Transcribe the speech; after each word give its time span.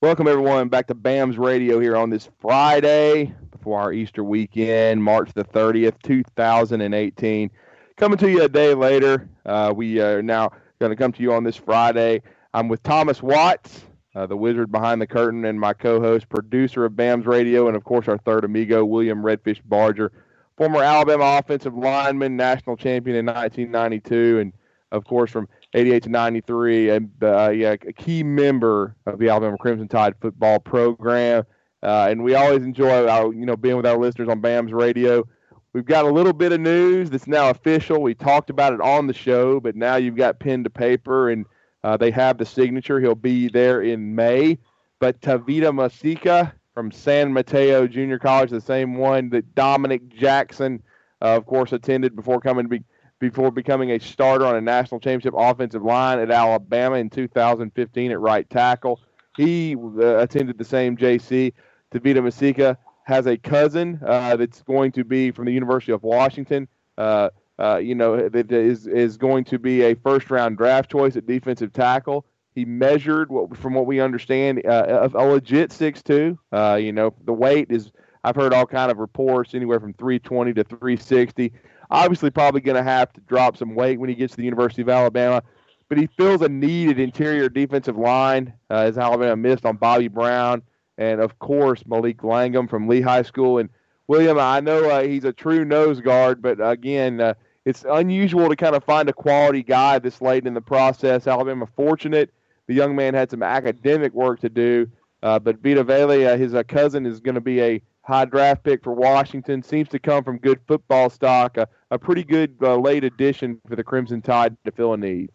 Welcome, 0.00 0.28
everyone, 0.28 0.68
back 0.68 0.86
to 0.86 0.94
BAMS 0.94 1.38
Radio 1.38 1.80
here 1.80 1.96
on 1.96 2.08
this 2.08 2.28
Friday 2.38 3.34
before 3.50 3.80
our 3.80 3.92
Easter 3.92 4.22
weekend, 4.22 5.02
March 5.02 5.32
the 5.34 5.42
30th, 5.42 6.00
2018. 6.04 7.50
Coming 7.96 8.18
to 8.18 8.30
you 8.30 8.42
a 8.44 8.48
day 8.48 8.74
later. 8.74 9.28
Uh, 9.44 9.72
we 9.74 10.00
are 10.00 10.22
now 10.22 10.52
going 10.78 10.90
to 10.90 10.96
come 10.96 11.10
to 11.10 11.20
you 11.20 11.32
on 11.32 11.42
this 11.42 11.56
Friday. 11.56 12.22
I'm 12.54 12.68
with 12.68 12.80
Thomas 12.84 13.24
Watts, 13.24 13.86
uh, 14.14 14.24
the 14.26 14.36
wizard 14.36 14.70
behind 14.70 15.02
the 15.02 15.06
curtain, 15.08 15.44
and 15.44 15.58
my 15.58 15.72
co 15.72 16.00
host, 16.00 16.28
producer 16.28 16.84
of 16.84 16.92
BAMS 16.92 17.26
Radio, 17.26 17.66
and 17.66 17.76
of 17.76 17.82
course, 17.82 18.06
our 18.06 18.18
third 18.18 18.44
amigo, 18.44 18.84
William 18.84 19.20
Redfish 19.20 19.60
Barger, 19.64 20.12
former 20.56 20.80
Alabama 20.80 21.40
offensive 21.40 21.74
lineman, 21.74 22.36
national 22.36 22.76
champion 22.76 23.16
in 23.16 23.26
1992, 23.26 24.38
and 24.38 24.52
of 24.92 25.04
course, 25.06 25.32
from 25.32 25.48
88 25.74 26.02
to 26.04 26.08
93, 26.08 26.90
and 26.90 27.10
uh, 27.22 27.50
yeah, 27.50 27.72
a 27.72 27.92
key 27.92 28.22
member 28.22 28.96
of 29.06 29.18
the 29.18 29.28
Alabama 29.28 29.58
Crimson 29.58 29.88
Tide 29.88 30.14
football 30.20 30.58
program. 30.58 31.44
Uh, 31.82 32.08
and 32.10 32.24
we 32.24 32.34
always 32.34 32.64
enjoy 32.64 33.06
our, 33.06 33.32
you 33.32 33.46
know, 33.46 33.56
being 33.56 33.76
with 33.76 33.86
our 33.86 33.96
listeners 33.96 34.28
on 34.28 34.40
BAMS 34.40 34.72
Radio. 34.72 35.24
We've 35.72 35.84
got 35.84 36.06
a 36.06 36.10
little 36.10 36.32
bit 36.32 36.52
of 36.52 36.60
news 36.60 37.10
that's 37.10 37.26
now 37.26 37.50
official. 37.50 38.00
We 38.00 38.14
talked 38.14 38.50
about 38.50 38.72
it 38.72 38.80
on 38.80 39.06
the 39.06 39.14
show, 39.14 39.60
but 39.60 39.76
now 39.76 39.96
you've 39.96 40.16
got 40.16 40.40
pen 40.40 40.64
to 40.64 40.70
paper, 40.70 41.30
and 41.30 41.44
uh, 41.84 41.96
they 41.96 42.10
have 42.10 42.38
the 42.38 42.46
signature. 42.46 42.98
He'll 42.98 43.14
be 43.14 43.48
there 43.48 43.82
in 43.82 44.14
May. 44.14 44.58
But 44.98 45.20
Tevita 45.20 45.70
Musika 45.70 46.52
from 46.74 46.90
San 46.90 47.32
Mateo 47.32 47.86
Junior 47.86 48.18
College, 48.18 48.50
the 48.50 48.60
same 48.60 48.96
one 48.96 49.30
that 49.30 49.54
Dominic 49.54 50.08
Jackson, 50.08 50.82
uh, 51.22 51.36
of 51.36 51.46
course, 51.46 51.72
attended 51.72 52.16
before 52.16 52.40
coming 52.40 52.64
to 52.64 52.68
be 52.68 52.82
before 53.20 53.50
becoming 53.50 53.92
a 53.92 53.98
starter 53.98 54.46
on 54.46 54.56
a 54.56 54.60
national 54.60 55.00
championship 55.00 55.34
offensive 55.36 55.82
line 55.82 56.18
at 56.18 56.30
Alabama 56.30 56.96
in 56.96 57.10
2015 57.10 58.12
at 58.12 58.20
right 58.20 58.48
tackle. 58.48 59.00
He 59.36 59.76
uh, 59.76 60.18
attended 60.18 60.58
the 60.58 60.64
same 60.64 60.96
JC. 60.96 61.52
Tevita 61.92 62.18
Musika 62.18 62.76
has 63.04 63.26
a 63.26 63.36
cousin 63.36 64.00
uh, 64.06 64.36
that's 64.36 64.62
going 64.62 64.92
to 64.92 65.04
be 65.04 65.30
from 65.30 65.46
the 65.46 65.52
University 65.52 65.92
of 65.92 66.02
Washington. 66.02 66.68
Uh, 66.96 67.30
uh, 67.58 67.76
you 67.76 67.94
know, 67.94 68.28
that 68.28 68.52
is 68.52 68.86
is 68.86 69.16
going 69.16 69.44
to 69.44 69.58
be 69.58 69.82
a 69.82 69.94
first 69.94 70.30
round 70.30 70.56
draft 70.56 70.90
choice 70.90 71.16
at 71.16 71.26
defensive 71.26 71.72
tackle. 71.72 72.24
He 72.54 72.64
measured 72.64 73.30
what, 73.30 73.56
from 73.56 73.74
what 73.74 73.86
we 73.86 74.00
understand, 74.00 74.64
uh, 74.66 75.08
a, 75.14 75.18
a 75.18 75.24
legit 75.24 75.72
six 75.72 76.02
two. 76.02 76.38
Uh, 76.52 76.78
you 76.80 76.92
know, 76.92 77.14
the 77.24 77.32
weight 77.32 77.68
is. 77.70 77.90
I've 78.24 78.34
heard 78.34 78.52
all 78.52 78.66
kind 78.66 78.90
of 78.90 78.98
reports 78.98 79.54
anywhere 79.54 79.78
from 79.78 79.94
320 79.94 80.52
to 80.54 80.64
360. 80.64 81.52
Obviously, 81.90 82.30
probably 82.30 82.60
going 82.60 82.76
to 82.76 82.82
have 82.82 83.12
to 83.14 83.20
drop 83.22 83.56
some 83.56 83.74
weight 83.74 83.98
when 83.98 84.08
he 84.08 84.14
gets 84.14 84.32
to 84.32 84.36
the 84.36 84.44
University 84.44 84.82
of 84.82 84.88
Alabama, 84.88 85.42
but 85.88 85.98
he 85.98 86.06
feels 86.06 86.42
a 86.42 86.48
needed 86.48 86.98
interior 86.98 87.48
defensive 87.48 87.96
line 87.96 88.52
uh, 88.70 88.74
as 88.74 88.98
Alabama 88.98 89.36
missed 89.36 89.64
on 89.64 89.76
Bobby 89.76 90.08
Brown 90.08 90.62
and, 90.98 91.20
of 91.20 91.38
course, 91.38 91.86
Malik 91.86 92.22
Langham 92.22 92.68
from 92.68 92.88
Lee 92.88 93.00
High 93.00 93.22
School. 93.22 93.58
And 93.58 93.70
William, 94.06 94.38
I 94.38 94.60
know 94.60 94.90
uh, 94.90 95.02
he's 95.02 95.24
a 95.24 95.32
true 95.32 95.64
nose 95.64 96.00
guard, 96.00 96.42
but 96.42 96.58
again, 96.60 97.20
uh, 97.20 97.34
it's 97.64 97.84
unusual 97.88 98.48
to 98.48 98.56
kind 98.56 98.74
of 98.74 98.82
find 98.84 99.08
a 99.08 99.12
quality 99.12 99.62
guy 99.62 99.98
this 99.98 100.20
late 100.20 100.46
in 100.46 100.54
the 100.54 100.60
process. 100.60 101.26
Alabama 101.26 101.66
fortunate. 101.76 102.32
The 102.66 102.74
young 102.74 102.96
man 102.96 103.14
had 103.14 103.30
some 103.30 103.42
academic 103.42 104.12
work 104.12 104.40
to 104.40 104.50
do, 104.50 104.90
uh, 105.22 105.38
but 105.38 105.62
Vita 105.62 105.84
Vea, 105.84 106.26
uh, 106.26 106.36
his 106.36 106.54
uh, 106.54 106.62
cousin, 106.64 107.06
is 107.06 107.20
going 107.20 107.34
to 107.34 107.40
be 107.40 107.62
a 107.62 107.82
high 108.08 108.24
draft 108.24 108.64
pick 108.64 108.82
for 108.82 108.94
Washington. 108.94 109.62
Seems 109.62 109.88
to 109.90 109.98
come 109.98 110.24
from 110.24 110.38
good 110.38 110.58
football 110.66 111.10
stock. 111.10 111.58
A, 111.58 111.68
a 111.90 111.98
pretty 111.98 112.24
good 112.24 112.56
uh, 112.62 112.76
late 112.76 113.04
addition 113.04 113.60
for 113.68 113.76
the 113.76 113.84
Crimson 113.84 114.22
Tide 114.22 114.56
to 114.64 114.72
fill 114.72 114.94
a 114.94 114.96
need. 114.96 115.30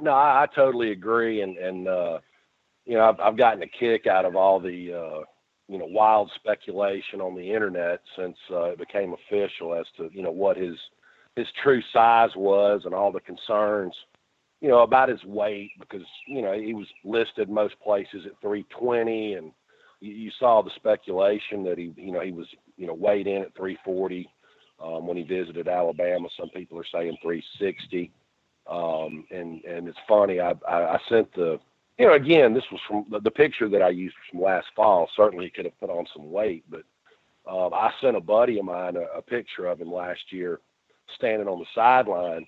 No, 0.00 0.12
I, 0.12 0.44
I 0.44 0.46
totally 0.54 0.92
agree, 0.92 1.42
and 1.42 1.58
and 1.58 1.88
uh, 1.88 2.18
you 2.86 2.94
know 2.94 3.08
I've, 3.08 3.20
I've 3.20 3.36
gotten 3.36 3.62
a 3.62 3.66
kick 3.66 4.06
out 4.06 4.24
of 4.24 4.36
all 4.36 4.60
the 4.60 4.94
uh, 4.94 5.24
you 5.68 5.78
know 5.78 5.86
wild 5.86 6.30
speculation 6.36 7.20
on 7.20 7.34
the 7.34 7.52
internet 7.52 8.00
since 8.16 8.36
uh, 8.50 8.70
it 8.70 8.78
became 8.78 9.14
official 9.14 9.74
as 9.74 9.86
to 9.96 10.10
you 10.12 10.22
know 10.22 10.32
what 10.32 10.56
his 10.56 10.76
his 11.34 11.46
true 11.62 11.82
size 11.92 12.30
was 12.36 12.82
and 12.84 12.94
all 12.94 13.10
the 13.10 13.20
concerns 13.20 13.94
you 14.60 14.68
know 14.68 14.82
about 14.82 15.08
his 15.08 15.24
weight 15.24 15.70
because 15.80 16.06
you 16.26 16.42
know 16.42 16.52
he 16.52 16.74
was 16.74 16.86
listed 17.04 17.48
most 17.48 17.74
places 17.80 18.26
at 18.26 18.40
320 18.40 19.34
and 19.34 19.52
you, 20.02 20.30
saw 20.38 20.62
the 20.62 20.70
speculation 20.76 21.62
that 21.64 21.78
he, 21.78 21.92
you 21.96 22.12
know, 22.12 22.20
he 22.20 22.32
was, 22.32 22.46
you 22.76 22.86
know, 22.86 22.94
weighed 22.94 23.26
in 23.26 23.42
at 23.42 23.54
340 23.54 24.28
um, 24.82 25.06
when 25.06 25.16
he 25.16 25.22
visited 25.22 25.68
Alabama. 25.68 26.28
Some 26.38 26.48
people 26.50 26.78
are 26.78 26.84
saying 26.92 27.16
360. 27.22 28.10
Um, 28.68 29.24
and 29.30 29.64
and 29.64 29.88
it's 29.88 29.98
funny. 30.08 30.38
I, 30.40 30.52
I 30.68 30.94
I 30.94 30.98
sent 31.08 31.34
the, 31.34 31.58
you 31.98 32.06
know, 32.06 32.14
again, 32.14 32.54
this 32.54 32.64
was 32.70 32.80
from 32.86 33.06
the, 33.10 33.18
the 33.18 33.30
picture 33.30 33.68
that 33.68 33.82
I 33.82 33.88
used 33.88 34.14
from 34.30 34.40
last 34.40 34.68
fall. 34.76 35.08
Certainly, 35.16 35.46
he 35.46 35.50
could 35.50 35.64
have 35.64 35.80
put 35.80 35.90
on 35.90 36.06
some 36.14 36.30
weight, 36.30 36.64
but 36.70 36.84
um, 37.50 37.74
I 37.74 37.90
sent 38.00 38.16
a 38.16 38.20
buddy 38.20 38.58
of 38.60 38.64
mine 38.64 38.96
a, 38.96 39.18
a 39.18 39.22
picture 39.22 39.66
of 39.66 39.80
him 39.80 39.92
last 39.92 40.20
year 40.32 40.60
standing 41.16 41.48
on 41.48 41.58
the 41.58 41.66
sideline 41.74 42.46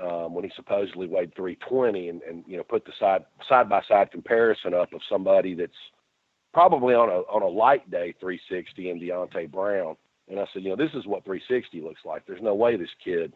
um, 0.00 0.34
when 0.34 0.44
he 0.44 0.50
supposedly 0.54 1.06
weighed 1.08 1.34
320 1.34 2.08
and, 2.10 2.22
and 2.22 2.44
you 2.46 2.56
know 2.56 2.62
put 2.62 2.84
the 2.84 2.92
side 2.98 3.24
side 3.48 3.68
by 3.68 3.82
side 3.88 4.10
comparison 4.10 4.74
up 4.74 4.92
of 4.92 5.00
somebody 5.08 5.54
that's 5.54 5.72
probably 6.56 6.94
on 6.94 7.10
a 7.10 7.18
on 7.30 7.42
a 7.42 7.46
light 7.46 7.90
day 7.90 8.14
360 8.18 8.88
in 8.88 8.98
Deonte 8.98 9.52
Brown. 9.52 9.94
And 10.30 10.40
I 10.40 10.46
said, 10.54 10.62
you 10.62 10.70
know, 10.70 10.76
this 10.76 10.94
is 10.94 11.06
what 11.06 11.22
360 11.26 11.82
looks 11.82 12.00
like. 12.06 12.24
There's 12.26 12.40
no 12.40 12.54
way 12.54 12.78
this 12.78 12.88
kid, 13.04 13.34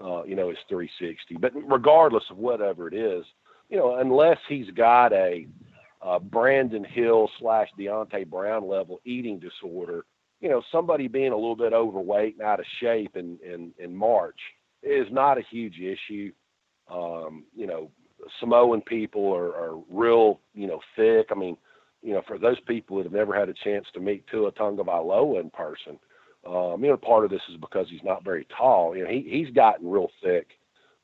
uh, 0.00 0.22
you 0.22 0.36
know, 0.36 0.50
is 0.50 0.56
360. 0.68 1.34
But 1.40 1.50
regardless 1.68 2.22
of 2.30 2.36
whatever 2.36 2.86
it 2.86 2.94
is, 2.94 3.24
you 3.70 3.76
know, 3.76 3.96
unless 3.96 4.38
he's 4.48 4.70
got 4.70 5.12
a 5.12 5.48
uh, 6.00 6.20
Brandon 6.20 6.84
Hill 6.84 7.28
slash 7.40 7.66
Deonte 7.76 8.30
Brown 8.30 8.68
level 8.68 9.00
eating 9.04 9.40
disorder, 9.40 10.04
you 10.40 10.48
know, 10.48 10.62
somebody 10.70 11.08
being 11.08 11.32
a 11.32 11.36
little 11.36 11.56
bit 11.56 11.72
overweight 11.72 12.34
and 12.34 12.46
out 12.46 12.60
of 12.60 12.66
shape 12.80 13.16
in 13.16 13.36
in, 13.44 13.72
in 13.80 13.96
March 13.96 14.38
is 14.84 15.08
not 15.10 15.38
a 15.38 15.42
huge 15.50 15.80
issue. 15.80 16.30
Um, 16.88 17.46
you 17.52 17.66
know, 17.66 17.90
Samoan 18.38 18.80
people 18.82 19.34
are, 19.34 19.56
are 19.56 19.76
real, 19.90 20.38
you 20.54 20.68
know, 20.68 20.80
thick. 20.94 21.30
I 21.32 21.34
mean, 21.34 21.56
you 22.02 22.14
know, 22.14 22.22
for 22.26 22.38
those 22.38 22.58
people 22.60 22.96
that 22.96 23.04
have 23.04 23.12
never 23.12 23.38
had 23.38 23.48
a 23.48 23.54
chance 23.64 23.86
to 23.92 24.00
meet 24.00 24.26
Tua 24.28 24.52
Tagovailoa 24.52 25.40
in 25.40 25.50
person, 25.50 25.98
um, 26.46 26.82
you 26.82 26.88
know, 26.90 26.96
part 26.96 27.24
of 27.24 27.30
this 27.30 27.42
is 27.50 27.58
because 27.58 27.86
he's 27.90 28.02
not 28.02 28.24
very 28.24 28.46
tall. 28.56 28.96
You 28.96 29.04
know, 29.04 29.10
he 29.10 29.26
he's 29.28 29.52
gotten 29.54 29.90
real 29.90 30.10
thick, 30.22 30.48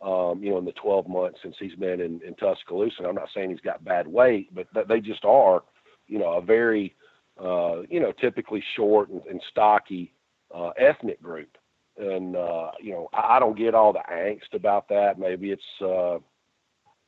um, 0.01 0.43
you 0.43 0.51
know, 0.51 0.59
in 0.59 0.65
the 0.65 0.73
12 0.73 1.09
months 1.09 1.39
since 1.43 1.57
he's 1.59 1.75
been 1.75 2.01
in, 2.01 2.21
in 2.27 2.35
Tuscaloosa. 2.37 2.97
And 2.99 3.07
I'm 3.07 3.15
not 3.15 3.29
saying 3.35 3.51
he's 3.51 3.61
got 3.61 3.85
bad 3.85 4.07
weight, 4.07 4.55
but 4.55 4.73
th- 4.73 4.87
they 4.89 5.01
just 5.01 5.25
are, 5.27 5.63
you 6.07 6.19
know, 6.19 6.35
a 6.35 6.41
very, 6.41 6.95
uh, 7.39 7.83
you 7.91 8.01
know, 8.01 8.13
typically 8.19 8.65
short 8.77 9.11
and, 9.11 9.21
and 9.27 9.43
stocky 9.51 10.15
uh, 10.55 10.71
ethnic 10.79 11.23
group. 11.23 11.59
And 11.99 12.35
uh, 12.35 12.71
you 12.81 12.93
know, 12.93 13.09
I, 13.13 13.37
I 13.37 13.39
don't 13.39 13.59
get 13.59 13.75
all 13.75 13.93
the 13.93 14.03
angst 14.11 14.55
about 14.55 14.89
that. 14.89 15.19
Maybe 15.19 15.51
it's, 15.51 15.63
uh, 15.83 16.19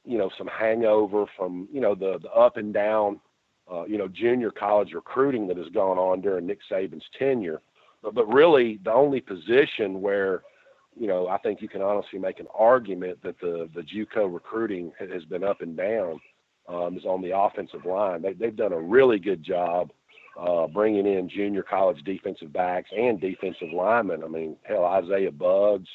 you 0.04 0.18
know, 0.18 0.30
some 0.36 0.48
hangover 0.48 1.24
from 1.34 1.66
you 1.72 1.80
know 1.80 1.94
the 1.94 2.18
the 2.22 2.30
up 2.30 2.58
and 2.58 2.74
down 2.74 3.20
uh, 3.72 3.84
you 3.84 3.98
know, 3.98 4.08
junior 4.08 4.50
college 4.50 4.92
recruiting 4.92 5.46
that 5.48 5.56
has 5.56 5.68
gone 5.68 5.98
on 5.98 6.20
during 6.20 6.46
Nick 6.46 6.60
Saban's 6.70 7.04
tenure. 7.18 7.60
But, 8.02 8.14
but 8.14 8.32
really, 8.32 8.78
the 8.84 8.92
only 8.92 9.20
position 9.20 10.00
where, 10.00 10.42
you 10.98 11.06
know, 11.06 11.28
I 11.28 11.38
think 11.38 11.60
you 11.60 11.68
can 11.68 11.82
honestly 11.82 12.18
make 12.18 12.40
an 12.40 12.46
argument 12.54 13.22
that 13.22 13.38
the 13.40 13.68
the 13.74 13.82
JUCO 13.82 14.32
recruiting 14.32 14.92
has 14.98 15.24
been 15.24 15.44
up 15.44 15.60
and 15.60 15.76
down 15.76 16.20
um, 16.68 16.96
is 16.96 17.04
on 17.04 17.22
the 17.22 17.36
offensive 17.36 17.84
line. 17.84 18.22
They, 18.22 18.34
they've 18.34 18.56
done 18.56 18.72
a 18.72 18.80
really 18.80 19.18
good 19.18 19.42
job 19.42 19.90
uh, 20.38 20.66
bringing 20.68 21.06
in 21.06 21.28
junior 21.28 21.62
college 21.62 22.02
defensive 22.04 22.52
backs 22.52 22.90
and 22.96 23.20
defensive 23.20 23.72
linemen. 23.74 24.22
I 24.22 24.28
mean, 24.28 24.56
hell, 24.62 24.84
Isaiah 24.84 25.32
Buggs, 25.32 25.88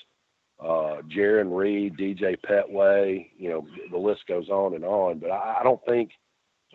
uh, 0.60 1.02
Jarran 1.16 1.56
Reed, 1.56 1.98
DJ 1.98 2.36
Petway, 2.38 3.30
you 3.38 3.50
know, 3.50 3.68
the 3.92 3.98
list 3.98 4.22
goes 4.28 4.50
on 4.50 4.76
and 4.76 4.84
on. 4.84 5.20
But 5.20 5.32
I, 5.32 5.60
I 5.62 5.64
don't 5.64 5.84
think 5.86 6.12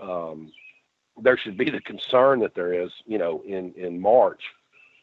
um, 0.03 0.51
there 1.23 1.39
should 1.39 1.57
be 1.57 1.71
the 1.71 1.81
concern 1.81 2.41
that 2.41 2.55
there 2.55 2.73
is, 2.73 2.91
you 3.07 3.19
know, 3.19 3.43
in 3.47 3.73
in 3.77 4.01
March 4.01 4.43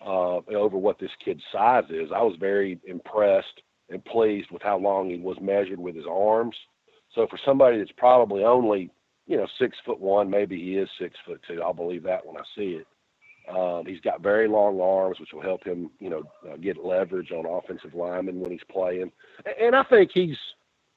uh, 0.05 0.37
over 0.55 0.77
what 0.77 0.99
this 0.99 1.11
kid's 1.23 1.43
size 1.51 1.85
is. 1.89 2.11
I 2.13 2.21
was 2.21 2.35
very 2.39 2.79
impressed 2.85 3.61
and 3.89 4.03
pleased 4.05 4.51
with 4.51 4.61
how 4.61 4.77
long 4.77 5.09
he 5.09 5.17
was 5.17 5.37
measured 5.39 5.79
with 5.79 5.95
his 5.95 6.05
arms. 6.09 6.55
So 7.13 7.27
for 7.27 7.39
somebody 7.45 7.77
that's 7.77 7.91
probably 7.97 8.43
only, 8.43 8.89
you 9.27 9.37
know, 9.37 9.47
six 9.59 9.77
foot 9.85 9.99
one, 9.99 10.29
maybe 10.29 10.57
he 10.57 10.77
is 10.77 10.89
six 10.99 11.15
foot 11.25 11.41
two. 11.47 11.61
I'll 11.61 11.73
believe 11.73 12.03
that 12.03 12.25
when 12.25 12.37
I 12.37 12.43
see 12.55 12.79
it. 12.81 12.87
Um, 13.47 13.85
he's 13.85 14.01
got 14.01 14.21
very 14.21 14.47
long 14.47 14.81
arms, 14.81 15.19
which 15.19 15.31
will 15.31 15.41
help 15.41 15.63
him, 15.63 15.91
you 15.99 16.09
know, 16.09 16.23
uh, 16.49 16.57
get 16.57 16.83
leverage 16.83 17.31
on 17.31 17.45
offensive 17.45 17.93
linemen 17.93 18.39
when 18.39 18.51
he's 18.51 18.63
playing. 18.71 19.11
And 19.61 19.75
I 19.75 19.83
think 19.83 20.09
he's 20.11 20.37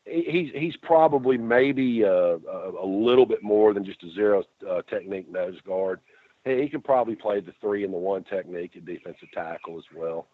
he's 0.08 0.50
he's 0.54 0.76
probably 0.76 1.38
maybe 1.38 2.02
a, 2.02 2.34
uh, 2.34 2.38
a, 2.50 2.84
a, 2.84 2.86
little 2.86 3.26
bit 3.26 3.42
more 3.42 3.74
than 3.74 3.84
just 3.84 4.02
a 4.02 4.10
zero 4.12 4.44
uh, 4.68 4.82
technique 4.82 5.30
nose 5.30 5.58
guard. 5.66 6.00
He, 6.44 6.68
he 6.70 6.78
probably 6.78 7.14
play 7.14 7.40
the 7.40 7.54
three 7.60 7.84
and 7.84 7.92
the 7.92 7.98
one 7.98 8.24
technique 8.24 8.72
at 8.76 8.84
defensive 8.84 9.30
tackle 9.32 9.78
as 9.78 9.84
well. 9.94 10.28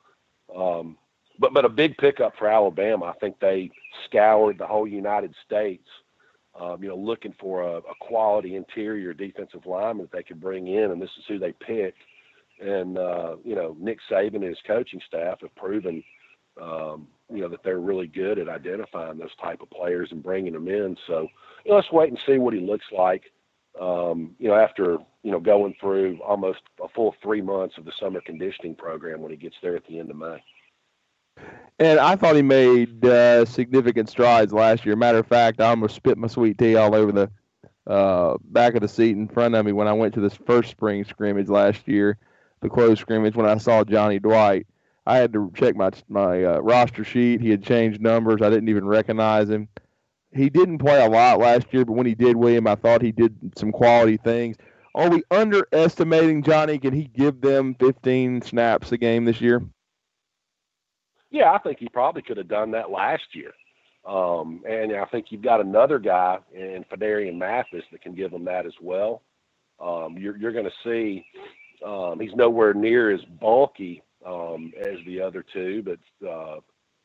Um, 0.55 0.97
but 1.39 1.53
but 1.53 1.65
a 1.65 1.69
big 1.69 1.97
pickup 1.99 2.37
for 2.37 2.49
Alabama. 2.49 3.07
I 3.07 3.15
think 3.15 3.41
they 3.41 3.71
scoured 4.07 4.59
the 4.59 4.67
whole 4.67 4.87
United 4.87 5.35
States 5.45 5.89
um, 6.59 6.83
you 6.83 6.89
know, 6.89 6.97
looking 6.97 7.35
for 7.41 7.63
a, 7.63 7.79
a, 7.79 7.95
quality 8.01 8.55
interior 8.55 9.13
defensive 9.13 9.67
lineman 9.67 10.05
that 10.05 10.17
they 10.17 10.23
could 10.23 10.41
bring 10.41 10.69
in, 10.69 10.93
and 10.93 11.03
this 11.03 11.11
is 11.19 11.25
who 11.27 11.39
they 11.39 11.53
picked. 11.53 11.99
And 12.61 12.97
uh, 12.97 13.37
you 13.45 13.57
know, 13.57 13.77
Nick 13.81 13.99
Saban 14.09 14.37
and 14.37 14.45
his 14.45 14.59
coaching 14.67 15.01
staff 15.07 15.41
have 15.41 15.55
proven, 15.57 16.05
um, 16.61 17.09
you 17.35 17.43
know, 17.43 17.49
that 17.49 17.63
they're 17.63 17.81
really 17.81 18.07
good 18.07 18.39
at 18.39 18.49
identifying 18.49 19.19
those 19.19 19.35
type 19.43 19.61
of 19.61 19.71
players 19.71 20.09
and 20.13 20.23
bringing 20.23 20.53
them 20.53 20.69
in. 20.69 20.97
So 21.07 21.29
you 21.65 21.71
know, 21.71 21.77
let's 21.77 21.93
wait 21.93 22.11
and 22.11 22.19
see 22.27 22.39
what 22.39 22.55
he 22.55 22.61
looks 22.61 22.87
like. 22.97 23.25
Um, 23.81 24.37
you 24.39 24.49
know, 24.49 24.55
after 24.55 24.99
you 25.23 25.33
know 25.33 25.41
going 25.41 25.75
through 25.81 26.21
almost 26.23 26.61
a 26.83 26.89
full 26.89 27.15
three 27.23 27.41
months 27.41 27.77
of 27.77 27.85
the 27.85 27.93
summer 27.99 28.21
conditioning 28.25 28.77
program 28.77 29.21
when 29.21 29.31
he 29.31 29.37
gets 29.37 29.57
there 29.63 29.77
at 29.77 29.87
the 29.87 29.99
end 29.99 30.11
of 30.11 30.17
May. 30.17 30.43
And 31.81 31.99
I 31.99 32.15
thought 32.15 32.37
he 32.37 32.43
made 32.43 33.05
uh, 33.05 33.45
significant 33.45 34.09
strides 34.09 34.53
last 34.53 34.87
year. 34.87 34.95
Matter 34.95 35.19
of 35.19 35.27
fact, 35.27 35.61
I 35.61 35.71
almost 35.71 35.97
spit 35.97 36.17
my 36.17 36.29
sweet 36.29 36.57
tea 36.57 36.77
all 36.77 36.95
over 36.95 37.11
the 37.11 37.31
uh, 37.87 38.37
back 38.45 38.75
of 38.75 38.83
the 38.83 38.89
seat 38.89 39.17
in 39.17 39.29
front 39.29 39.55
of 39.55 39.67
me 39.67 39.73
when 39.73 39.89
I 39.89 39.93
went 39.93 40.15
to 40.15 40.21
this 40.21 40.35
first 40.35 40.71
spring 40.71 41.05
scrimmage 41.05 41.49
last 41.49 41.87
year, 41.87 42.17
the 42.61 42.69
closed 42.69 43.01
scrimmage 43.01 43.35
when 43.35 43.47
I 43.47 43.59
saw 43.59 43.83
Johnny 43.85 44.19
Dwight. 44.19 44.67
I 45.07 45.19
had 45.19 45.33
to 45.35 45.53
check 45.55 45.77
my 45.77 45.91
my 46.09 46.45
uh, 46.45 46.59
roster 46.61 47.05
sheet. 47.05 47.41
He 47.41 47.51
had 47.51 47.63
changed 47.63 48.01
numbers. 48.01 48.41
I 48.43 48.51
didn't 48.51 48.69
even 48.69 48.87
recognize 48.87 49.51
him. 49.51 49.69
He 50.33 50.51
didn't 50.51 50.79
play 50.79 51.05
a 51.05 51.09
lot 51.09 51.39
last 51.39 51.73
year, 51.73 51.85
but 51.85 51.93
when 51.93 52.07
he 52.07 52.15
did, 52.15 52.37
William, 52.37 52.67
I 52.67 52.75
thought 52.75 53.03
he 53.03 53.13
did 53.13 53.37
some 53.57 53.71
quality 53.71 54.17
things. 54.17 54.57
Are 54.95 55.09
we 55.09 55.23
underestimating 55.31 56.43
Johnny? 56.43 56.79
Can 56.79 56.93
he 56.93 57.05
give 57.05 57.41
them 57.41 57.75
15 57.79 58.43
snaps 58.43 58.93
a 58.93 58.97
game 58.99 59.25
this 59.25 59.41
year? 59.41 59.63
Yeah, 61.31 61.53
I 61.53 61.59
think 61.59 61.79
he 61.79 61.89
probably 61.89 62.23
could 62.23 62.37
have 62.37 62.49
done 62.49 62.71
that 62.73 62.91
last 62.91 63.25
year. 63.33 63.53
Um, 64.05 64.63
and 64.69 64.95
I 64.95 65.05
think 65.07 65.27
you've 65.31 65.43
got 65.43 65.61
another 65.61 65.99
guy 65.99 66.39
in 66.53 66.85
Phidarian 66.93 67.39
Mathis 67.39 67.85
that 67.91 68.03
can 68.03 68.15
give 68.15 68.33
him 68.33 68.45
that 68.45 68.67
as 68.67 68.75
well. 68.81 69.23
Um, 69.81 70.17
you're, 70.19 70.37
you're 70.37 70.53
going 70.53 70.67
to 70.67 70.71
see 70.85 71.25
um, 71.85 72.21
he's 72.21 72.35
nowhere 72.35 72.75
near 72.75 73.11
as 73.11 73.21
bulky 73.41 74.03
um, 74.27 74.73
as 74.81 74.99
the 75.07 75.21
other 75.21 75.45
two, 75.53 75.83
but 75.83 76.29
uh, 76.29 76.61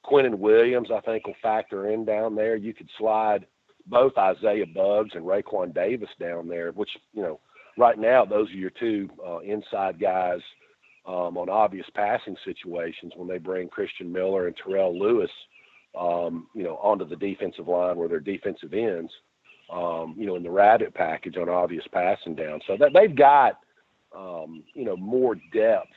Quinnen 0.06 0.38
Williams, 0.38 0.90
I 0.94 1.02
think, 1.02 1.28
will 1.28 1.36
factor 1.42 1.92
in 1.92 2.06
down 2.06 2.36
there. 2.36 2.56
You 2.56 2.74
could 2.74 2.90
slide 2.98 3.46
both 3.88 4.18
Isaiah 4.18 4.66
Buggs 4.66 5.12
and 5.16 5.26
Raekwon 5.26 5.74
Davis 5.74 6.10
down 6.20 6.48
there, 6.48 6.72
which, 6.72 6.90
you 7.14 7.22
know, 7.22 7.40
right 7.78 7.98
now, 7.98 8.26
those 8.26 8.50
are 8.50 8.54
your 8.54 8.72
two 8.72 9.10
uh, 9.26 9.40
inside 9.40 10.00
guys 10.00 10.40
um, 11.06 11.38
on 11.38 11.50
obvious 11.50 11.88
passing 11.96 12.36
situations 12.46 13.14
when 13.16 13.28
they 13.28 13.38
bring 13.38 13.68
Christian 13.68 14.12
Miller 14.12 14.48
and 14.48 14.56
Terrell 14.56 14.98
Lewis, 14.98 15.32
um, 16.00 16.48
you 16.54 16.64
know, 16.64 16.76
onto 16.78 17.08
the 17.08 17.16
defensive 17.16 17.68
line 17.68 17.98
where 17.98 18.08
they're 18.08 18.20
defensive 18.20 18.74
ends, 18.74 19.12
um, 19.72 20.16
you 20.18 20.26
know, 20.26 20.36
in 20.36 20.44
the 20.44 20.52
rabbit 20.52 20.94
package 20.94 21.38
on 21.38 21.50
obvious 21.50 21.86
passing 21.92 22.36
down. 22.36 22.60
So 22.68 22.78
that 22.78 22.92
they've 22.94 23.16
got, 23.16 23.60
um, 24.16 24.64
you 24.74 24.86
know, 24.86 24.96
more 24.98 25.36
depth 25.54 25.88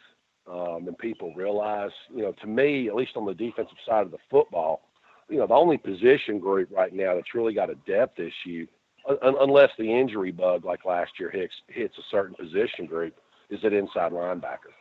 um, 0.51 0.85
than 0.85 0.95
people 0.95 1.35
realize. 1.35 1.91
You 2.15 2.23
know, 2.23 2.33
to 2.41 2.47
me, 2.47 2.89
at 2.89 2.95
least 2.95 3.17
on 3.17 3.27
the 3.27 3.35
defensive 3.35 3.79
side 3.87 4.05
of 4.05 4.11
the 4.11 4.19
football, 4.31 4.83
you 5.29 5.39
know, 5.39 5.47
the 5.47 5.55
only 5.55 5.79
position 5.79 6.39
group 6.39 6.69
right 6.71 6.93
now 6.93 7.15
that's 7.15 7.35
really 7.35 7.55
got 7.55 7.71
a 7.71 7.75
depth 7.87 8.19
issue, 8.19 8.67
un- 9.09 9.37
unless 9.41 9.71
the 9.79 9.91
injury 9.91 10.33
bug 10.33 10.65
like 10.65 10.85
last 10.85 11.13
year 11.19 11.31
hits 11.31 11.55
hits 11.69 11.97
a 11.99 12.03
certain 12.11 12.35
position 12.35 12.87
group, 12.87 13.15
is 13.51 13.65
at 13.65 13.73
inside 13.73 14.13
linebacker. 14.13 14.73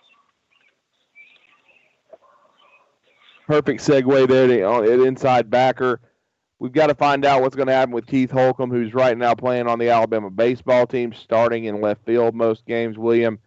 perfect 3.52 3.82
segue 3.82 4.28
there 4.30 4.48
to 4.48 4.64
uh, 4.64 4.82
at 4.82 5.00
inside 5.02 5.50
backer. 5.50 6.00
We've 6.60 6.72
got 6.72 6.88
to 6.88 6.96
find 6.96 7.26
out 7.26 7.42
what's 7.42 7.56
going 7.56 7.68
to 7.68 7.74
happen 7.74 7.94
with 7.94 8.08
Keith 8.08 8.32
Holcomb, 8.32 8.70
who's 8.70 8.94
right 8.94 9.18
now 9.18 9.36
playing 9.36 9.68
on 9.68 9.78
the 9.78 9.90
Alabama 9.90 10.30
baseball 10.30 10.88
team, 10.88 11.12
starting 11.12 11.66
in 11.66 11.82
left 11.82 12.06
field 12.06 12.34
most 12.34 12.66
games. 12.66 12.98
William, 12.98 13.40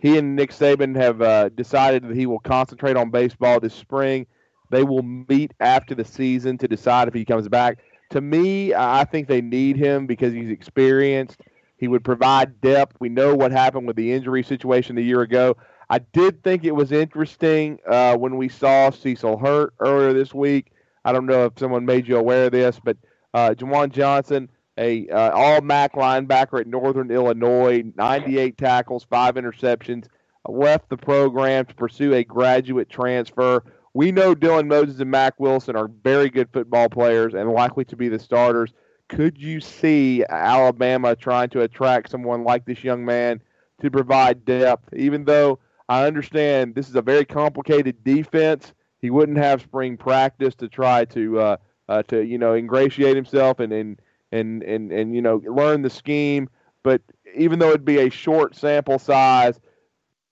he 0.00 0.16
and 0.18 0.34
Nick 0.34 0.50
Saban 0.50 0.96
have 0.96 1.20
uh, 1.20 1.50
decided 1.50 2.04
that 2.04 2.16
he 2.16 2.26
will 2.26 2.40
concentrate 2.40 2.96
on 2.96 3.10
baseball 3.10 3.60
this 3.60 3.74
spring. 3.74 4.26
They 4.70 4.82
will 4.82 5.02
meet 5.02 5.52
after 5.60 5.94
the 5.94 6.04
season 6.04 6.56
to 6.58 6.68
decide 6.68 7.08
if 7.08 7.14
he 7.14 7.24
comes 7.24 7.48
back. 7.48 7.78
To 8.10 8.20
me, 8.20 8.74
I 8.74 9.04
think 9.04 9.28
they 9.28 9.40
need 9.40 9.76
him 9.76 10.06
because 10.06 10.32
he's 10.32 10.50
experienced. 10.50 11.40
He 11.76 11.86
would 11.86 12.04
provide 12.04 12.60
depth. 12.60 12.96
We 12.98 13.08
know 13.08 13.34
what 13.34 13.52
happened 13.52 13.86
with 13.86 13.96
the 13.96 14.12
injury 14.12 14.42
situation 14.42 14.96
a 14.98 15.02
year 15.02 15.20
ago. 15.22 15.56
I 15.88 15.98
did 15.98 16.42
think 16.42 16.64
it 16.64 16.74
was 16.74 16.92
interesting 16.92 17.78
uh, 17.88 18.16
when 18.16 18.36
we 18.36 18.48
saw 18.48 18.90
Cecil 18.90 19.38
Hurt 19.38 19.74
earlier 19.80 20.12
this 20.12 20.32
week. 20.32 20.72
I 21.04 21.12
don't 21.12 21.26
know 21.26 21.46
if 21.46 21.58
someone 21.58 21.84
made 21.84 22.06
you 22.06 22.16
aware 22.16 22.46
of 22.46 22.52
this, 22.52 22.80
but 22.82 22.96
uh, 23.34 23.50
Juwan 23.50 23.90
Johnson, 23.90 24.48
a 24.80 25.06
uh, 25.08 25.30
all 25.32 25.60
MAC 25.60 25.92
linebacker 25.92 26.58
at 26.58 26.66
Northern 26.66 27.10
Illinois, 27.10 27.84
98 27.96 28.56
tackles, 28.56 29.04
five 29.04 29.34
interceptions, 29.34 30.06
left 30.48 30.88
the 30.88 30.96
program 30.96 31.66
to 31.66 31.74
pursue 31.74 32.14
a 32.14 32.24
graduate 32.24 32.88
transfer. 32.88 33.62
We 33.92 34.10
know 34.10 34.34
Dylan 34.34 34.68
Moses 34.68 34.98
and 35.00 35.10
Mack 35.10 35.38
Wilson 35.38 35.76
are 35.76 35.88
very 36.02 36.30
good 36.30 36.48
football 36.52 36.88
players 36.88 37.34
and 37.34 37.52
likely 37.52 37.84
to 37.86 37.96
be 37.96 38.08
the 38.08 38.18
starters. 38.18 38.72
Could 39.08 39.36
you 39.36 39.60
see 39.60 40.24
Alabama 40.28 41.14
trying 41.14 41.50
to 41.50 41.62
attract 41.62 42.10
someone 42.10 42.44
like 42.44 42.64
this 42.64 42.82
young 42.82 43.04
man 43.04 43.42
to 43.80 43.90
provide 43.90 44.44
depth, 44.44 44.94
even 44.94 45.24
though 45.24 45.58
I 45.88 46.06
understand 46.06 46.74
this 46.74 46.88
is 46.88 46.94
a 46.94 47.02
very 47.02 47.24
complicated 47.24 48.02
defense. 48.04 48.72
He 49.00 49.10
wouldn't 49.10 49.38
have 49.38 49.60
spring 49.60 49.96
practice 49.96 50.54
to 50.56 50.68
try 50.68 51.04
to 51.06 51.40
uh, 51.40 51.56
uh, 51.88 52.02
to 52.04 52.24
you 52.24 52.38
know 52.38 52.54
ingratiate 52.54 53.16
himself 53.16 53.58
and 53.58 53.72
and 53.72 54.00
and 54.32 54.62
and 54.62 54.92
and 54.92 55.14
you 55.14 55.22
know 55.22 55.42
learn 55.46 55.82
the 55.82 55.90
scheme. 55.90 56.48
But 56.82 57.02
even 57.34 57.58
though 57.58 57.68
it'd 57.68 57.84
be 57.84 57.98
a 57.98 58.10
short 58.10 58.56
sample 58.56 58.98
size, 58.98 59.60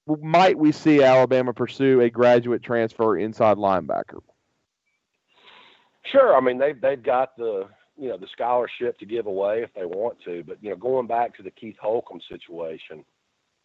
might 0.07 0.59
we 0.59 0.73
see 0.73 1.03
Alabama 1.03 1.53
pursue 1.53 2.01
a 2.01 2.11
graduate 2.11 2.63
transfer 2.63 3.19
inside 3.19 3.59
linebacker? 3.59 4.21
Sure. 6.05 6.37
I 6.37 6.41
mean 6.41 6.59
they've 6.59 6.81
they've 6.81 7.03
got 7.03 7.37
the 7.37 7.69
you 7.97 8.09
know 8.09 8.17
the 8.17 8.29
scholarship 8.33 8.99
to 8.99 9.07
give 9.07 9.27
away 9.27 9.63
if 9.63 9.73
they 9.75 9.85
want 9.85 10.19
to. 10.25 10.43
But 10.45 10.59
you 10.63 10.71
know 10.71 10.77
going 10.77 11.07
back 11.07 11.37
to 11.37 11.43
the 11.43 11.51
Keith 11.51 11.77
Holcomb 11.81 12.21
situation 12.29 13.05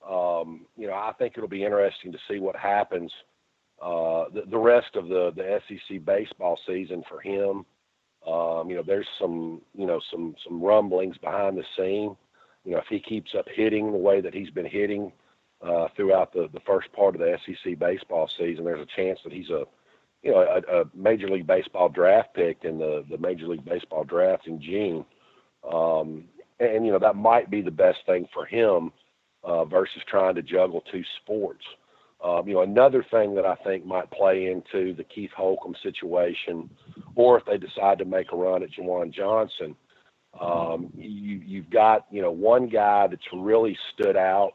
um, 0.08 0.66
you 0.76 0.88
know, 0.88 0.94
I 0.94 1.14
think 1.18 1.34
it'll 1.38 1.50
be 1.50 1.64
interesting 1.64 2.12
to 2.12 2.18
see 2.30 2.40
what 2.40 2.56
happens 2.56 3.12
uh, 3.82 4.26
the, 4.34 4.44
the 4.50 4.58
rest 4.58 4.96
of 4.96 5.08
the 5.08 5.32
the 5.36 5.60
SEC 5.68 6.04
baseball 6.06 6.60
season 6.68 7.04
for 7.10 7.20
him. 7.20 7.66
Um, 8.28 8.70
you 8.70 8.76
know, 8.76 8.84
there's 8.86 9.08
some 9.20 9.62
you 9.76 9.86
know 9.86 10.00
some 10.12 10.36
some 10.44 10.62
rumblings 10.62 11.18
behind 11.18 11.58
the 11.58 11.66
scene. 11.78 12.16
You 12.66 12.72
know, 12.72 12.78
if 12.78 12.88
he 12.90 13.00
keeps 13.00 13.36
up 13.36 13.48
hitting 13.54 13.92
the 13.92 13.98
way 13.98 14.22
that 14.22 14.34
he's 14.34 14.50
been 14.50 14.66
hitting 14.66 15.12
uh, 15.62 15.88
throughout 15.96 16.32
the 16.34 16.50
the 16.54 16.62
first 16.62 16.92
part 16.94 17.16
of 17.16 17.22
the 17.22 17.38
SEC 17.46 17.78
baseball 17.78 18.30
season, 18.38 18.66
there's 18.66 18.82
a 18.82 18.96
chance 18.96 19.20
that 19.24 19.34
he's 19.34 19.50
a 19.50 19.66
you 20.22 20.32
know 20.32 20.40
a, 20.40 20.82
a 20.82 20.86
Major 20.94 21.28
League 21.28 21.48
Baseball 21.48 21.90
draft 21.90 22.34
pick 22.34 22.64
in 22.64 22.78
the 22.78 23.06
the 23.10 23.18
Major 23.18 23.48
League 23.48 23.66
Baseball 23.66 24.04
draft 24.04 24.48
in 24.48 24.62
June. 24.62 25.06
Um, 25.70 26.26
and 26.60 26.86
you 26.86 26.92
know 26.92 27.00
that 27.00 27.16
might 27.16 27.50
be 27.50 27.62
the 27.62 27.72
best 27.72 28.00
thing 28.06 28.28
for 28.34 28.46
him 28.46 28.92
uh, 29.44 29.66
versus 29.66 30.02
trying 30.08 30.36
to 30.36 30.42
juggle 30.42 30.82
two 30.92 31.04
sports. 31.22 31.66
Um, 32.24 32.48
you 32.48 32.54
know, 32.54 32.62
another 32.62 33.06
thing 33.12 33.36
that 33.36 33.46
I 33.46 33.56
think 33.56 33.86
might 33.86 34.10
play 34.10 34.46
into 34.46 34.94
the 34.96 35.04
Keith 35.04 35.32
Holcomb 35.36 35.76
situation, 35.84 36.70
or 37.16 37.38
if 37.38 37.46
they 37.46 37.58
decide 37.58 37.98
to 38.00 38.06
make 38.06 38.32
a 38.32 38.36
run 38.36 38.64
at 38.64 38.70
Juwan 38.72 39.14
Johnson, 39.14 39.76
um, 40.40 40.90
you, 40.96 41.42
you've 41.46 41.70
got 41.70 42.08
you 42.10 42.22
know 42.22 42.32
one 42.32 42.70
guy 42.70 43.08
that's 43.08 43.22
really 43.34 43.78
stood 43.94 44.16
out 44.16 44.54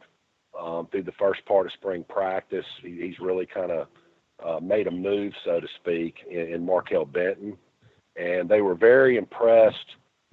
um, 0.58 0.88
through 0.90 1.02
the 1.02 1.12
first 1.12 1.44
part 1.44 1.66
of 1.66 1.72
spring 1.72 2.04
practice. 2.08 2.64
He, 2.82 3.00
he's 3.02 3.20
really 3.20 3.46
kind 3.46 3.70
of 3.70 3.86
uh, 4.44 4.60
made 4.60 4.86
a 4.86 4.90
move, 4.90 5.34
so 5.44 5.60
to 5.60 5.68
speak, 5.80 6.16
in, 6.30 6.54
in 6.54 6.66
Markail 6.66 7.10
Benton, 7.12 7.56
and 8.16 8.48
they 8.48 8.62
were 8.62 8.74
very 8.74 9.18
impressed 9.18 9.76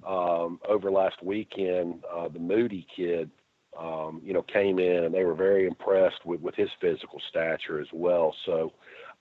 um, 0.06 0.58
over 0.66 0.90
last 0.90 1.22
weekend. 1.22 2.02
Uh, 2.10 2.28
the 2.28 2.38
Moody 2.38 2.86
kid 2.96 3.30
um, 3.78 4.20
you 4.24 4.32
know, 4.32 4.42
came 4.42 4.78
in 4.78 5.04
and 5.04 5.14
they 5.14 5.24
were 5.24 5.34
very 5.34 5.66
impressed 5.66 6.24
with, 6.24 6.40
with 6.40 6.54
his 6.54 6.70
physical 6.80 7.20
stature 7.28 7.80
as 7.80 7.88
well. 7.92 8.34
So, 8.44 8.72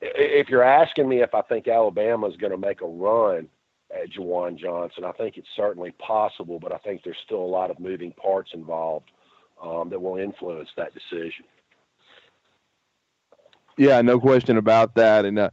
if 0.02 0.50
you're 0.50 0.64
asking 0.64 1.08
me 1.08 1.22
if 1.22 1.34
I 1.34 1.42
think 1.42 1.68
Alabama 1.68 2.28
is 2.28 2.36
going 2.38 2.52
to 2.52 2.58
make 2.58 2.82
a 2.82 2.88
run 2.88 3.48
at 3.94 4.10
Juwan 4.10 4.58
Johnson, 4.58 5.04
I 5.06 5.12
think 5.14 5.38
it's 5.38 5.48
certainly 5.56 5.92
possible, 5.92 6.60
but 6.60 6.74
I 6.74 6.78
think 6.80 7.02
there's 7.04 7.18
still 7.26 7.42
a 7.42 7.46
lot 7.46 7.72
of 7.72 7.80
moving 7.80 8.12
parts 8.12 8.52
involved 8.54 9.10
um, 9.62 9.90
that 9.90 10.02
will 10.02 10.18
influence 10.18 10.70
that 10.76 10.94
decision. 10.94 11.46
Yeah, 13.78 14.02
no 14.02 14.20
question 14.20 14.58
about 14.58 14.96
that, 14.96 15.26
and 15.26 15.38
uh, 15.38 15.50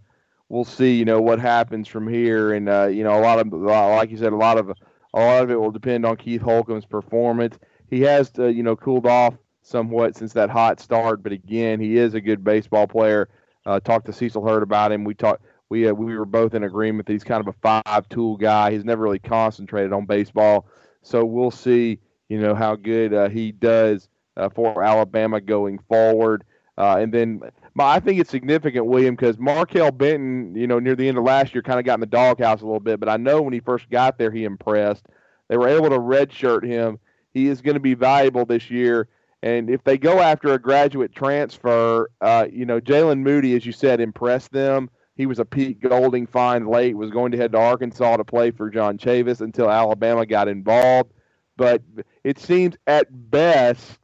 we'll 0.48 0.64
see. 0.64 0.94
You 0.94 1.04
know 1.04 1.20
what 1.20 1.40
happens 1.40 1.88
from 1.88 2.06
here, 2.06 2.52
and 2.52 2.68
uh, 2.68 2.86
you 2.86 3.02
know 3.02 3.18
a 3.18 3.20
lot 3.20 3.40
of, 3.40 3.52
like 3.52 4.10
you 4.10 4.16
said, 4.16 4.32
a 4.32 4.36
lot 4.36 4.58
of 4.58 4.70
a 5.14 5.20
lot 5.20 5.42
of 5.42 5.50
it 5.50 5.58
will 5.58 5.72
depend 5.72 6.06
on 6.06 6.16
Keith 6.16 6.40
Holcomb's 6.40 6.86
performance 6.86 7.58
he 7.92 8.00
has 8.02 8.32
uh, 8.38 8.46
you 8.46 8.62
know 8.62 8.76
cooled 8.76 9.06
off 9.06 9.34
somewhat 9.62 10.16
since 10.16 10.32
that 10.32 10.50
hot 10.50 10.80
start, 10.80 11.22
but 11.22 11.32
again, 11.32 11.78
he 11.80 11.96
is 11.96 12.14
a 12.14 12.20
good 12.20 12.42
baseball 12.42 12.86
player. 12.86 13.28
Uh, 13.64 13.78
talked 13.78 14.06
to 14.06 14.12
Cecil 14.12 14.44
Hurt 14.44 14.62
about 14.62 14.90
him. 14.90 15.04
We 15.04 15.14
talked. 15.14 15.44
We 15.68 15.88
uh, 15.88 15.92
we 15.92 16.16
were 16.16 16.26
both 16.26 16.54
in 16.54 16.64
agreement 16.64 17.06
that 17.06 17.12
he's 17.12 17.24
kind 17.24 17.40
of 17.40 17.54
a 17.54 17.82
five 17.84 18.08
tool 18.08 18.36
guy. 18.36 18.72
He's 18.72 18.84
never 18.84 19.02
really 19.02 19.20
concentrated 19.20 19.92
on 19.92 20.06
baseball 20.06 20.66
so 21.02 21.24
we'll 21.24 21.50
see, 21.50 21.98
you 22.28 22.40
know, 22.40 22.54
how 22.54 22.76
good 22.76 23.12
uh, 23.12 23.28
he 23.28 23.52
does 23.52 24.08
uh, 24.36 24.48
for 24.48 24.82
Alabama 24.82 25.40
going 25.40 25.78
forward. 25.88 26.44
Uh, 26.78 26.96
and 26.96 27.12
then 27.12 27.42
I 27.78 28.00
think 28.00 28.18
it's 28.18 28.30
significant, 28.30 28.86
William, 28.86 29.14
because 29.14 29.36
Markail 29.36 29.96
Benton, 29.96 30.54
you 30.54 30.66
know, 30.66 30.78
near 30.78 30.96
the 30.96 31.06
end 31.06 31.18
of 31.18 31.24
last 31.24 31.54
year 31.54 31.62
kind 31.62 31.78
of 31.78 31.84
got 31.84 31.94
in 31.94 32.00
the 32.00 32.06
doghouse 32.06 32.62
a 32.62 32.64
little 32.64 32.80
bit, 32.80 32.98
but 32.98 33.08
I 33.08 33.18
know 33.18 33.42
when 33.42 33.52
he 33.52 33.60
first 33.60 33.90
got 33.90 34.16
there, 34.16 34.30
he 34.30 34.44
impressed. 34.44 35.04
They 35.48 35.56
were 35.58 35.68
able 35.68 35.90
to 35.90 35.98
redshirt 35.98 36.64
him. 36.64 36.98
He 37.32 37.48
is 37.48 37.60
going 37.60 37.74
to 37.74 37.80
be 37.80 37.94
valuable 37.94 38.44
this 38.44 38.70
year. 38.70 39.08
And 39.42 39.68
if 39.68 39.82
they 39.82 39.98
go 39.98 40.20
after 40.20 40.52
a 40.54 40.58
graduate 40.58 41.14
transfer, 41.14 42.10
uh, 42.20 42.46
you 42.50 42.64
know, 42.64 42.80
Jalen 42.80 43.20
Moody, 43.20 43.56
as 43.56 43.66
you 43.66 43.72
said, 43.72 44.00
impressed 44.00 44.52
them. 44.52 44.88
He 45.16 45.26
was 45.26 45.38
a 45.38 45.44
Pete 45.44 45.80
Golding 45.80 46.26
find 46.26 46.68
late, 46.68 46.96
was 46.96 47.10
going 47.10 47.32
to 47.32 47.38
head 47.38 47.52
to 47.52 47.58
Arkansas 47.58 48.16
to 48.16 48.24
play 48.24 48.50
for 48.50 48.70
John 48.70 48.98
Chavis 48.98 49.40
until 49.40 49.70
Alabama 49.70 50.24
got 50.24 50.48
involved. 50.48 51.12
But 51.56 51.82
it 52.24 52.38
seems 52.38 52.76
at 52.86 53.30
best 53.30 53.98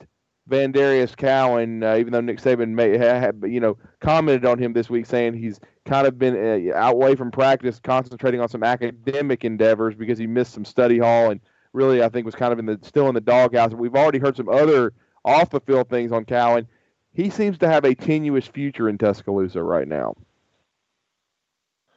VanDarius 0.50 1.16
Cowan, 1.16 1.82
uh, 1.82 1.96
even 1.96 2.12
though 2.12 2.20
Nick 2.20 2.40
Saban 2.40 2.70
may 2.70 2.98
have, 2.98 3.36
you 3.46 3.60
know, 3.60 3.78
commented 4.00 4.44
on 4.44 4.58
him 4.58 4.72
this 4.72 4.90
week 4.90 5.06
saying 5.06 5.34
he's 5.34 5.60
kind 5.84 6.06
of 6.06 6.18
been 6.18 6.70
uh, 6.72 6.76
out 6.76 6.94
away 6.94 7.14
from 7.14 7.30
practice, 7.30 7.80
concentrating 7.82 8.40
on 8.40 8.48
some 8.48 8.62
academic 8.62 9.44
endeavors 9.44 9.94
because 9.94 10.18
he 10.18 10.26
missed 10.26 10.52
some 10.52 10.64
study 10.64 10.98
hall 10.98 11.30
and 11.30 11.40
really 11.78 12.02
I 12.02 12.08
think 12.08 12.26
was 12.26 12.34
kind 12.34 12.52
of 12.52 12.58
in 12.58 12.66
the 12.66 12.78
still 12.82 13.08
in 13.08 13.14
the 13.14 13.20
doghouse. 13.20 13.72
We've 13.72 13.94
already 13.94 14.18
heard 14.18 14.36
some 14.36 14.48
other 14.48 14.92
off 15.24 15.50
the 15.50 15.60
field 15.60 15.88
things 15.88 16.12
on 16.12 16.24
Cowan. 16.24 16.66
He 17.14 17.30
seems 17.30 17.56
to 17.58 17.68
have 17.68 17.84
a 17.84 17.94
tenuous 17.94 18.46
future 18.46 18.88
in 18.88 18.98
Tuscaloosa 18.98 19.62
right 19.62 19.88
now. 19.88 20.14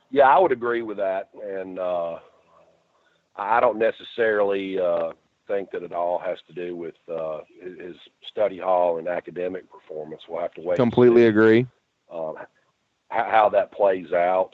Yeah, 0.10 0.28
I 0.28 0.40
would 0.40 0.52
agree 0.52 0.82
with 0.82 0.98
that, 0.98 1.30
and 1.44 1.80
uh, 1.80 2.20
I 3.36 3.60
don't 3.60 3.80
necessarily 3.80 4.80
uh, 4.80 5.12
think 5.48 5.72
that 5.72 5.84
it 5.84 5.94
all 5.94 6.20
has 6.20 6.38
to 6.48 6.54
do 6.54 6.76
with 6.76 6.96
uh, 7.12 7.40
his 7.62 7.96
study 8.30 8.60
hall 8.60 8.98
and 8.98 9.08
academic 9.08 9.72
performance. 9.72 10.22
We'll 10.28 10.42
have 10.42 10.54
to 10.56 10.62
wait. 10.62 10.76
Completely 10.76 11.28
agree. 11.28 11.66
Um, 12.12 12.36
how 13.10 13.50
that 13.54 13.72
plays 13.72 14.12
out, 14.12 14.52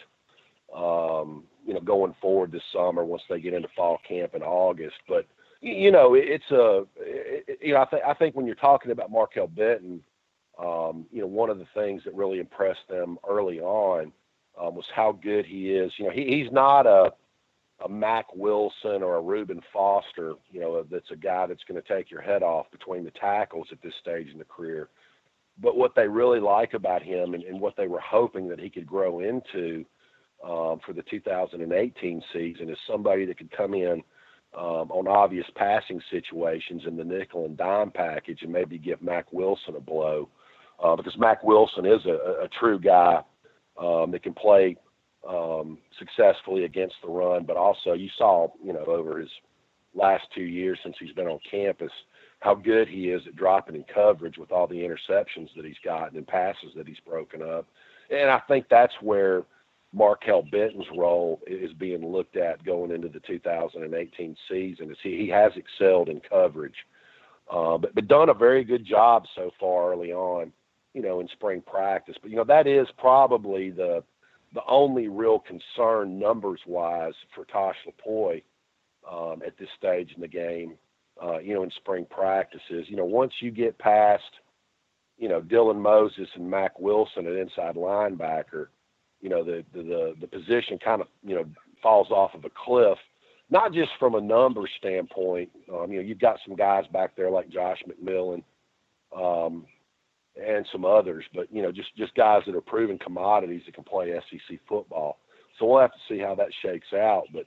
um, 0.75 1.43
you 1.67 1.73
know, 1.73 1.81
going 1.81 2.15
forward 2.19 2.51
this 2.51 2.63
summer 2.73 3.05
once 3.05 3.21
they 3.29 3.39
get 3.39 3.53
into 3.53 3.67
fall 3.75 3.99
camp 4.07 4.33
in 4.33 4.41
August. 4.41 4.95
But 5.07 5.27
you 5.61 5.91
know, 5.91 6.15
it's 6.15 6.49
a, 6.49 6.85
you 7.61 7.73
know, 7.73 7.81
I 7.81 7.85
think 7.85 8.03
I 8.07 8.13
think 8.13 8.35
when 8.35 8.47
you're 8.47 8.55
talking 8.55 8.91
about 8.91 9.11
Markail 9.11 9.53
Benton, 9.53 10.01
um, 10.57 11.05
you 11.11 11.21
know, 11.21 11.27
one 11.27 11.49
of 11.49 11.59
the 11.59 11.67
things 11.75 12.01
that 12.05 12.15
really 12.15 12.39
impressed 12.39 12.87
them 12.89 13.17
early 13.29 13.59
on 13.59 14.13
um, 14.59 14.75
was 14.75 14.85
how 14.95 15.11
good 15.11 15.45
he 15.45 15.71
is. 15.71 15.91
You 15.97 16.05
know, 16.05 16.11
he, 16.11 16.25
he's 16.25 16.51
not 16.51 16.87
a 16.87 17.11
a 17.85 17.89
Mack 17.89 18.25
Wilson 18.35 19.03
or 19.03 19.17
a 19.17 19.21
Reuben 19.21 19.61
Foster, 19.71 20.33
you 20.49 20.59
know, 20.59 20.83
that's 20.89 21.11
a 21.11 21.15
guy 21.15 21.45
that's 21.45 21.63
going 21.67 21.79
to 21.79 21.87
take 21.87 22.09
your 22.09 22.21
head 22.21 22.41
off 22.41 22.71
between 22.71 23.03
the 23.03 23.11
tackles 23.11 23.67
at 23.71 23.79
this 23.83 23.93
stage 24.01 24.29
in 24.31 24.39
the 24.39 24.45
career. 24.45 24.89
But 25.61 25.77
what 25.77 25.93
they 25.95 26.07
really 26.07 26.39
like 26.39 26.73
about 26.73 27.03
him 27.03 27.35
and, 27.35 27.43
and 27.43 27.59
what 27.59 27.75
they 27.77 27.87
were 27.87 27.99
hoping 27.99 28.47
that 28.49 28.59
he 28.59 28.71
could 28.71 28.87
grow 28.87 29.19
into 29.19 29.85
um, 30.43 30.79
for 30.85 30.93
the 30.93 31.03
2018 31.03 32.21
season 32.33 32.69
is 32.69 32.77
somebody 32.89 33.25
that 33.25 33.37
could 33.37 33.55
come 33.55 33.73
in 33.73 34.03
um, 34.57 34.91
on 34.91 35.07
obvious 35.07 35.45
passing 35.55 36.01
situations 36.09 36.83
in 36.87 36.95
the 36.95 37.03
nickel 37.03 37.45
and 37.45 37.57
dime 37.57 37.91
package 37.91 38.41
and 38.41 38.51
maybe 38.51 38.77
give 38.77 39.01
Mack 39.01 39.31
Wilson 39.31 39.75
a 39.75 39.79
blow. 39.79 40.29
Uh, 40.83 40.95
because 40.95 41.17
Mack 41.17 41.43
Wilson 41.43 41.85
is 41.85 42.05
a, 42.05 42.43
a 42.43 42.49
true 42.59 42.79
guy 42.79 43.21
um, 43.79 44.11
that 44.11 44.23
can 44.23 44.33
play 44.33 44.77
um, 45.27 45.77
successfully 45.99 46.65
against 46.65 46.95
the 47.01 47.09
run, 47.09 47.43
but 47.43 47.57
also 47.57 47.93
you 47.93 48.09
saw, 48.17 48.47
you 48.63 48.73
know, 48.73 48.85
over 48.85 49.19
his 49.19 49.29
last 49.95 50.23
two 50.33 50.43
years 50.43 50.79
since 50.83 50.95
he's 50.99 51.13
been 51.13 51.27
on 51.27 51.39
campus, 51.49 51.91
how 52.39 52.53
good 52.53 52.87
he 52.87 53.09
is 53.09 53.21
at 53.27 53.35
dropping 53.35 53.75
in 53.75 53.83
coverage 53.91 54.37
with 54.37 54.51
all 54.51 54.67
the 54.67 54.75
interceptions 54.75 55.49
that 55.55 55.65
he's 55.65 55.75
gotten 55.83 56.17
and 56.17 56.27
passes 56.27 56.69
that 56.75 56.87
he's 56.87 56.99
broken 57.05 57.41
up. 57.41 57.65
And 58.09 58.29
I 58.29 58.39
think 58.47 58.67
that's 58.69 58.93
where 59.01 59.43
Markail 59.97 60.49
Benton's 60.51 60.85
role 60.95 61.41
is 61.47 61.73
being 61.73 62.05
looked 62.05 62.37
at 62.37 62.63
going 62.63 62.91
into 62.91 63.09
the 63.09 63.19
2018 63.21 64.35
season. 64.49 64.91
Is 64.91 64.97
he, 65.01 65.17
he 65.17 65.27
has 65.29 65.51
excelled 65.55 66.09
in 66.09 66.21
coverage, 66.21 66.75
uh, 67.51 67.77
but, 67.77 67.95
but 67.95 68.07
done 68.07 68.29
a 68.29 68.33
very 68.33 68.63
good 68.63 68.85
job 68.85 69.25
so 69.35 69.51
far 69.59 69.91
early 69.91 70.11
on, 70.11 70.51
you 70.93 71.01
know, 71.01 71.19
in 71.19 71.27
spring 71.29 71.61
practice. 71.65 72.15
But 72.21 72.31
you 72.31 72.37
know 72.37 72.43
that 72.45 72.67
is 72.67 72.87
probably 72.97 73.71
the 73.71 74.03
the 74.53 74.61
only 74.67 75.07
real 75.07 75.39
concern 75.39 76.19
numbers 76.19 76.61
wise 76.65 77.13
for 77.35 77.45
Tosh 77.45 77.75
Lupoi 77.85 78.43
um, 79.09 79.41
at 79.45 79.57
this 79.57 79.69
stage 79.77 80.11
in 80.15 80.21
the 80.21 80.27
game, 80.27 80.75
uh, 81.21 81.39
you 81.39 81.53
know, 81.53 81.63
in 81.63 81.71
spring 81.71 82.05
practices, 82.09 82.85
you 82.87 82.95
know, 82.95 83.05
once 83.05 83.33
you 83.39 83.51
get 83.51 83.77
past, 83.77 84.23
you 85.17 85.27
know, 85.27 85.41
Dylan 85.41 85.79
Moses 85.79 86.27
and 86.35 86.49
Mack 86.49 86.79
Wilson 86.79 87.27
at 87.27 87.33
inside 87.33 87.75
linebacker, 87.75 88.67
you 89.21 89.29
know, 89.29 89.43
the, 89.43 89.63
the, 89.73 90.15
the, 90.19 90.27
position 90.27 90.77
kind 90.83 91.01
of, 91.01 91.07
you 91.23 91.35
know, 91.35 91.45
falls 91.81 92.11
off 92.11 92.33
of 92.33 92.45
a 92.45 92.49
cliff, 92.65 92.97
not 93.49 93.73
just 93.73 93.89
from 93.99 94.15
a 94.15 94.21
number 94.21 94.61
standpoint. 94.77 95.49
Um, 95.73 95.91
you 95.91 95.97
know, 95.97 96.05
you've 96.05 96.19
got 96.19 96.39
some 96.45 96.55
guys 96.55 96.85
back 96.93 97.15
there 97.15 97.31
like 97.31 97.49
Josh 97.49 97.81
McMillon 97.87 98.43
um, 99.15 99.65
and 100.41 100.65
some 100.71 100.85
others, 100.85 101.25
but 101.33 101.51
you 101.51 101.61
know, 101.61 101.71
just 101.71 101.95
just 101.97 102.13
guys 102.15 102.43
that 102.45 102.55
are 102.55 102.61
proven 102.61 102.99
commodities 102.99 103.63
that 103.65 103.75
can 103.75 103.83
play 103.83 104.13
SEC 104.29 104.59
football. 104.67 105.17
So 105.57 105.65
we'll 105.65 105.81
have 105.81 105.93
to 105.93 105.99
see 106.07 106.19
how 106.19 106.35
that 106.35 106.49
shakes 106.61 106.93
out. 106.93 107.23
But 107.33 107.45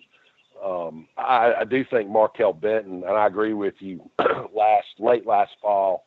um, 0.64 1.06
I, 1.16 1.52
I 1.60 1.64
do 1.64 1.84
think 1.90 2.10
Markail 2.10 2.58
Benton, 2.60 3.04
and 3.06 3.16
I 3.16 3.26
agree 3.26 3.54
with 3.54 3.74
you. 3.78 4.00
last 4.54 4.88
late 4.98 5.26
last 5.26 5.52
fall, 5.62 6.06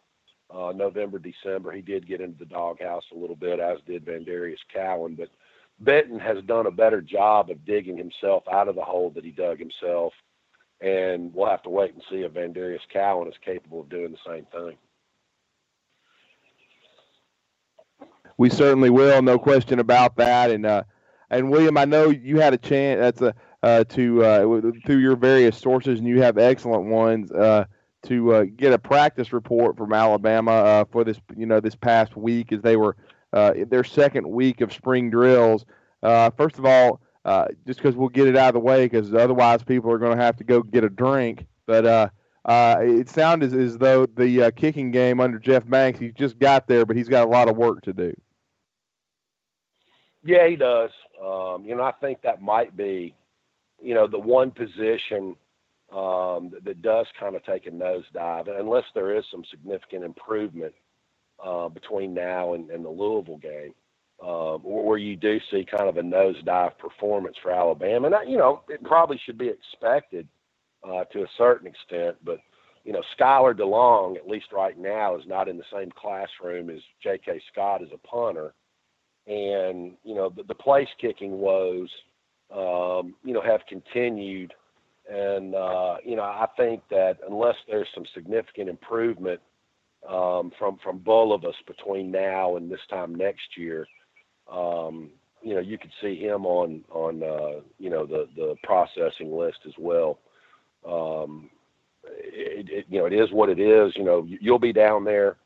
uh, 0.54 0.72
November 0.76 1.20
December, 1.20 1.72
he 1.72 1.82
did 1.82 2.08
get 2.08 2.22
into 2.22 2.38
the 2.38 2.46
doghouse 2.46 3.04
a 3.14 3.18
little 3.18 3.36
bit, 3.36 3.60
as 3.60 3.78
did 3.88 4.06
VanDarius 4.06 4.58
Cowan. 4.74 5.16
But 5.16 5.30
Benton 5.84 6.20
has 6.20 6.44
done 6.46 6.66
a 6.66 6.72
better 6.72 7.02
job 7.02 7.50
of 7.50 7.66
digging 7.66 7.98
himself 7.98 8.44
out 8.52 8.68
of 8.68 8.76
the 8.76 8.84
hole 8.84 9.12
that 9.16 9.26
he 9.26 9.32
dug 9.32 9.60
himself, 9.60 10.14
and 10.82 11.34
we'll 11.34 11.50
have 11.50 11.64
to 11.64 11.70
wait 11.70 11.94
and 11.94 12.04
see 12.10 12.18
if 12.18 12.32
Van 12.34 12.54
VanDarius 12.54 12.80
Cowan 12.92 13.28
is 13.28 13.34
capable 13.44 13.82
of 13.82 13.90
doing 13.90 14.12
the 14.12 14.32
same 14.32 14.46
thing. 14.52 14.78
we 18.38 18.50
certainly 18.50 18.90
will, 18.90 19.22
no 19.22 19.38
question 19.38 19.80
about 19.80 20.18
that. 20.18 20.52
And 20.52 20.66
uh, 20.66 20.84
and 21.30 21.50
William, 21.50 21.78
I 21.78 21.86
know 21.86 22.10
you 22.10 22.40
had 22.40 22.54
a 22.54 22.58
chance. 22.58 23.00
That's 23.00 23.22
a 23.22 23.36
uh, 23.64 23.84
to 23.86 24.24
uh, 24.24 24.72
through 24.86 24.98
your 24.98 25.16
various 25.16 25.58
sources, 25.58 26.00
and 26.00 26.08
you 26.08 26.22
have 26.22 26.38
excellent 26.38 26.86
ones 26.86 27.32
uh, 27.32 27.66
to 28.08 28.34
uh, 28.34 28.46
get 28.56 28.74
a 28.74 28.80
practice 28.80 29.32
report 29.32 29.78
from 29.78 29.94
Alabama 29.94 30.52
uh, 30.52 30.86
for 30.92 31.04
this, 31.04 31.18
you 31.38 31.46
know, 31.46 31.60
this 31.60 31.76
past 31.76 32.18
week 32.18 32.52
as 32.52 32.62
they 32.62 32.76
were 32.76 32.98
uh, 33.34 33.54
their 33.68 33.84
second 33.84 34.30
week 34.30 34.62
of 34.62 34.72
spring 34.72 35.10
drills. 35.10 35.66
Uh, 36.02 36.30
first 36.32 36.58
of 36.60 36.66
all, 36.66 37.02
uh, 37.26 37.46
just 37.66 37.82
because 37.82 37.96
we'll 37.96 38.10
get 38.10 38.28
it 38.28 38.36
out 38.36 38.50
of 38.50 38.54
the 38.54 38.60
way, 38.60 38.86
because 38.86 39.14
otherwise 39.14 39.64
people 39.64 39.92
are 39.92 39.98
going 39.98 40.16
to 40.18 40.24
have 40.24 40.38
to 40.38 40.44
go 40.44 40.62
get 40.62 40.84
a 40.84 40.90
drink. 40.90 41.46
But 41.66 41.86
uh, 41.86 42.10
uh, 42.46 42.78
it 42.82 43.10
sounded 43.10 43.54
as, 43.54 43.74
as 43.74 43.78
though 43.78 44.06
the 44.06 44.44
uh, 44.44 44.52
kicking 44.52 44.92
game 44.92 45.20
under 45.20 45.40
Jeff 45.40 45.68
Banks, 45.68 46.00
he 46.00 46.12
just 46.12 46.38
got 46.38 46.68
there, 46.68 46.86
but 46.86 46.96
he's 46.96 47.10
got 47.10 47.26
a 47.26 47.30
lot 47.30 47.50
of 47.50 47.56
work 47.56 47.82
to 47.84 47.94
do. 47.94 48.14
Yeah, 50.26 50.48
he 50.48 50.56
does. 50.56 50.92
Um, 51.22 51.66
you 51.66 51.76
know, 51.76 51.84
I 51.84 51.94
think 51.94 52.22
that 52.22 52.42
might 52.42 52.76
be, 52.76 53.16
you 53.82 53.94
know, 53.94 54.08
the 54.08 54.20
one 54.20 54.52
position 54.52 55.36
um, 55.92 56.50
that, 56.52 56.64
that, 56.64 56.82
does 56.82 57.06
kind 57.20 57.36
of 57.36 57.46
take 57.46 57.68
a 57.68 57.72
nosedive, 57.72 58.60
unless 58.60 58.86
there 58.96 59.16
is 59.16 59.26
some 59.30 59.44
significant 59.50 60.04
improvement 60.04 60.74
uh, 61.46 61.70
between 61.70 62.14
now 62.14 62.54
and, 62.54 62.70
and, 62.70 62.86
the 62.86 62.90
Louisville 62.90 63.38
game, 63.38 63.74
uh, 64.24 64.58
where 64.58 64.98
you 64.98 65.16
do 65.16 65.40
see 65.52 65.66
kind 65.66 65.90
of 65.90 65.98
a 65.98 66.02
nosedive 66.02 66.78
performance 66.78 67.36
for 67.42 67.52
Alabama. 67.52 68.08
And, 68.08 68.32
you 68.32 68.38
know, 68.38 68.62
it 68.70 68.84
probably 68.84 69.20
should 69.26 69.38
be 69.38 69.50
expected 69.50 70.28
uh, 70.84 71.04
to 71.06 71.24
a 71.24 71.28
certain 71.38 71.68
extent, 71.68 72.18
but 72.24 72.40
you 72.86 72.92
know, 72.92 73.02
Skylar 73.18 73.58
DeLong, 73.58 74.18
at 74.18 74.28
least 74.28 74.48
right 74.52 74.78
now, 74.78 75.16
is 75.16 75.24
not 75.26 75.48
in 75.48 75.58
the 75.58 75.64
same 75.72 75.90
classroom 75.96 76.70
as 76.70 76.80
J.K. 77.02 77.42
Scott 77.50 77.82
as 77.82 77.88
a 77.94 78.08
punter 78.08 78.54
and 79.28 79.94
you 80.04 80.16
know 80.16 80.30
the, 80.36 80.44
the 80.44 80.56
place 80.56 80.88
kicking 81.00 81.40
woes 81.40 81.90
um, 82.54 83.16
you 83.24 83.34
know 83.34 83.42
have 83.42 83.62
continued 83.68 84.54
and 85.10 85.56
uh, 85.56 85.96
you 86.04 86.16
know 86.16 86.24
I 86.24 86.48
think 86.58 86.82
that 86.90 87.18
unless 87.28 87.56
there's 87.68 87.88
some 87.94 88.06
significant 88.14 88.70
improvement 88.70 89.40
um, 90.10 90.52
from 90.58 90.78
from 90.84 91.02
us 91.08 91.56
between 91.68 92.12
now 92.12 92.56
and 92.58 92.72
this 92.72 92.80
time 92.90 93.16
next 93.16 93.58
year, 93.58 93.86
um, 94.52 95.10
you 95.42 95.54
know 95.54 95.62
you 95.62 95.78
could 95.78 95.92
see 96.02 96.16
him 96.16 96.46
on 96.46 96.84
on 96.92 97.24
uh, 97.24 97.62
you 97.80 97.90
know 97.90 98.06
the 98.06 98.28
the 98.36 98.56
processing 98.64 99.32
list 99.36 99.60
as 99.68 99.74
well. 99.78 100.20
Um, 100.88 101.50
it, 102.06 102.68
it, 102.70 102.86
you 102.90 103.00
know 103.00 103.06
it 103.06 103.14
is 103.14 103.32
what 103.32 103.50
it 103.50 103.60
is. 103.60 103.94
You 103.96 104.04
know 104.04 104.26
you'll 104.28 104.60
be 104.60 104.74
down 104.74 105.04
there 105.04 105.38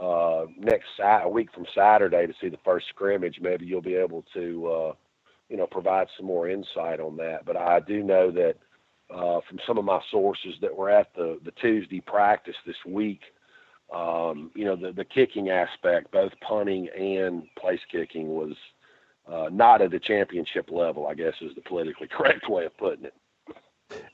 uh, 0.00 0.46
next 0.58 0.86
a 1.00 1.28
week 1.28 1.48
from 1.54 1.66
Saturday 1.74 2.26
to 2.26 2.34
see 2.40 2.48
the 2.48 2.58
first 2.64 2.86
scrimmage. 2.88 3.38
Maybe 3.40 3.66
you'll 3.66 3.82
be 3.82 3.94
able 3.94 4.24
to, 4.34 4.66
uh, 4.66 4.92
you 5.48 5.56
know, 5.56 5.66
provide 5.66 6.08
some 6.16 6.26
more 6.26 6.48
insight 6.48 7.00
on 7.00 7.16
that. 7.18 7.44
But 7.46 7.56
I 7.56 7.80
do 7.80 8.02
know 8.02 8.30
that 8.30 8.54
uh, 9.10 9.40
from 9.48 9.58
some 9.66 9.78
of 9.78 9.84
my 9.84 10.00
sources 10.10 10.54
that 10.60 10.74
were 10.74 10.90
at 10.90 11.14
the 11.14 11.38
the 11.44 11.52
Tuesday 11.62 12.00
practice 12.00 12.56
this 12.66 12.76
week. 12.86 13.20
Um, 13.94 14.50
you 14.54 14.64
know, 14.64 14.76
the 14.76 14.92
the 14.92 15.04
kicking 15.04 15.50
aspect, 15.50 16.10
both 16.10 16.32
punting 16.40 16.88
and 16.96 17.44
place 17.56 17.80
kicking, 17.90 18.28
was 18.28 18.54
uh, 19.30 19.48
not 19.52 19.80
at 19.82 19.90
the 19.90 20.00
championship 20.00 20.70
level. 20.70 21.06
I 21.06 21.14
guess 21.14 21.34
is 21.40 21.54
the 21.54 21.62
politically 21.62 22.08
correct 22.10 22.48
way 22.48 22.66
of 22.66 22.76
putting 22.76 23.04
it. 23.04 23.14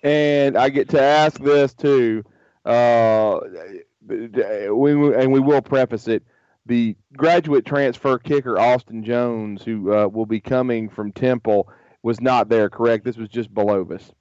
And 0.03 0.57
I 0.57 0.69
get 0.69 0.91
to 0.91 1.01
ask 1.01 1.41
this 1.41 1.73
too. 1.75 2.25
Uh, 2.65 3.41
we, 4.07 5.15
and 5.15 5.33
we 5.33 5.41
will 5.41 5.63
preface 5.63 6.09
it. 6.09 6.23
The 6.67 6.97
graduate 7.17 7.67
transfer 7.67 8.19
kicker 8.19 8.59
Austin 8.59 9.03
Jones, 9.03 9.65
who 9.65 9.93
uh, 9.93 10.07
will 10.07 10.27
be 10.27 10.41
coming 10.41 10.89
from 10.89 11.11
Temple, 11.11 11.69
was 12.03 12.21
not 12.21 12.49
there. 12.49 12.71
Correct. 12.71 13.05
This 13.05 13.17
was 13.17 13.29
just 13.29 13.53
Bulovas. 13.53 14.13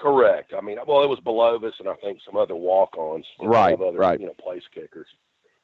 Correct. 0.00 0.54
I 0.56 0.62
mean, 0.62 0.78
well, 0.86 1.02
it 1.02 1.08
was 1.08 1.20
Bulovas 1.20 1.78
and 1.78 1.88
I 1.88 1.94
think 1.96 2.20
some 2.24 2.36
other 2.36 2.56
walk-ons. 2.56 3.26
Right. 3.38 3.74
Other, 3.74 3.98
right. 3.98 4.18
You 4.18 4.26
know, 4.26 4.34
place 4.42 4.62
kickers. 4.74 5.08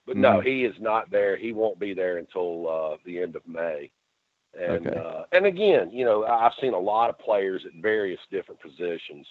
But 0.07 0.17
no, 0.19 0.39
mm-hmm. 0.39 0.47
he 0.47 0.65
is 0.65 0.75
not 0.79 1.11
there. 1.11 1.37
He 1.37 1.53
won't 1.53 1.81
be 1.81 1.95
there 1.95 2.19
until 2.19 2.69
uh, 2.69 2.97
the 3.05 3.21
end 3.21 3.35
of 3.35 3.43
May. 3.49 3.91
And 4.59 4.87
okay. 4.87 4.99
uh, 4.99 5.23
and 5.33 5.47
again, 5.47 5.91
you 5.91 6.05
know, 6.05 6.25
I've 6.25 6.53
seen 6.61 6.75
a 6.75 6.79
lot 6.79 7.11
of 7.11 7.19
players 7.19 7.63
at 7.67 7.83
various 7.83 8.21
different 8.31 8.61
positions, 8.61 9.27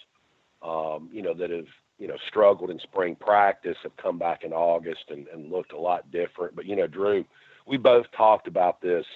um, 0.62 1.08
you 1.12 1.22
know, 1.22 1.34
that 1.34 1.50
have 1.50 1.66
you 1.98 2.08
know 2.08 2.16
struggled 2.28 2.70
in 2.70 2.78
spring 2.80 3.16
practice, 3.16 3.76
have 3.82 3.96
come 3.96 4.18
back 4.18 4.44
in 4.44 4.52
August 4.52 5.04
and, 5.08 5.26
and 5.28 5.50
looked 5.50 5.72
a 5.72 5.78
lot 5.78 6.10
different. 6.10 6.54
But 6.54 6.66
you 6.66 6.76
know, 6.76 6.86
Drew, 6.86 7.24
we 7.66 7.76
both 7.76 8.06
talked 8.16 8.46
about 8.46 8.80
this, 8.80 9.06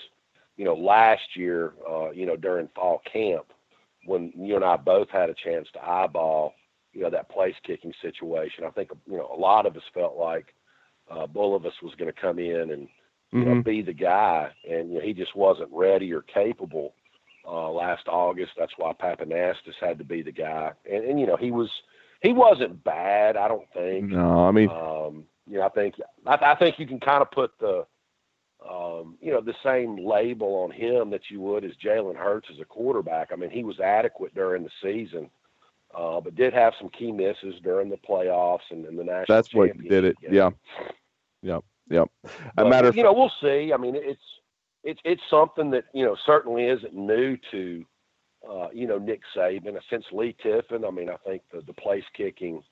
you 0.56 0.64
know, 0.64 0.74
last 0.74 1.36
year, 1.36 1.74
uh, 1.88 2.10
you 2.10 2.26
know, 2.26 2.36
during 2.36 2.68
fall 2.74 3.02
camp 3.12 3.52
when 4.10 4.32
you 4.36 4.56
and 4.56 4.64
I 4.64 4.76
both 4.76 5.08
had 5.08 5.30
a 5.30 5.34
chance 5.34 5.68
to 5.72 5.88
eyeball, 5.88 6.54
you 6.92 7.02
know, 7.02 7.10
that 7.10 7.30
place 7.30 7.54
kicking 7.64 7.92
situation. 8.02 8.64
I 8.66 8.70
think 8.70 8.90
you 9.06 9.16
know 9.16 9.30
a 9.32 9.38
lot 9.38 9.66
of 9.66 9.76
us 9.76 9.82
felt 9.94 10.16
like 10.16 10.46
uh, 11.08 11.26
Bulovas 11.28 11.80
was 11.80 11.94
going 11.96 12.12
to 12.12 12.20
come 12.20 12.40
in 12.40 12.72
and 12.72 12.88
you 13.30 13.40
mm-hmm. 13.40 13.54
know 13.54 13.62
be 13.62 13.82
the 13.82 13.92
guy, 13.92 14.50
and 14.68 14.90
you 14.90 14.94
know, 14.96 15.04
he 15.04 15.14
just 15.14 15.36
wasn't 15.36 15.70
ready 15.72 16.12
or 16.12 16.22
capable 16.22 16.94
uh, 17.46 17.70
last 17.70 18.08
August. 18.08 18.52
That's 18.58 18.72
why 18.76 18.92
Pappanastos 18.92 19.78
had 19.80 19.98
to 19.98 20.04
be 20.04 20.22
the 20.22 20.32
guy, 20.32 20.72
and, 20.90 21.04
and 21.04 21.20
you 21.20 21.26
know 21.26 21.36
he 21.36 21.52
was 21.52 21.70
he 22.20 22.32
wasn't 22.32 22.82
bad. 22.82 23.36
I 23.36 23.46
don't 23.46 23.72
think. 23.72 24.10
No, 24.10 24.44
I 24.44 24.50
mean, 24.50 24.70
um, 24.70 25.24
you 25.48 25.58
know, 25.58 25.66
I 25.66 25.68
think 25.68 25.94
I, 26.26 26.36
I 26.42 26.56
think 26.56 26.80
you 26.80 26.86
can 26.88 26.98
kind 26.98 27.22
of 27.22 27.30
put 27.30 27.52
the 27.60 27.86
um, 28.68 29.16
you 29.20 29.32
know, 29.32 29.40
the 29.40 29.54
same 29.64 29.96
label 29.96 30.54
on 30.56 30.70
him 30.70 31.10
that 31.10 31.30
you 31.30 31.40
would 31.40 31.64
as 31.64 31.72
Jalen 31.82 32.16
Hurts 32.16 32.48
as 32.52 32.60
a 32.60 32.64
quarterback. 32.64 33.28
I 33.32 33.36
mean, 33.36 33.50
he 33.50 33.64
was 33.64 33.80
adequate 33.80 34.34
during 34.34 34.64
the 34.64 34.70
season, 34.82 35.30
uh, 35.96 36.20
but 36.20 36.34
did 36.34 36.52
have 36.52 36.74
some 36.78 36.90
key 36.90 37.10
misses 37.10 37.54
during 37.62 37.88
the 37.88 37.96
playoffs 37.96 38.70
and, 38.70 38.84
and 38.84 38.98
the 38.98 39.04
national. 39.04 39.36
That's 39.36 39.54
what 39.54 39.76
did 39.88 40.04
it. 40.04 40.16
Game. 40.20 40.34
Yeah. 40.34 40.50
yeah. 41.42 41.58
Yep. 41.90 42.08
A 42.58 42.64
matter 42.64 42.88
of 42.88 42.96
you 42.96 43.02
know, 43.02 43.12
we'll 43.12 43.32
see. 43.40 43.72
I 43.74 43.76
mean, 43.76 43.96
it's 43.96 44.22
it's 44.84 45.00
it's 45.04 45.22
something 45.28 45.70
that 45.72 45.84
you 45.92 46.04
know 46.04 46.16
certainly 46.24 46.66
isn't 46.66 46.94
new 46.94 47.36
to 47.50 47.84
uh, 48.48 48.68
you 48.72 48.86
know 48.86 48.98
Nick 48.98 49.22
Saban. 49.36 49.76
Since 49.90 50.04
Leigh 50.12 50.36
Tiffin, 50.40 50.84
I 50.84 50.90
mean, 50.90 51.10
I 51.10 51.16
think 51.26 51.42
the 51.52 51.62
the 51.62 51.72
place 51.72 52.04
kicking 52.16 52.62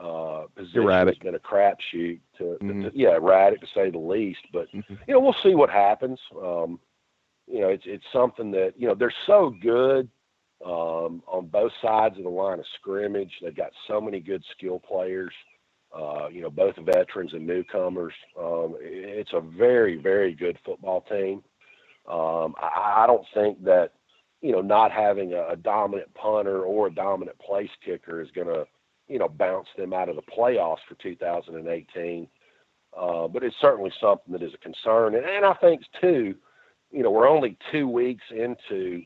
uh, 0.00 0.44
position 0.54 0.82
erratic. 0.82 1.14
has 1.14 1.22
been 1.22 1.34
a 1.34 1.38
crapshoot. 1.38 2.20
To, 2.38 2.44
mm-hmm. 2.62 2.82
to, 2.82 2.90
yeah, 2.94 3.16
erratic 3.16 3.60
to 3.60 3.66
say 3.74 3.90
the 3.90 3.98
least. 3.98 4.40
But 4.52 4.72
mm-hmm. 4.72 4.94
you 5.06 5.14
know, 5.14 5.20
we'll 5.20 5.36
see 5.42 5.54
what 5.54 5.70
happens. 5.70 6.18
Um, 6.36 6.80
you 7.46 7.60
know, 7.60 7.68
it's 7.68 7.84
it's 7.86 8.04
something 8.12 8.50
that 8.52 8.74
you 8.76 8.88
know 8.88 8.94
they're 8.94 9.14
so 9.26 9.54
good 9.62 10.08
um, 10.64 11.22
on 11.26 11.48
both 11.50 11.72
sides 11.82 12.16
of 12.16 12.24
the 12.24 12.30
line 12.30 12.58
of 12.58 12.64
scrimmage. 12.80 13.32
They've 13.42 13.54
got 13.54 13.72
so 13.86 14.00
many 14.00 14.20
good 14.20 14.42
skill 14.56 14.78
players. 14.78 15.32
Uh, 15.94 16.28
you 16.28 16.40
know, 16.40 16.48
both 16.48 16.74
veterans 16.76 17.34
and 17.34 17.46
newcomers. 17.46 18.14
Um, 18.38 18.76
it's 18.80 19.34
a 19.34 19.42
very, 19.42 19.96
very 19.96 20.34
good 20.34 20.58
football 20.64 21.02
team. 21.02 21.42
Um, 22.08 22.54
I, 22.58 23.02
I 23.02 23.06
don't 23.06 23.26
think 23.34 23.62
that 23.64 23.90
you 24.40 24.52
know 24.52 24.62
not 24.62 24.90
having 24.90 25.34
a, 25.34 25.48
a 25.48 25.56
dominant 25.56 26.12
punter 26.14 26.62
or 26.62 26.86
a 26.86 26.94
dominant 26.94 27.38
place 27.38 27.70
kicker 27.84 28.22
is 28.22 28.30
going 28.30 28.46
to 28.46 28.66
you 29.12 29.18
know, 29.18 29.28
bounce 29.28 29.68
them 29.76 29.92
out 29.92 30.08
of 30.08 30.16
the 30.16 30.22
playoffs 30.22 30.78
for 30.88 30.94
2018. 31.02 32.26
Uh, 32.98 33.28
but 33.28 33.42
it's 33.42 33.54
certainly 33.60 33.92
something 34.00 34.32
that 34.32 34.42
is 34.42 34.54
a 34.54 34.58
concern. 34.58 35.14
And, 35.14 35.26
and 35.26 35.44
I 35.44 35.52
think, 35.54 35.82
too, 36.00 36.34
you 36.90 37.02
know, 37.02 37.10
we're 37.10 37.28
only 37.28 37.58
two 37.70 37.86
weeks 37.86 38.24
into, 38.30 39.02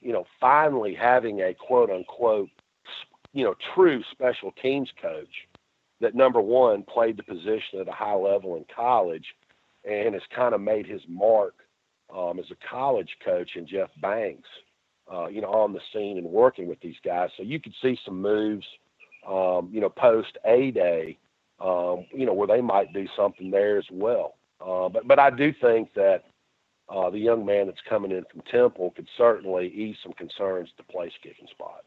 you 0.00 0.12
know, 0.12 0.24
finally 0.40 0.92
having 0.92 1.40
a 1.40 1.54
quote 1.54 1.88
unquote, 1.88 2.48
you 3.32 3.44
know, 3.44 3.54
true 3.74 4.02
special 4.10 4.52
teams 4.60 4.88
coach 5.00 5.46
that, 6.00 6.16
number 6.16 6.40
one, 6.40 6.82
played 6.82 7.16
the 7.16 7.22
position 7.22 7.80
at 7.80 7.88
a 7.88 7.92
high 7.92 8.14
level 8.14 8.56
in 8.56 8.64
college 8.74 9.26
and 9.84 10.14
has 10.14 10.22
kind 10.34 10.54
of 10.54 10.60
made 10.60 10.86
his 10.86 11.02
mark 11.08 11.54
um, 12.14 12.40
as 12.40 12.46
a 12.50 12.68
college 12.68 13.16
coach 13.24 13.50
in 13.54 13.68
Jeff 13.68 13.90
Banks, 14.00 14.48
uh, 15.12 15.26
you 15.26 15.40
know, 15.40 15.52
on 15.52 15.72
the 15.72 15.80
scene 15.92 16.18
and 16.18 16.26
working 16.26 16.66
with 16.66 16.80
these 16.80 16.96
guys. 17.04 17.30
So 17.36 17.44
you 17.44 17.60
could 17.60 17.74
see 17.80 17.96
some 18.04 18.20
moves– 18.20 18.66
um, 19.28 19.70
you 19.72 19.80
know, 19.80 19.88
post 19.88 20.36
A 20.44 20.70
Day, 20.70 21.18
um, 21.60 22.06
you 22.12 22.26
know, 22.26 22.34
where 22.34 22.48
they 22.48 22.60
might 22.60 22.92
do 22.92 23.06
something 23.16 23.50
there 23.50 23.78
as 23.78 23.86
well. 23.90 24.34
Uh, 24.60 24.88
but 24.88 25.06
but 25.06 25.18
I 25.18 25.30
do 25.30 25.52
think 25.52 25.94
that 25.94 26.24
uh, 26.88 27.10
the 27.10 27.18
young 27.18 27.44
man 27.44 27.66
that's 27.66 27.80
coming 27.88 28.10
in 28.10 28.24
from 28.30 28.42
Temple 28.42 28.92
could 28.94 29.08
certainly 29.16 29.68
ease 29.68 29.96
some 30.02 30.12
concerns 30.12 30.70
at 30.76 30.86
the 30.86 30.92
place 30.92 31.12
kicking 31.22 31.48
spot. 31.50 31.84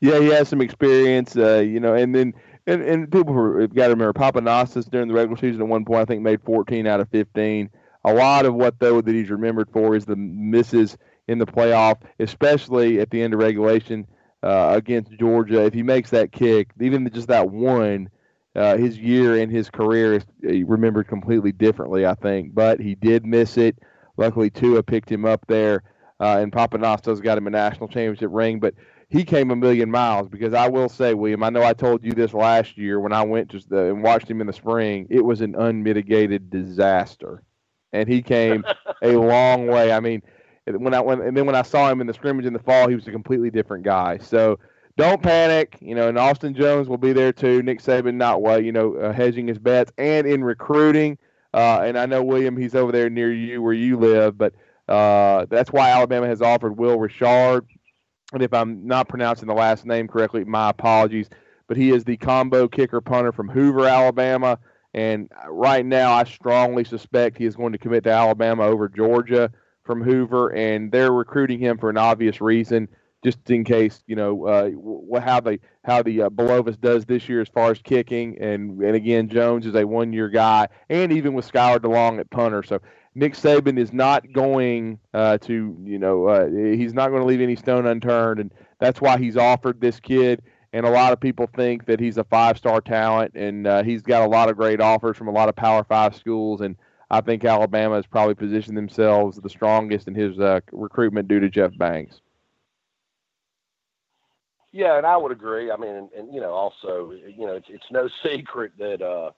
Yeah, 0.00 0.20
he 0.20 0.26
has 0.28 0.48
some 0.48 0.60
experience, 0.60 1.36
uh, 1.36 1.58
you 1.58 1.80
know, 1.80 1.94
and 1.94 2.14
then 2.14 2.34
and, 2.66 2.82
and 2.82 3.10
people 3.10 3.34
have 3.60 3.74
got 3.74 3.86
to 3.86 3.94
remember 3.94 4.12
Pappanastos 4.12 4.90
during 4.90 5.08
the 5.08 5.14
regular 5.14 5.36
season 5.38 5.62
at 5.62 5.68
one 5.68 5.84
point 5.84 6.00
I 6.00 6.04
think 6.04 6.22
made 6.22 6.42
14 6.42 6.86
out 6.86 7.00
of 7.00 7.08
15. 7.08 7.70
A 8.04 8.14
lot 8.14 8.46
of 8.46 8.54
what 8.54 8.78
though 8.78 9.00
that 9.00 9.14
he's 9.14 9.30
remembered 9.30 9.68
for 9.72 9.96
is 9.96 10.04
the 10.04 10.16
misses 10.16 10.96
in 11.26 11.38
the 11.38 11.46
playoff, 11.46 12.00
especially 12.20 13.00
at 13.00 13.10
the 13.10 13.20
end 13.20 13.34
of 13.34 13.40
regulation 13.40 14.06
uh, 14.42 14.72
against 14.76 15.12
Georgia. 15.12 15.64
If 15.64 15.74
he 15.74 15.82
makes 15.82 16.10
that 16.10 16.32
kick, 16.32 16.70
even 16.80 17.10
just 17.12 17.28
that 17.28 17.50
one, 17.50 18.10
uh, 18.54 18.76
his 18.76 18.98
year 18.98 19.40
and 19.40 19.52
his 19.52 19.70
career 19.70 20.14
is 20.14 20.26
remembered 20.42 21.08
completely 21.08 21.52
differently, 21.52 22.06
I 22.06 22.14
think. 22.14 22.54
But 22.54 22.80
he 22.80 22.94
did 22.94 23.24
miss 23.24 23.56
it. 23.56 23.78
Luckily, 24.16 24.50
Tua 24.50 24.82
picked 24.82 25.10
him 25.10 25.24
up 25.24 25.46
there, 25.46 25.84
uh, 26.20 26.38
and 26.38 26.52
Pappanastos 26.52 27.22
got 27.22 27.38
him 27.38 27.46
a 27.46 27.50
national 27.50 27.88
championship 27.88 28.30
ring. 28.32 28.58
But 28.58 28.74
he 29.08 29.24
came 29.24 29.50
a 29.50 29.56
million 29.56 29.90
miles 29.90 30.28
because 30.28 30.54
I 30.54 30.68
will 30.68 30.88
say, 30.88 31.14
William, 31.14 31.42
I 31.42 31.50
know 31.50 31.62
I 31.62 31.72
told 31.72 32.04
you 32.04 32.12
this 32.12 32.34
last 32.34 32.76
year 32.76 33.00
when 33.00 33.12
I 33.12 33.22
went 33.22 33.50
to 33.50 33.60
the, 33.60 33.90
and 33.90 34.02
watched 34.02 34.28
him 34.28 34.40
in 34.40 34.46
the 34.46 34.52
spring. 34.52 35.06
It 35.08 35.24
was 35.24 35.40
an 35.40 35.54
unmitigated 35.54 36.50
disaster, 36.50 37.42
and 37.92 38.08
he 38.08 38.22
came 38.22 38.64
a 39.02 39.12
long 39.12 39.68
way. 39.68 39.92
I 39.92 40.00
mean, 40.00 40.22
when 40.76 40.94
I 40.94 41.00
when 41.00 41.20
and 41.20 41.36
then 41.36 41.46
when 41.46 41.54
I 41.54 41.62
saw 41.62 41.90
him 41.90 42.00
in 42.00 42.06
the 42.06 42.14
scrimmage 42.14 42.46
in 42.46 42.52
the 42.52 42.58
fall, 42.58 42.88
he 42.88 42.94
was 42.94 43.06
a 43.06 43.12
completely 43.12 43.50
different 43.50 43.84
guy. 43.84 44.18
So 44.18 44.58
don't 44.96 45.22
panic, 45.22 45.78
you 45.80 45.94
know. 45.94 46.08
And 46.08 46.18
Austin 46.18 46.54
Jones 46.54 46.88
will 46.88 46.98
be 46.98 47.12
there 47.12 47.32
too. 47.32 47.62
Nick 47.62 47.80
Saban 47.80 48.14
not 48.14 48.42
well, 48.42 48.60
you 48.60 48.72
know, 48.72 48.94
uh, 48.96 49.12
hedging 49.12 49.46
his 49.46 49.58
bets 49.58 49.92
and 49.96 50.26
in 50.26 50.42
recruiting. 50.42 51.18
Uh, 51.54 51.80
and 51.80 51.98
I 51.98 52.06
know 52.06 52.22
William, 52.22 52.56
he's 52.56 52.74
over 52.74 52.92
there 52.92 53.08
near 53.08 53.32
you 53.32 53.62
where 53.62 53.72
you 53.72 53.96
live, 53.96 54.36
but 54.36 54.54
uh, 54.88 55.46
that's 55.48 55.72
why 55.72 55.90
Alabama 55.90 56.26
has 56.26 56.42
offered 56.42 56.76
Will 56.76 56.98
Richard. 56.98 57.66
And 58.32 58.42
if 58.42 58.52
I'm 58.52 58.86
not 58.86 59.08
pronouncing 59.08 59.48
the 59.48 59.54
last 59.54 59.86
name 59.86 60.08
correctly, 60.08 60.44
my 60.44 60.70
apologies. 60.70 61.28
But 61.66 61.76
he 61.76 61.90
is 61.90 62.04
the 62.04 62.16
combo 62.16 62.68
kicker 62.68 63.00
punter 63.00 63.32
from 63.32 63.48
Hoover, 63.48 63.86
Alabama. 63.86 64.58
And 64.94 65.30
right 65.48 65.84
now, 65.84 66.12
I 66.12 66.24
strongly 66.24 66.84
suspect 66.84 67.38
he 67.38 67.44
is 67.44 67.56
going 67.56 67.72
to 67.72 67.78
commit 67.78 68.04
to 68.04 68.10
Alabama 68.10 68.64
over 68.64 68.88
Georgia 68.88 69.50
from 69.88 70.02
Hoover, 70.02 70.52
and 70.54 70.92
they're 70.92 71.12
recruiting 71.12 71.58
him 71.58 71.78
for 71.78 71.88
an 71.88 71.96
obvious 71.96 72.42
reason, 72.42 72.88
just 73.24 73.38
in 73.50 73.64
case 73.64 74.04
you 74.06 74.14
know 74.14 74.44
uh, 74.46 75.18
how 75.18 75.40
the 75.40 75.58
how 75.82 76.02
the 76.02 76.22
uh, 76.22 76.28
Bulovas 76.28 76.78
does 76.78 77.06
this 77.06 77.26
year 77.26 77.40
as 77.40 77.48
far 77.48 77.70
as 77.70 77.78
kicking, 77.80 78.38
and 78.38 78.78
and 78.82 78.94
again 78.94 79.30
Jones 79.30 79.64
is 79.64 79.74
a 79.74 79.86
one 79.86 80.12
year 80.12 80.28
guy, 80.28 80.68
and 80.90 81.10
even 81.10 81.32
with 81.32 81.50
Skylar 81.50 81.78
DeLong 81.78 82.20
at 82.20 82.30
punter, 82.30 82.62
so. 82.62 82.78
Nick 83.14 83.32
Saban 83.34 83.80
is 83.80 83.92
not 83.92 84.32
going 84.32 84.96
uh, 85.12 85.38
to, 85.38 85.76
you 85.82 85.98
know, 85.98 86.28
uh, 86.28 86.46
he's 86.46 86.94
not 86.94 87.08
going 87.08 87.20
to 87.20 87.26
leave 87.26 87.40
any 87.40 87.56
stone 87.56 87.84
unturned, 87.84 88.38
and 88.38 88.52
that's 88.78 89.00
why 89.00 89.18
he's 89.18 89.36
offered 89.36 89.80
this 89.80 89.98
kid. 89.98 90.40
And 90.72 90.86
a 90.86 90.90
lot 90.90 91.12
of 91.12 91.18
people 91.18 91.48
think 91.56 91.86
that 91.86 91.98
he's 91.98 92.16
a 92.16 92.22
five-star 92.22 92.80
talent, 92.82 93.34
and 93.34 93.66
uh, 93.66 93.82
he's 93.82 94.02
got 94.02 94.22
a 94.22 94.28
lot 94.28 94.48
of 94.48 94.56
great 94.56 94.80
offers 94.80 95.16
from 95.16 95.26
a 95.26 95.32
lot 95.32 95.48
of 95.48 95.56
Power 95.56 95.82
Five 95.82 96.14
schools. 96.14 96.60
And 96.60 96.76
I 97.10 97.20
think 97.20 97.44
Alabama 97.44 97.96
has 97.96 98.06
probably 98.06 98.34
positioned 98.34 98.76
themselves 98.76 99.38
the 99.38 99.48
strongest 99.48 100.08
in 100.08 100.14
his 100.14 100.38
uh, 100.38 100.60
recruitment 100.72 101.28
due 101.28 101.40
to 101.40 101.48
Jeff 101.48 101.76
Banks. 101.78 102.20
Yeah, 104.72 104.98
and 104.98 105.06
I 105.06 105.16
would 105.16 105.32
agree. 105.32 105.70
I 105.70 105.76
mean, 105.76 105.94
and, 105.94 106.10
and 106.12 106.34
you 106.34 106.40
know, 106.40 106.52
also, 106.52 107.12
you 107.12 107.46
know, 107.46 107.54
it's, 107.54 107.68
it's 107.70 107.90
no 107.90 108.08
secret 108.22 108.72
that 108.78 109.00
uh, 109.00 109.30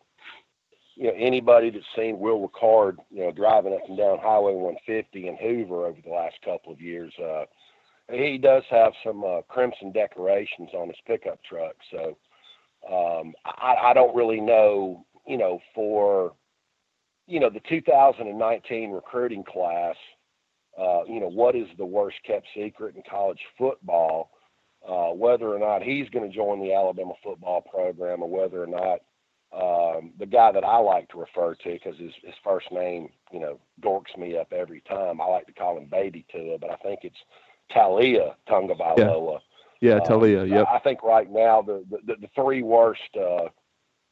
you 0.96 1.04
know 1.04 1.14
anybody 1.16 1.70
that's 1.70 1.84
seen 1.96 2.18
Will 2.18 2.48
Reichard, 2.48 2.96
you 3.10 3.24
know, 3.24 3.30
driving 3.30 3.72
up 3.72 3.88
and 3.88 3.96
down 3.96 4.18
Highway 4.18 4.54
150 4.54 5.28
in 5.28 5.36
Hoover 5.36 5.86
over 5.86 6.00
the 6.04 6.10
last 6.10 6.36
couple 6.44 6.72
of 6.72 6.80
years, 6.80 7.12
uh, 7.22 7.44
he 8.10 8.38
does 8.38 8.64
have 8.70 8.92
some 9.04 9.22
uh, 9.22 9.42
crimson 9.42 9.92
decorations 9.92 10.70
on 10.74 10.88
his 10.88 10.96
pickup 11.06 11.38
truck. 11.44 11.76
So 11.92 12.16
um, 12.92 13.34
I, 13.44 13.90
I 13.90 13.94
don't 13.94 14.16
really 14.16 14.40
know, 14.40 15.06
you 15.28 15.38
know, 15.38 15.60
for 15.74 16.32
you 17.30 17.38
know 17.40 17.48
the 17.48 17.60
2019 17.68 18.90
recruiting 18.90 19.44
class. 19.44 19.96
Uh, 20.78 21.04
you 21.06 21.20
know, 21.20 21.28
what 21.28 21.54
is 21.56 21.66
the 21.78 21.84
worst 21.84 22.16
kept 22.26 22.46
secret 22.54 22.96
in 22.96 23.02
college 23.08 23.40
football? 23.56 24.30
Uh, 24.86 25.12
whether 25.12 25.54
or 25.54 25.58
not 25.58 25.82
he's 25.82 26.08
going 26.08 26.28
to 26.28 26.34
join 26.34 26.60
the 26.60 26.72
Alabama 26.72 27.12
football 27.22 27.60
program, 27.60 28.22
or 28.22 28.30
whether 28.30 28.62
or 28.62 28.66
not 28.66 29.00
um, 29.52 30.12
the 30.18 30.26
guy 30.26 30.52
that 30.52 30.64
I 30.64 30.78
like 30.78 31.08
to 31.10 31.18
refer 31.18 31.54
to 31.54 31.72
because 31.72 31.98
his 31.98 32.12
his 32.22 32.34
first 32.42 32.70
name, 32.72 33.10
you 33.32 33.40
know, 33.40 33.58
dorks 33.82 34.16
me 34.18 34.36
up 34.36 34.52
every 34.52 34.82
time. 34.88 35.20
I 35.20 35.26
like 35.26 35.46
to 35.46 35.52
call 35.52 35.76
him 35.76 35.86
Baby 35.90 36.24
Tua, 36.32 36.58
but 36.58 36.70
I 36.70 36.76
think 36.76 37.00
it's 37.02 37.16
Talia 37.72 38.36
Tagovailoa. 38.48 39.40
Yeah, 39.80 39.98
Talia, 40.00 40.38
yeah 40.38 40.40
Taulia. 40.40 40.42
Um, 40.42 40.48
yep. 40.48 40.66
I 40.72 40.78
think 40.78 41.02
right 41.02 41.30
now 41.30 41.62
the 41.62 41.84
the, 42.06 42.14
the 42.20 42.28
three 42.34 42.62
worst 42.62 43.00
uh, 43.16 43.48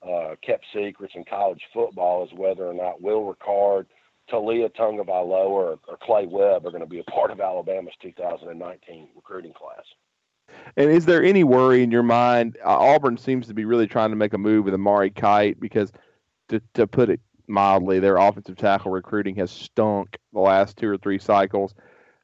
uh, 0.02 0.34
kept 0.42 0.64
secrets 0.74 1.14
in 1.16 1.24
college 1.24 1.62
football 1.72 2.24
is 2.24 2.30
whether 2.32 2.66
or 2.66 2.74
not 2.74 3.00
Will 3.00 3.34
Reichard, 3.34 3.87
Talia 4.30 4.68
Tagovailoa, 4.68 5.48
or, 5.48 5.78
or 5.88 5.96
Clay 6.02 6.26
Webb 6.26 6.66
are 6.66 6.70
going 6.70 6.82
to 6.82 6.87
be 6.87 7.00
a 7.00 7.04
part 7.04 7.30
of 7.30 7.40
Alabama's 7.40 7.94
2019 8.02 9.08
recruiting 9.16 9.52
class. 9.52 9.84
And 10.76 10.90
is 10.90 11.04
there 11.04 11.22
any 11.22 11.44
worry 11.44 11.82
in 11.82 11.90
your 11.90 12.02
mind? 12.02 12.56
Uh, 12.64 12.78
Auburn 12.78 13.16
seems 13.16 13.46
to 13.48 13.54
be 13.54 13.64
really 13.64 13.87
trying 13.87 14.11
to 14.11 14.16
make 14.16 14.34
a 14.34 14.38
move 14.38 14.64
with 14.64 14.74
Amari 14.74 15.11
Kight 15.11 15.61
because, 15.61 15.92
to, 16.48 16.61
to 16.74 16.87
put 16.87 17.11
it 17.11 17.20
mildly, 17.48 17.98
their 17.98 18.16
offensive 18.16 18.56
tackle 18.56 18.90
recruiting 18.90 19.34
has 19.37 19.50
stunk 19.50 20.18
the 20.32 20.40
last 20.40 20.76
two 20.76 20.88
or 20.88 20.98
three 20.98 21.18
cycles. 21.18 21.74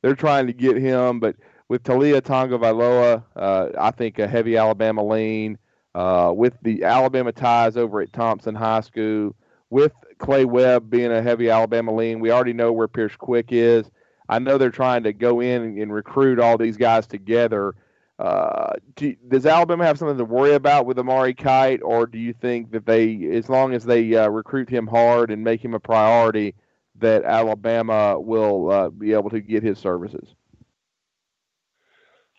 They're 0.02 0.14
trying 0.14 0.46
to 0.46 0.52
get 0.52 0.76
him, 0.76 1.20
but 1.20 1.37
with 1.68 1.82
Taulia 1.82 2.20
Tagovailoa, 2.20 3.24
uh, 3.37 3.68
I 3.78 3.90
think 3.90 4.18
a 4.18 4.28
heavy 4.28 4.56
Alabama 4.56 5.02
lean. 5.02 5.58
Uh, 5.94 6.33
with 6.35 6.54
the 6.62 6.83
Alabama 6.85 7.33
ties 7.33 7.76
over 7.76 8.00
at 8.00 8.12
Thompson 8.12 8.54
High 8.54 8.80
School, 8.80 9.35
with 9.70 9.92
Clay 10.18 10.44
Webb 10.44 10.90
being 10.90 11.12
a 11.12 11.22
heavy 11.22 11.50
Alabama 11.50 11.94
lean, 11.94 12.20
we 12.20 12.30
already 12.30 12.52
know 12.52 12.72
where 12.72 12.88
Pierce 12.88 13.16
Quick 13.16 13.46
is. 13.50 13.90
I 14.28 14.38
know 14.38 14.59
they're 14.59 14.70
trying 14.70 15.04
to 15.04 15.12
go 15.12 15.40
in 15.40 15.78
and, 15.78 15.92
recruit 15.92 16.40
all 16.40 16.57
these 16.57 16.76
guys 16.76 17.07
together 17.07 17.74
uh, 18.18 18.74
do, 18.94 19.14
does 19.28 19.44
Alabama 19.44 19.85
have 19.85 19.98
something 19.98 20.18
to 20.18 20.24
worry 20.24 20.54
about 20.54 20.87
with 20.87 20.98
Amari 20.98 21.35
Kight, 21.35 21.80
or 21.83 22.07
do 22.07 22.18
you 22.18 22.33
think 22.33 22.70
that 22.70 22.87
they, 22.87 23.28
as 23.33 23.48
long 23.48 23.74
as 23.74 23.85
they 23.85 24.14
uh, 24.14 24.28
recruit 24.28 24.70
him 24.70 24.87
hard 24.87 25.30
and 25.30 25.42
make 25.42 25.64
him 25.64 25.74
a 25.74 25.80
priority, 25.80 26.54
that 26.96 27.24
Alabama 27.24 28.18
will 28.20 28.70
uh, 28.70 28.88
be 28.90 29.12
able 29.12 29.30
to 29.30 29.40
get 29.40 29.64
his 29.64 29.78
services? 29.78 30.35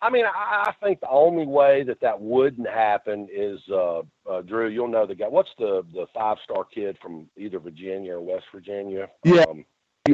I 0.02 0.10
mean, 0.10 0.24
I, 0.26 0.64
I 0.68 0.72
think 0.84 1.00
the 1.00 1.08
only 1.08 1.46
way 1.46 1.82
that 1.84 2.00
that 2.00 2.20
wouldn't 2.20 2.68
happen 2.68 3.28
is 3.32 3.60
uh, 3.70 4.00
uh, 4.28 4.42
Drew. 4.42 4.68
You'll 4.68 4.88
know 4.88 5.06
the 5.06 5.14
guy. 5.14 5.28
What's 5.28 5.50
the 5.58 5.84
the 5.92 6.06
five 6.14 6.36
star 6.44 6.64
kid 6.64 6.98
from 7.00 7.28
either 7.36 7.58
Virginia 7.58 8.14
or 8.14 8.20
West 8.20 8.44
Virginia? 8.52 9.08
Yeah. 9.24 9.44
Um, 9.48 9.64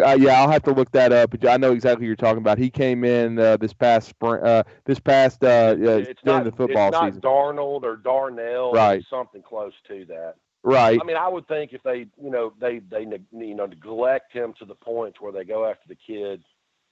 uh, 0.00 0.16
yeah, 0.18 0.40
I'll 0.40 0.50
have 0.50 0.62
to 0.62 0.72
look 0.72 0.90
that 0.92 1.12
up. 1.12 1.30
But 1.30 1.46
I 1.46 1.56
know 1.56 1.72
exactly 1.72 2.04
what 2.04 2.06
you're 2.06 2.16
talking 2.16 2.38
about. 2.38 2.58
He 2.58 2.70
came 2.70 3.04
in 3.04 3.38
uh, 3.38 3.58
this 3.58 3.74
past 3.74 4.08
spring, 4.08 4.42
uh, 4.42 4.62
this 4.84 4.98
past 4.98 5.44
uh, 5.44 5.74
during 5.74 6.16
not, 6.24 6.44
the 6.44 6.52
football 6.52 6.88
it's 6.88 6.92
not 6.94 7.08
season. 7.08 7.20
Darnold 7.20 7.82
or 7.82 7.96
Darnell, 7.96 8.72
right? 8.72 9.04
something 9.10 9.42
close 9.42 9.74
to 9.88 10.06
that. 10.06 10.36
Right. 10.64 10.98
I 11.00 11.04
mean, 11.04 11.16
I 11.16 11.28
would 11.28 11.48
think 11.48 11.72
if 11.72 11.82
they, 11.82 12.06
you 12.22 12.30
know, 12.30 12.52
they 12.60 12.78
they 12.78 13.00
you 13.32 13.54
know 13.54 13.66
neglect 13.66 14.32
him 14.32 14.54
to 14.60 14.64
the 14.64 14.76
point 14.76 15.20
where 15.20 15.32
they 15.32 15.44
go 15.44 15.68
after 15.68 15.88
the 15.88 15.96
kid, 15.96 16.42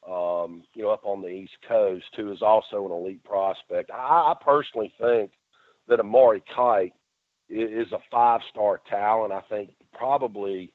um, 0.09 0.63
you 0.75 0.83
know, 0.83 0.91
up 0.91 1.05
on 1.05 1.23
the 1.23 1.29
East 1.29 1.57
Coast, 1.67 2.07
who 2.17 2.33
is 2.33 2.43
also 2.43 2.87
an 2.87 2.93
elite 2.93 3.23
prospect. 3.25 3.91
I, 3.91 4.33
I 4.33 4.35
personally 4.43 4.93
think 5.01 5.33
that 5.89 6.01
Amari 6.01 6.43
Kight 6.55 6.93
is 7.49 7.91
a 7.93 7.99
five-star 8.11 8.81
talent. 8.89 9.33
I 9.33 9.41
think 9.49 9.71
probably 9.93 10.73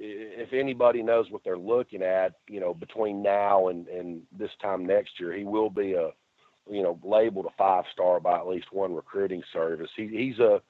if 0.00 0.52
anybody 0.52 1.02
knows 1.02 1.26
what 1.30 1.42
they're 1.44 1.58
looking 1.58 2.02
at, 2.02 2.34
you 2.48 2.58
know, 2.58 2.72
between 2.72 3.22
now 3.22 3.68
and, 3.68 3.86
and 3.88 4.22
this 4.36 4.50
time 4.62 4.86
next 4.86 5.12
year, 5.20 5.34
he 5.34 5.44
will 5.44 5.68
be 5.68 5.92
a, 5.92 6.10
you 6.70 6.82
know, 6.82 6.98
labeled 7.04 7.46
a 7.46 7.54
five 7.58 7.84
star 7.92 8.18
by 8.18 8.38
at 8.38 8.46
least 8.46 8.72
one 8.72 8.94
recruiting 8.94 9.42
service. 9.52 9.90
He, 9.96 10.08
he's 10.08 10.38
a, 10.38 10.60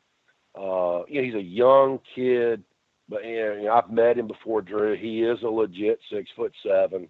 uh, 0.59 1.05
you 1.09 1.21
know, 1.21 1.25
he's 1.25 1.35
a 1.35 1.43
young 1.43 2.01
kid, 2.15 2.65
but 3.09 3.25
you 3.25 3.63
know, 3.65 3.73
I've 3.73 3.93
met 3.93 4.19
him 4.19 4.27
before, 4.27 4.63
Drew. 4.63 4.97
He 4.97 5.23
is 5.23 5.39
a 5.45 5.49
legit 5.49 6.01
six 6.13 6.29
foot 6.35 6.53
seven, 6.67 7.09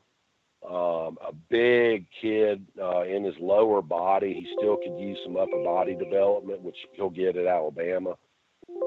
um, 0.69 1.19
a 1.27 1.33
big 1.49 2.07
kid 2.21 2.67
uh, 2.81 3.03
in 3.03 3.25
his 3.25 3.35
lower 3.41 3.81
body. 3.81 4.35
He 4.35 4.47
still 4.59 4.77
could 4.77 4.99
use 5.01 5.19
some 5.25 5.37
upper 5.37 5.63
body 5.65 5.95
development, 5.95 6.63
which 6.63 6.77
he'll 6.93 7.11
get 7.11 7.37
at 7.37 7.47
Alabama. 7.47 8.15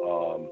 Um, 0.06 0.50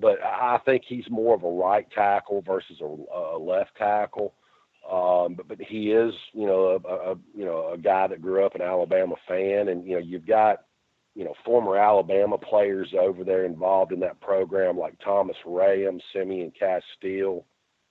but 0.00 0.22
I 0.22 0.58
think 0.64 0.82
he's 0.86 1.08
more 1.10 1.34
of 1.34 1.44
a 1.44 1.50
right 1.50 1.86
tackle 1.94 2.42
versus 2.42 2.80
a, 2.80 2.84
a 2.84 3.38
left 3.38 3.76
tackle. 3.76 4.34
Um, 4.90 5.34
but, 5.34 5.48
but 5.48 5.60
he 5.60 5.90
is, 5.90 6.14
you 6.32 6.46
know, 6.46 6.80
a, 6.84 7.10
a 7.12 7.14
you 7.34 7.44
know 7.44 7.72
a 7.72 7.78
guy 7.78 8.06
that 8.06 8.22
grew 8.22 8.44
up 8.44 8.54
an 8.54 8.62
Alabama 8.62 9.16
fan, 9.26 9.68
and 9.68 9.84
you 9.86 9.94
know 9.94 10.00
you've 10.00 10.26
got 10.26 10.64
you 11.14 11.24
know 11.24 11.34
former 11.44 11.76
Alabama 11.76 12.38
players 12.38 12.94
over 12.98 13.24
there 13.24 13.44
involved 13.44 13.92
in 13.92 14.00
that 14.00 14.20
program 14.20 14.78
like 14.78 14.94
Thomas 15.04 15.36
Rayam, 15.44 16.00
Simeon 16.12 16.52
Castille. 16.58 17.44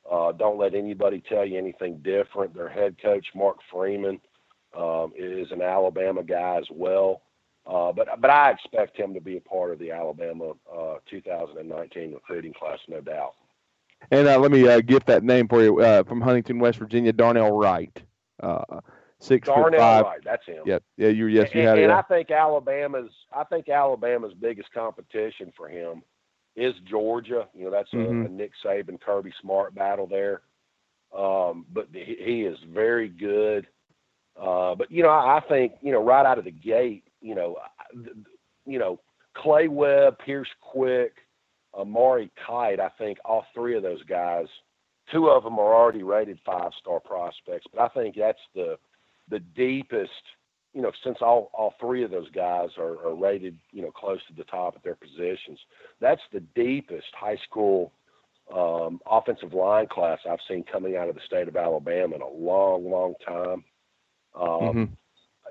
Uh, 0.09 0.31
don't 0.31 0.59
let 0.59 0.75
anybody 0.75 1.23
tell 1.27 1.45
you 1.45 1.57
anything 1.57 1.97
different. 2.03 2.53
Their 2.53 2.69
head 2.69 2.95
coach 3.01 3.27
Mark 3.33 3.57
Freeman 3.71 4.19
um, 4.77 5.13
is 5.17 5.51
an 5.51 5.61
Alabama 5.61 6.23
guy 6.23 6.57
as 6.57 6.67
well. 6.69 7.21
Uh, 7.65 7.91
but 7.91 8.07
but 8.21 8.29
I 8.29 8.51
expect 8.51 8.97
him 8.97 9.13
to 9.15 9.21
be 9.21 9.37
a 9.37 9.41
part 9.41 9.71
of 9.71 9.79
the 9.79 9.91
Alabama 9.91 10.51
uh, 10.71 10.95
2019 11.09 12.13
recruiting 12.13 12.53
class, 12.53 12.77
no 12.87 13.01
doubt. 13.01 13.33
And 14.11 14.27
uh, 14.27 14.37
let 14.37 14.51
me 14.51 14.67
uh, 14.67 14.81
get 14.81 15.05
that 15.07 15.23
name 15.23 15.47
for 15.47 15.63
you 15.63 15.81
uh, 15.81 16.03
from 16.03 16.21
Huntington, 16.21 16.59
West 16.59 16.77
Virginia, 16.77 17.11
Darnell 17.11 17.57
Wright. 17.57 17.97
Uh, 18.41 18.81
six 19.19 19.47
Darnell 19.47 19.79
five. 19.79 20.05
Wright, 20.05 20.19
that's 20.23 20.45
him. 20.45 20.61
Yeah, 20.65 20.77
yeah, 20.97 21.07
you 21.07 21.25
yes, 21.25 21.49
you 21.55 21.61
and, 21.61 21.69
had 21.69 21.77
and 21.79 21.85
it. 21.85 21.89
I 21.91 22.03
think 22.03 22.29
Alabama's 22.29 23.09
I 23.33 23.43
think 23.45 23.67
Alabama's 23.67 24.33
biggest 24.39 24.71
competition 24.71 25.51
for 25.57 25.67
him 25.67 26.03
is 26.55 26.73
Georgia. 26.89 27.47
You 27.53 27.65
know, 27.65 27.71
that's 27.71 27.91
mm-hmm. 27.91 28.23
a, 28.23 28.25
a, 28.25 28.29
Nick 28.29 28.51
Saban, 28.63 28.99
Kirby 28.99 29.33
Smart 29.41 29.75
battle 29.75 30.07
there. 30.07 30.41
Um, 31.15 31.65
but 31.73 31.87
he, 31.93 32.17
he, 32.19 32.41
is 32.41 32.57
very 32.73 33.09
good. 33.09 33.67
but 34.35 34.89
you 34.91 35.03
know, 35.03 35.09
I, 35.09 35.37
I 35.37 35.41
think 35.47 35.73
you 35.81 35.91
know 35.91 36.03
right 36.03 36.25
out 36.25 36.37
of 36.39 36.45
the 36.45 36.51
gate, 36.51 37.03
you 37.21 37.35
know, 37.35 37.57
you 38.65 38.79
know, 38.79 38.99
Clay 39.35 39.67
Webb, 39.67 40.17
Pierce 40.19 40.49
Quick, 40.61 41.13
Amari 41.73 42.31
Kight. 42.45 42.79
I 42.79 42.89
think 42.97 43.17
all 43.25 43.45
three 43.53 43.75
of 43.75 43.83
those 43.83 44.03
guys, 44.03 44.47
two 45.11 45.29
of 45.29 45.43
them 45.43 45.59
are 45.59 45.73
already 45.73 46.03
rated 46.03 46.39
five 46.45 46.71
star 46.79 46.99
prospects, 46.99 47.65
but 47.73 47.81
I 47.81 47.87
think 47.89 48.15
that's 48.17 48.39
the 48.53 48.77
the 49.29 49.39
deepest. 49.39 50.11
You 50.75 50.81
know, 50.81 50.91
since 51.03 51.17
all 51.21 51.49
all 51.53 51.73
three 51.79 52.03
of 52.03 52.11
those 52.11 52.29
guys 52.31 52.69
are, 52.77 53.03
are 53.07 53.15
rated, 53.15 53.57
you 53.71 53.81
know, 53.81 53.91
close 53.91 54.19
to 54.27 54.33
the 54.35 54.43
top 54.43 54.75
of 54.75 54.83
their 54.83 54.95
positions, 54.95 55.57
that's 55.99 56.21
the 56.31 56.41
deepest 56.53 57.07
high 57.13 57.37
school 57.49 57.93
um, 58.53 58.99
offensive 59.09 59.53
line 59.53 59.87
class 59.87 60.19
I've 60.29 60.39
seen 60.47 60.63
coming 60.63 60.97
out 60.97 61.09
of 61.09 61.15
the 61.15 61.21
state 61.25 61.47
of 61.47 61.55
Alabama 61.55 62.15
in 62.15 62.21
a 62.21 62.29
long, 62.29 62.89
long 62.89 63.15
time. 63.25 63.63
Um, 64.35 64.61
mm-hmm 64.61 64.83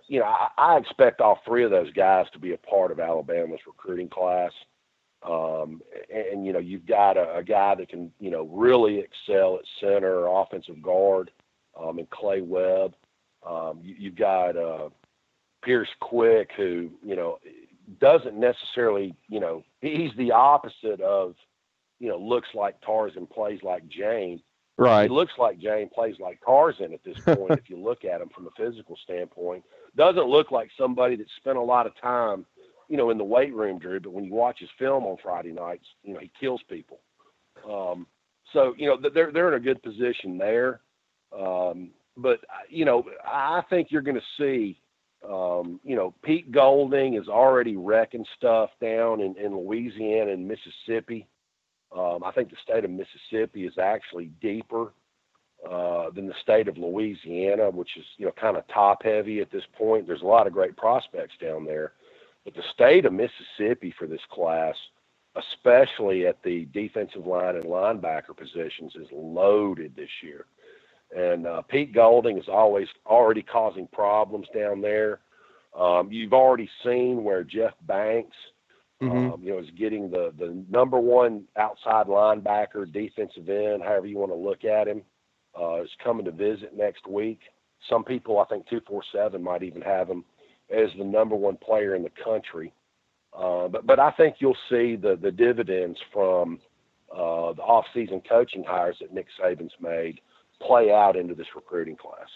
you 0.06 0.20
know, 0.20 0.26
I, 0.26 0.48
I 0.56 0.76
expect 0.76 1.20
all 1.20 1.40
three 1.44 1.64
of 1.64 1.70
those 1.70 1.92
guys 1.92 2.26
to 2.32 2.38
be 2.38 2.52
a 2.52 2.58
part 2.58 2.90
of 2.90 3.00
Alabama's 3.00 3.60
recruiting 3.66 4.08
class. 4.08 4.52
Um, 5.22 5.80
and, 6.12 6.26
and, 6.26 6.46
you 6.46 6.52
know, 6.52 6.58
you've 6.58 6.87
got 6.87 7.16
a, 7.16 7.37
a, 7.37 7.42
guy 7.42 7.74
that 7.76 7.88
can, 7.88 8.12
you 8.20 8.30
know, 8.30 8.44
really 8.44 8.98
excel 8.98 9.56
at 9.56 9.64
center 9.80 10.26
or 10.26 10.42
offensive 10.42 10.82
guard, 10.82 11.30
um, 11.80 11.98
and 11.98 12.10
Clay 12.10 12.42
Webb. 12.42 12.94
Um, 13.46 13.80
you, 13.82 14.10
have 14.10 14.18
got 14.18 14.56
uh, 14.56 14.90
Pierce 15.64 15.88
Quick, 16.00 16.50
who, 16.57 16.90
you 17.03 17.16
know, 17.16 17.38
doesn't 18.00 18.38
necessarily, 18.38 19.14
you 19.29 19.40
know, 19.40 19.62
he's 19.81 20.11
the 20.16 20.33
opposite 20.33 21.00
of, 21.00 21.35
you 22.00 22.09
know, 22.09 22.18
looks 22.18 22.48
like 22.55 22.81
Tarzan, 22.81 23.27
plays 23.27 23.61
like 23.62 23.87
Jane. 23.88 24.42
Right. 24.77 25.05
He 25.05 25.09
looks 25.09 25.33
like 25.38 25.59
Jane, 25.59 25.88
plays 25.88 26.16
like 26.18 26.40
Tarzan 26.44 26.92
at 26.92 27.05
this 27.05 27.18
point, 27.20 27.53
if 27.59 27.70
you 27.70 27.77
look 27.77 28.05
at 28.05 28.20
him 28.20 28.29
from 28.35 28.46
a 28.46 28.50
physical 28.57 28.96
standpoint 29.03 29.64
doesn't 29.96 30.27
look 30.27 30.50
like 30.50 30.70
somebody 30.79 31.16
that 31.16 31.27
spent 31.37 31.57
a 31.57 31.62
lot 31.62 31.87
of 31.87 31.92
time, 32.00 32.44
you 32.88 32.96
know, 32.96 33.11
in 33.11 33.18
the 33.18 33.24
weight 33.24 33.55
room, 33.55 33.79
Drew. 33.79 34.00
But 34.00 34.12
when 34.12 34.24
you 34.24 34.35
watch 34.35 34.59
his 34.59 34.68
film 34.79 35.05
on 35.05 35.16
Friday 35.22 35.53
nights, 35.53 35.87
you 36.03 36.14
know, 36.14 36.20
he 36.20 36.31
kills 36.38 36.61
people. 36.68 37.00
Um, 37.68 38.07
so 38.53 38.74
you 38.77 38.87
know 38.87 38.98
they're 39.14 39.33
they're 39.33 39.48
in 39.48 39.55
a 39.55 39.64
good 39.64 39.83
position 39.83 40.38
there. 40.38 40.81
Um, 41.37 41.90
but 42.16 42.40
you 42.68 42.85
know, 42.85 43.05
I 43.27 43.62
think 43.70 43.88
you're 43.90 44.03
going 44.03 44.20
to 44.20 44.22
see. 44.38 44.81
Um, 45.28 45.80
you 45.84 45.96
know, 45.96 46.14
Pete 46.22 46.52
Golding 46.52 47.14
is 47.14 47.28
already 47.28 47.76
wrecking 47.76 48.26
stuff 48.37 48.70
down 48.80 49.20
in, 49.20 49.37
in 49.37 49.56
Louisiana 49.56 50.32
and 50.32 50.46
Mississippi. 50.46 51.26
Um, 51.96 52.22
I 52.24 52.32
think 52.32 52.50
the 52.50 52.56
state 52.62 52.84
of 52.84 52.90
Mississippi 52.90 53.66
is 53.66 53.78
actually 53.78 54.30
deeper 54.40 54.92
uh, 55.68 56.10
than 56.10 56.26
the 56.26 56.34
state 56.42 56.68
of 56.68 56.76
Louisiana, 56.76 57.70
which 57.70 57.96
is 57.96 58.04
you 58.18 58.26
know 58.26 58.32
kind 58.32 58.56
of 58.56 58.66
top 58.68 59.02
heavy 59.02 59.40
at 59.40 59.50
this 59.50 59.64
point. 59.78 60.06
There's 60.06 60.22
a 60.22 60.26
lot 60.26 60.46
of 60.46 60.52
great 60.52 60.76
prospects 60.76 61.34
down 61.40 61.64
there, 61.64 61.92
but 62.44 62.54
the 62.54 62.62
state 62.74 63.06
of 63.06 63.12
Mississippi 63.12 63.94
for 63.98 64.06
this 64.06 64.20
class, 64.30 64.74
especially 65.37 66.26
at 66.26 66.42
the 66.42 66.66
defensive 66.66 67.26
line 67.26 67.56
and 67.56 67.64
linebacker 67.64 68.37
positions, 68.37 68.92
is 68.96 69.08
loaded 69.12 69.96
this 69.96 70.10
year. 70.22 70.46
And 71.14 71.46
uh, 71.46 71.62
Pete 71.62 71.94
Golding 71.94 72.38
is 72.38 72.48
always 72.48 72.88
already 73.07 73.42
causing 73.42 73.87
problems 73.92 74.48
down 74.55 74.81
there. 74.81 75.20
Um, 75.79 76.11
you've 76.11 76.33
already 76.33 76.68
seen 76.85 77.22
where 77.22 77.44
Jeff 77.44 77.74
Banks, 77.83 78.37
mm-hmm. 79.03 79.33
um, 79.33 79.42
you 79.42 79.53
know, 79.53 79.59
is 79.59 79.70
getting 79.79 80.11
the 80.11 80.33
the 80.38 80.64
number 80.68 80.98
one 80.98 81.44
outside 81.57 82.07
linebacker, 82.07 82.92
defensive 82.92 83.48
end, 83.48 83.83
however 83.83 84.07
you 84.07 84.18
want 84.18 84.33
to 84.33 84.37
look 84.37 84.64
at 84.64 84.88
him, 84.88 85.03
uh, 85.61 85.83
is 85.83 85.90
coming 86.03 86.24
to 86.24 86.33
visit 86.33 86.77
next 86.77 87.07
week. 87.07 87.40
Some 87.88 88.03
people, 88.03 88.38
I 88.38 88.44
think, 88.46 88.66
two 88.68 88.81
four 88.87 89.03
seven 89.12 89.42
might 89.42 89.62
even 89.62 89.83
have 89.83 90.09
him 90.09 90.24
as 90.70 90.88
the 90.98 91.05
number 91.05 91.37
one 91.37 91.57
player 91.57 91.94
in 91.94 92.03
the 92.03 92.12
country. 92.24 92.72
Uh, 93.37 93.68
but 93.68 93.87
but 93.87 94.00
I 94.00 94.11
think 94.12 94.37
you'll 94.38 94.57
see 94.68 94.96
the 94.96 95.16
the 95.20 95.31
dividends 95.31 95.98
from 96.12 96.61
uh, 97.12 97.53
the 97.53 97.62
off-season 97.62 98.22
coaching 98.29 98.64
hires 98.64 98.96
that 99.00 99.12
Nick 99.12 99.27
Saban's 99.40 99.72
made 99.81 100.20
play 100.60 100.92
out 100.92 101.16
into 101.16 101.34
this 101.34 101.54
recruiting 101.54 101.96
class. 101.96 102.28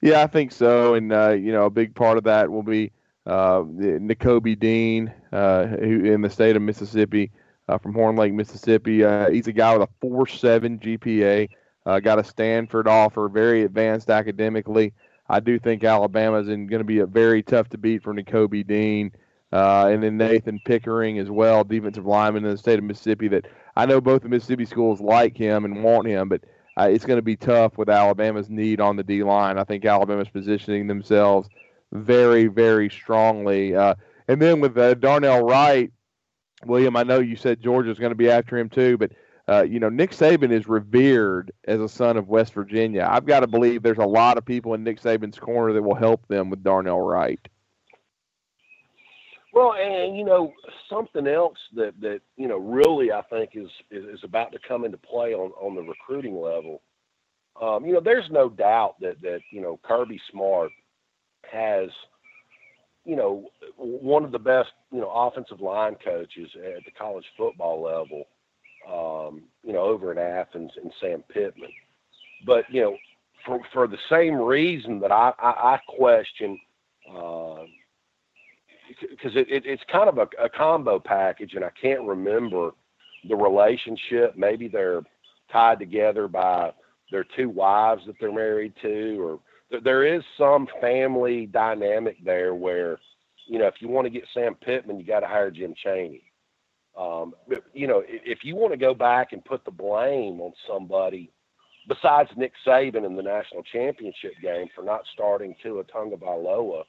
Yeah, 0.00 0.22
I 0.22 0.26
think 0.26 0.52
so. 0.52 0.94
And, 0.94 1.12
uh, 1.12 1.30
you 1.30 1.52
know, 1.52 1.64
a 1.64 1.70
big 1.70 1.94
part 1.94 2.18
of 2.18 2.24
that 2.24 2.50
will 2.50 2.62
be 2.62 2.92
uh, 3.26 3.62
Nakobe 3.62 4.58
Dean, 4.58 5.12
uh, 5.32 5.66
who 5.66 6.04
in 6.04 6.22
the 6.22 6.30
state 6.30 6.56
of 6.56 6.62
Mississippi, 6.62 7.30
uh, 7.68 7.78
from 7.78 7.94
Horn 7.94 8.16
Lake, 8.16 8.32
Mississippi. 8.32 9.04
Uh, 9.04 9.30
he's 9.30 9.46
a 9.46 9.52
guy 9.52 9.76
with 9.76 9.88
a 9.88 10.06
4.7 10.06 10.80
GPA, 10.80 11.48
uh, 11.86 12.00
got 12.00 12.18
a 12.18 12.24
Stanford 12.24 12.88
offer, 12.88 13.28
very 13.28 13.62
advanced 13.62 14.10
academically. 14.10 14.92
I 15.28 15.40
do 15.40 15.58
think 15.58 15.84
Alabama 15.84 16.38
is 16.38 16.48
going 16.48 16.68
to 16.68 16.84
be 16.84 16.98
a 16.98 17.06
very 17.06 17.42
tough 17.42 17.68
to 17.70 17.78
beat 17.78 18.02
for 18.02 18.12
Nakobe 18.12 18.66
Dean. 18.66 19.12
Uh, 19.52 19.88
and 19.92 20.02
then 20.02 20.16
Nathan 20.16 20.58
Pickering 20.64 21.18
as 21.18 21.30
well, 21.30 21.62
defensive 21.62 22.06
lineman 22.06 22.44
in 22.44 22.50
the 22.50 22.58
state 22.58 22.78
of 22.78 22.84
Mississippi. 22.84 23.28
That 23.28 23.46
I 23.76 23.84
know 23.84 24.00
both 24.00 24.22
the 24.22 24.30
Mississippi 24.30 24.64
schools 24.64 25.00
like 25.00 25.36
him 25.36 25.66
and 25.66 25.84
want 25.84 26.08
him, 26.08 26.30
but 26.30 26.42
uh, 26.82 26.88
it's 26.88 27.04
going 27.04 27.18
to 27.18 27.22
be 27.22 27.36
tough 27.36 27.78
with 27.78 27.88
Alabama's 27.88 28.50
need 28.50 28.80
on 28.80 28.96
the 28.96 29.04
D 29.04 29.22
line. 29.22 29.58
I 29.58 29.64
think 29.64 29.84
Alabama's 29.84 30.28
positioning 30.28 30.86
themselves 30.86 31.48
very, 31.92 32.46
very 32.46 32.90
strongly. 32.90 33.76
Uh, 33.76 33.94
and 34.26 34.40
then 34.40 34.60
with 34.60 34.76
uh, 34.76 34.94
Darnell 34.94 35.42
Wright, 35.42 35.92
William, 36.64 36.96
I 36.96 37.02
know 37.02 37.20
you 37.20 37.36
said 37.36 37.60
Georgia's 37.60 37.98
going 37.98 38.10
to 38.10 38.16
be 38.16 38.30
after 38.30 38.58
him 38.58 38.68
too, 38.68 38.96
but 38.96 39.12
uh, 39.48 39.62
you 39.62 39.80
know 39.80 39.88
Nick 39.88 40.12
Saban 40.12 40.52
is 40.52 40.68
revered 40.68 41.52
as 41.64 41.80
a 41.80 41.88
son 41.88 42.16
of 42.16 42.28
West 42.28 42.54
Virginia. 42.54 43.08
I've 43.10 43.26
got 43.26 43.40
to 43.40 43.46
believe 43.46 43.82
there's 43.82 43.98
a 43.98 44.06
lot 44.06 44.38
of 44.38 44.44
people 44.44 44.74
in 44.74 44.84
Nick 44.84 45.00
Saban's 45.00 45.38
corner 45.38 45.72
that 45.72 45.82
will 45.82 45.94
help 45.94 46.26
them 46.28 46.50
with 46.50 46.62
Darnell 46.62 47.00
Wright. 47.00 47.40
Well, 49.52 49.74
and 49.74 50.16
you 50.16 50.24
know 50.24 50.52
something 50.88 51.26
else 51.26 51.58
that 51.74 51.92
that 52.00 52.20
you 52.36 52.48
know 52.48 52.56
really 52.56 53.12
I 53.12 53.22
think 53.22 53.50
is 53.54 53.68
is, 53.90 54.04
is 54.04 54.24
about 54.24 54.50
to 54.52 54.58
come 54.66 54.84
into 54.84 54.96
play 54.96 55.34
on 55.34 55.50
on 55.60 55.74
the 55.74 55.82
recruiting 55.82 56.40
level. 56.40 56.80
Um, 57.60 57.84
you 57.84 57.92
know, 57.92 58.00
there's 58.00 58.30
no 58.30 58.48
doubt 58.48 58.94
that 59.00 59.20
that 59.20 59.40
you 59.50 59.60
know 59.60 59.78
Kirby 59.84 60.20
Smart 60.30 60.70
has 61.50 61.90
you 63.04 63.14
know 63.14 63.44
one 63.76 64.24
of 64.24 64.32
the 64.32 64.38
best 64.38 64.70
you 64.90 65.00
know 65.00 65.10
offensive 65.10 65.60
line 65.60 65.96
coaches 66.02 66.48
at 66.56 66.84
the 66.84 66.90
college 66.98 67.26
football 67.36 67.82
level. 67.82 68.24
Um, 68.88 69.42
you 69.62 69.72
know, 69.72 69.82
over 69.82 70.10
in 70.10 70.18
Athens 70.18 70.72
and 70.82 70.92
Sam 71.00 71.22
Pittman, 71.32 71.70
but 72.46 72.64
you 72.70 72.80
know, 72.80 72.96
for 73.44 73.60
for 73.72 73.86
the 73.86 73.98
same 74.10 74.34
reason 74.34 74.98
that 75.00 75.12
I 75.12 75.32
I, 75.38 75.74
I 75.74 75.80
question. 75.88 76.58
Uh, 77.14 77.64
because 79.10 79.36
it, 79.36 79.46
it, 79.50 79.64
it's 79.66 79.82
kind 79.90 80.08
of 80.08 80.18
a, 80.18 80.28
a 80.42 80.48
combo 80.48 80.98
package, 80.98 81.54
and 81.54 81.64
I 81.64 81.70
can't 81.80 82.02
remember 82.02 82.70
the 83.28 83.36
relationship. 83.36 84.34
Maybe 84.36 84.68
they're 84.68 85.02
tied 85.50 85.78
together 85.78 86.28
by 86.28 86.72
their 87.10 87.24
two 87.36 87.50
wives 87.50 88.02
that 88.06 88.16
they're 88.18 88.32
married 88.32 88.72
to, 88.82 89.22
or 89.22 89.40
th- 89.70 89.84
there 89.84 90.04
is 90.04 90.22
some 90.38 90.66
family 90.80 91.46
dynamic 91.46 92.16
there 92.24 92.54
where, 92.54 92.98
you 93.46 93.58
know, 93.58 93.66
if 93.66 93.74
you 93.80 93.88
want 93.88 94.06
to 94.06 94.10
get 94.10 94.24
Sam 94.32 94.54
Pittman, 94.54 94.98
you 94.98 95.06
got 95.06 95.20
to 95.20 95.26
hire 95.26 95.50
Jim 95.50 95.74
Chaney. 95.84 96.22
Um, 96.98 97.34
but, 97.48 97.64
you 97.72 97.86
know, 97.86 98.02
if, 98.06 98.22
if 98.24 98.38
you 98.44 98.56
want 98.56 98.72
to 98.72 98.78
go 98.78 98.94
back 98.94 99.32
and 99.32 99.44
put 99.44 99.64
the 99.64 99.70
blame 99.70 100.40
on 100.40 100.52
somebody 100.66 101.30
besides 101.88 102.30
Nick 102.36 102.52
Saban 102.66 103.04
in 103.04 103.16
the 103.16 103.22
national 103.22 103.62
championship 103.64 104.32
game 104.42 104.68
for 104.74 104.84
not 104.84 105.02
starting 105.12 105.54
Tua 105.62 105.84
Tagovailoa, 105.84 106.84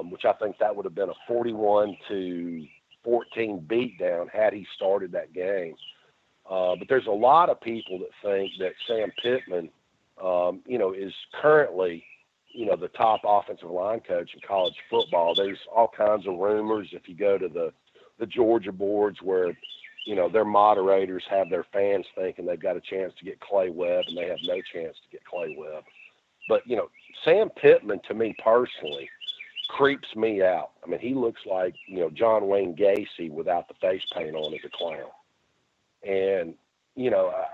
um, 0.00 0.10
which 0.10 0.24
I 0.24 0.32
think 0.32 0.58
that 0.58 0.74
would 0.74 0.84
have 0.84 0.94
been 0.94 1.10
a 1.10 1.14
41 1.28 1.96
to 2.08 2.66
14 3.04 3.66
beatdown 3.68 4.30
had 4.30 4.52
he 4.52 4.66
started 4.76 5.12
that 5.12 5.32
game. 5.32 5.74
Uh, 6.48 6.74
but 6.76 6.88
there's 6.88 7.06
a 7.06 7.10
lot 7.10 7.48
of 7.48 7.60
people 7.60 7.98
that 7.98 8.10
think 8.22 8.52
that 8.58 8.72
Sam 8.86 9.10
Pittman, 9.22 9.70
um, 10.22 10.60
you 10.66 10.78
know, 10.78 10.92
is 10.92 11.12
currently, 11.40 12.04
you 12.52 12.66
know, 12.66 12.76
the 12.76 12.88
top 12.88 13.20
offensive 13.24 13.70
line 13.70 14.00
coach 14.00 14.34
in 14.34 14.40
college 14.46 14.74
football. 14.90 15.34
There's 15.34 15.60
all 15.74 15.88
kinds 15.96 16.26
of 16.26 16.38
rumors. 16.38 16.88
If 16.92 17.08
you 17.08 17.14
go 17.14 17.38
to 17.38 17.48
the 17.48 17.72
the 18.18 18.26
Georgia 18.26 18.72
boards 18.72 19.22
where, 19.22 19.56
you 20.04 20.14
know, 20.14 20.28
their 20.28 20.44
moderators 20.44 21.24
have 21.30 21.48
their 21.48 21.64
fans 21.72 22.04
thinking 22.14 22.44
they've 22.44 22.60
got 22.60 22.76
a 22.76 22.80
chance 22.80 23.14
to 23.18 23.24
get 23.24 23.40
Clay 23.40 23.70
Webb 23.70 24.04
and 24.08 24.16
they 24.18 24.28
have 24.28 24.38
no 24.42 24.60
chance 24.74 24.94
to 24.96 25.10
get 25.10 25.24
Clay 25.24 25.56
Webb. 25.56 25.84
But 26.48 26.66
you 26.66 26.76
know, 26.76 26.90
Sam 27.24 27.48
Pittman, 27.50 28.00
to 28.08 28.14
me 28.14 28.34
personally, 28.42 29.08
creeps 29.76 30.08
me 30.16 30.42
out. 30.42 30.70
I 30.84 30.88
mean, 30.88 31.00
he 31.00 31.14
looks 31.14 31.40
like 31.46 31.74
you 31.86 32.00
know 32.00 32.10
John 32.10 32.48
Wayne 32.48 32.76
Gacy 32.76 33.30
without 33.30 33.68
the 33.68 33.74
face 33.80 34.02
paint 34.14 34.34
on 34.34 34.52
as 34.54 34.60
a 34.64 34.76
clown. 34.76 35.10
And 36.06 36.54
you 36.96 37.10
know, 37.10 37.28
I, 37.28 37.44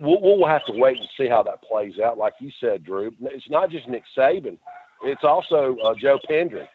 we'll, 0.00 0.20
we'll 0.20 0.46
have 0.46 0.64
to 0.66 0.72
wait 0.72 0.98
and 0.98 1.08
see 1.16 1.28
how 1.28 1.42
that 1.44 1.62
plays 1.62 1.94
out. 2.04 2.18
Like 2.18 2.34
you 2.40 2.50
said, 2.60 2.84
Drew, 2.84 3.12
it's 3.20 3.50
not 3.50 3.70
just 3.70 3.88
Nick 3.88 4.04
Saban; 4.16 4.58
it's 5.04 5.24
also 5.24 5.76
uh, 5.84 5.94
Joe 6.00 6.18
Pendry, 6.28 6.68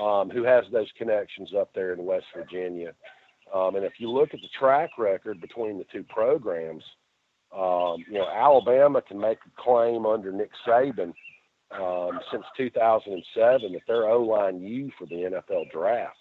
um, 0.00 0.30
who 0.30 0.44
has 0.44 0.64
those 0.72 0.88
connections 0.96 1.50
up 1.58 1.70
there 1.74 1.92
in 1.92 2.04
West 2.04 2.26
Virginia. 2.36 2.92
Um, 3.54 3.76
and 3.76 3.84
if 3.84 3.94
you 3.98 4.10
look 4.10 4.34
at 4.34 4.40
the 4.40 4.48
track 4.58 4.90
record 4.98 5.40
between 5.40 5.78
the 5.78 5.86
two 5.90 6.04
programs, 6.04 6.84
um, 7.56 8.04
you 8.06 8.18
know, 8.18 8.28
Alabama 8.28 9.00
can 9.00 9.18
make 9.18 9.38
a 9.46 9.62
claim 9.62 10.04
under 10.04 10.30
Nick 10.30 10.50
Saban 10.66 11.14
um, 11.70 12.18
since 12.30 12.44
2007 12.56 13.72
that 13.72 13.80
they're 13.86 14.08
O 14.08 14.22
line 14.22 14.60
U 14.60 14.90
for 14.98 15.06
the 15.06 15.14
NFL 15.16 15.70
draft. 15.70 16.16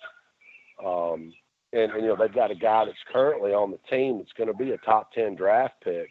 Um, 0.83 1.33
and, 1.73 1.91
and, 1.91 2.01
you 2.01 2.07
know 2.07 2.15
they've 2.15 2.33
got 2.33 2.51
a 2.51 2.55
guy 2.55 2.85
that's 2.85 2.97
currently 3.11 3.51
on 3.51 3.71
the 3.71 3.79
team 3.89 4.19
that's 4.19 4.33
going 4.33 4.47
to 4.47 4.53
be 4.53 4.71
a 4.71 4.77
top 4.79 5.11
10 5.13 5.35
draft 5.35 5.75
pick. 5.83 6.09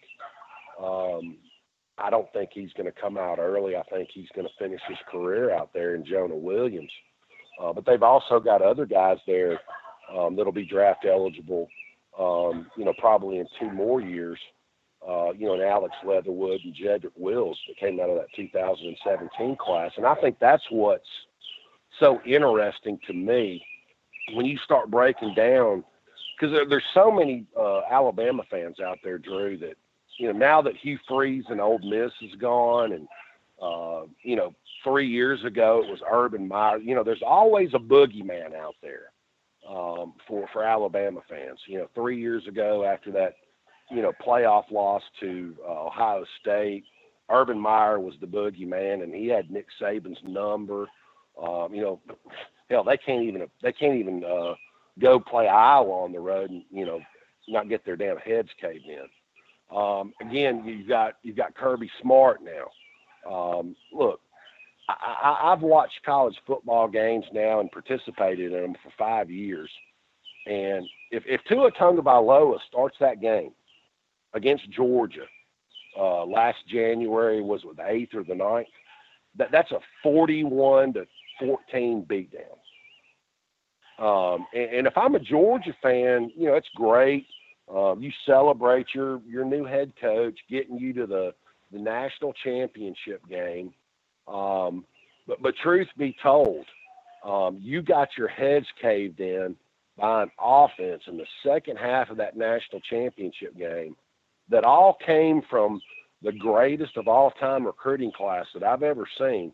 Um, 0.83 1.37
I 1.99 2.11
don't 2.11 2.31
think 2.33 2.51
he's 2.53 2.72
going 2.75 2.90
to 2.92 3.01
come 3.01 3.16
out 3.16 3.38
early. 3.38 3.77
I 3.77 3.83
think 3.85 4.11
he's 4.12 4.29
going 4.35 4.46
to 4.46 4.53
finish 4.59 4.81
his 4.88 4.99
career 5.11 5.55
out 5.55 5.70
there 5.72 5.94
in 5.94 6.05
Jonah 6.05 6.37
Williams. 6.37 6.90
Uh, 7.62 7.72
but 7.72 7.87
they've 7.87 8.03
also 8.03 8.38
got 8.38 8.61
other 8.61 8.85
guys 8.85 9.16
there 9.27 9.59
um, 10.14 10.37
that'll 10.37 10.53
be 10.53 10.66
draft 10.66 11.07
eligible. 11.11 11.68
Um, 12.18 12.66
you 12.77 12.85
know, 12.85 12.92
probably 12.99 13.38
in 13.38 13.46
two 13.59 13.70
more 13.70 14.01
years 14.01 14.38
uh, 15.09 15.33
you 15.33 15.47
know, 15.47 15.55
and 15.55 15.62
Alex 15.62 15.95
Leatherwood 16.05 16.61
and 16.64 16.75
Jedrick 16.75 17.12
Wills 17.16 17.59
that 17.69 17.77
came 17.77 18.01
out 18.01 18.11
of 18.11 18.16
that 18.16 18.33
2017 18.35 19.57
class. 19.57 19.92
And 19.97 20.05
I 20.05 20.14
think 20.16 20.38
that's 20.40 20.64
what's 20.71 21.07
so 22.01 22.21
interesting 22.27 22.99
to 23.07 23.12
me 23.12 23.64
when 24.35 24.47
you 24.47 24.59
start 24.59 24.90
breaking 24.90 25.35
down, 25.35 25.85
because 26.37 26.53
there, 26.53 26.69
there's 26.69 26.83
so 26.92 27.12
many 27.12 27.45
uh, 27.59 27.83
Alabama 27.90 28.42
fans 28.51 28.81
out 28.81 28.99
there, 29.05 29.19
Drew, 29.19 29.57
that, 29.59 29.77
you 30.19 30.33
know, 30.33 30.37
now 30.37 30.61
that 30.62 30.77
Hugh 30.77 30.99
Freeze 31.09 31.45
and 31.49 31.61
Ole 31.61 31.79
Miss 31.79 32.12
is 32.23 32.35
gone 32.40 32.92
and, 32.92 33.07
uh, 33.62 34.03
you 34.23 34.35
know, 34.35 34.55
three 34.83 35.09
years 35.09 35.45
ago 35.45 35.83
it 35.87 35.90
was 35.90 36.01
Urban 36.11 36.49
Meyer, 36.49 36.79
you 36.79 36.95
know, 36.95 37.05
there's 37.05 37.23
always 37.25 37.71
a 37.75 37.79
boogeyman 37.79 38.55
out 38.55 38.75
there 38.83 39.12
um, 39.69 40.14
for, 40.27 40.49
for 40.53 40.64
Alabama 40.64 41.21
fans. 41.29 41.61
You 41.66 41.79
know, 41.79 41.88
three 41.95 42.19
years 42.19 42.47
ago 42.49 42.85
after 42.85 43.12
that 43.12 43.35
you 43.90 44.03
know, 44.03 44.12
playoff 44.25 44.70
loss 44.70 45.03
to 45.20 45.55
uh, 45.66 45.87
Ohio 45.87 46.25
State. 46.40 46.85
Urban 47.31 47.59
Meyer 47.59 47.99
was 47.99 48.14
the 48.20 48.27
boogeyman, 48.27 49.03
and 49.03 49.14
he 49.14 49.27
had 49.27 49.51
Nick 49.51 49.66
Saban's 49.81 50.18
number. 50.25 50.87
Um, 51.42 51.75
you 51.75 51.83
know, 51.83 52.01
hell, 52.70 52.85
they 52.85 52.96
can't 52.96 53.25
even 53.25 53.46
they 53.62 53.72
can't 53.72 53.96
even 53.96 54.25
uh, 54.25 54.55
go 55.01 55.18
play 55.20 55.49
Iowa 55.49 56.05
on 56.05 56.12
the 56.12 56.20
road 56.20 56.51
and 56.51 56.62
you 56.70 56.87
know 56.87 57.01
not 57.49 57.68
get 57.68 57.85
their 57.85 57.96
damn 57.96 58.18
heads 58.18 58.49
caved 58.61 58.87
in. 58.87 59.77
Um, 59.77 60.12
again, 60.20 60.64
you've 60.64 60.88
got 60.88 61.14
you've 61.22 61.37
got 61.37 61.55
Kirby 61.55 61.90
Smart 62.01 62.40
now. 62.42 62.70
Um, 63.31 63.75
look, 63.92 64.20
I, 64.88 64.94
I, 65.22 65.53
I've 65.53 65.62
watched 65.62 66.01
college 66.05 66.37
football 66.46 66.88
games 66.88 67.25
now 67.33 67.61
and 67.61 67.70
participated 67.70 68.53
in 68.53 68.62
them 68.62 68.75
for 68.83 68.92
five 68.96 69.31
years. 69.31 69.70
And 70.46 70.87
if, 71.11 71.25
if 71.27 71.40
Tua 71.49 71.72
Tagovailoa 71.72 72.59
starts 72.68 72.96
that 73.01 73.20
game 73.20 73.51
against 74.37 74.70
Georgia, 74.70 75.25
uh, 75.99 76.25
last 76.27 76.59
January 76.68 77.40
was 77.40 77.62
the 77.77 77.90
eighth 77.90 78.14
or 78.14 78.22
the 78.22 78.35
ninth. 78.35 78.68
That 79.37 79.49
that's 79.51 79.72
a 79.72 79.81
41 80.03 80.92
to 80.92 81.07
14 81.40 82.07
beatdown. 82.09 82.59
Um, 83.99 84.46
and, 84.53 84.75
and, 84.75 84.87
if 84.87 84.96
I'm 84.96 85.14
a 85.14 85.18
Georgia 85.18 85.75
fan, 85.83 86.31
you 86.37 86.49
know 86.49 86.55
it's 86.55 86.68
great. 86.75 87.27
Um, 87.75 88.03
you 88.03 88.12
celebrate 88.27 88.88
your 88.94 89.22
your 89.27 89.46
new 89.46 89.64
head 89.64 89.92
coach 89.99 90.38
getting 90.51 90.79
you 90.79 90.92
to 90.92 91.07
the 91.07 91.35
the 91.72 91.79
national 91.79 92.35
championship 92.44 93.27
game. 93.27 93.72
Um, 94.29 94.85
but 95.27 95.40
but 95.40 95.55
truth 95.62 95.88
be 95.96 96.14
told, 96.22 96.66
um, 97.25 97.59
you 97.62 97.81
got 97.81 98.09
your 98.18 98.29
heads 98.29 98.66
caved 98.81 99.20
in 99.20 99.57
by 99.96 100.25
an 100.25 100.31
offense 100.38 101.05
in 101.07 101.16
the 101.16 101.27
second 101.42 101.79
half 101.79 102.11
of 102.11 102.18
that 102.18 102.37
national 102.37 102.83
championship 102.83 103.57
game 103.57 103.96
that 104.49 104.65
all 104.65 104.97
came 105.05 105.43
from 105.51 105.81
the 106.23 106.33
greatest 106.33 106.97
of 106.97 107.09
all 107.09 107.31
time 107.33 107.67
recruiting 107.67 108.13
class 108.13 108.47
that 108.55 108.63
I've 108.63 108.83
ever 108.83 109.07
seen. 109.19 109.53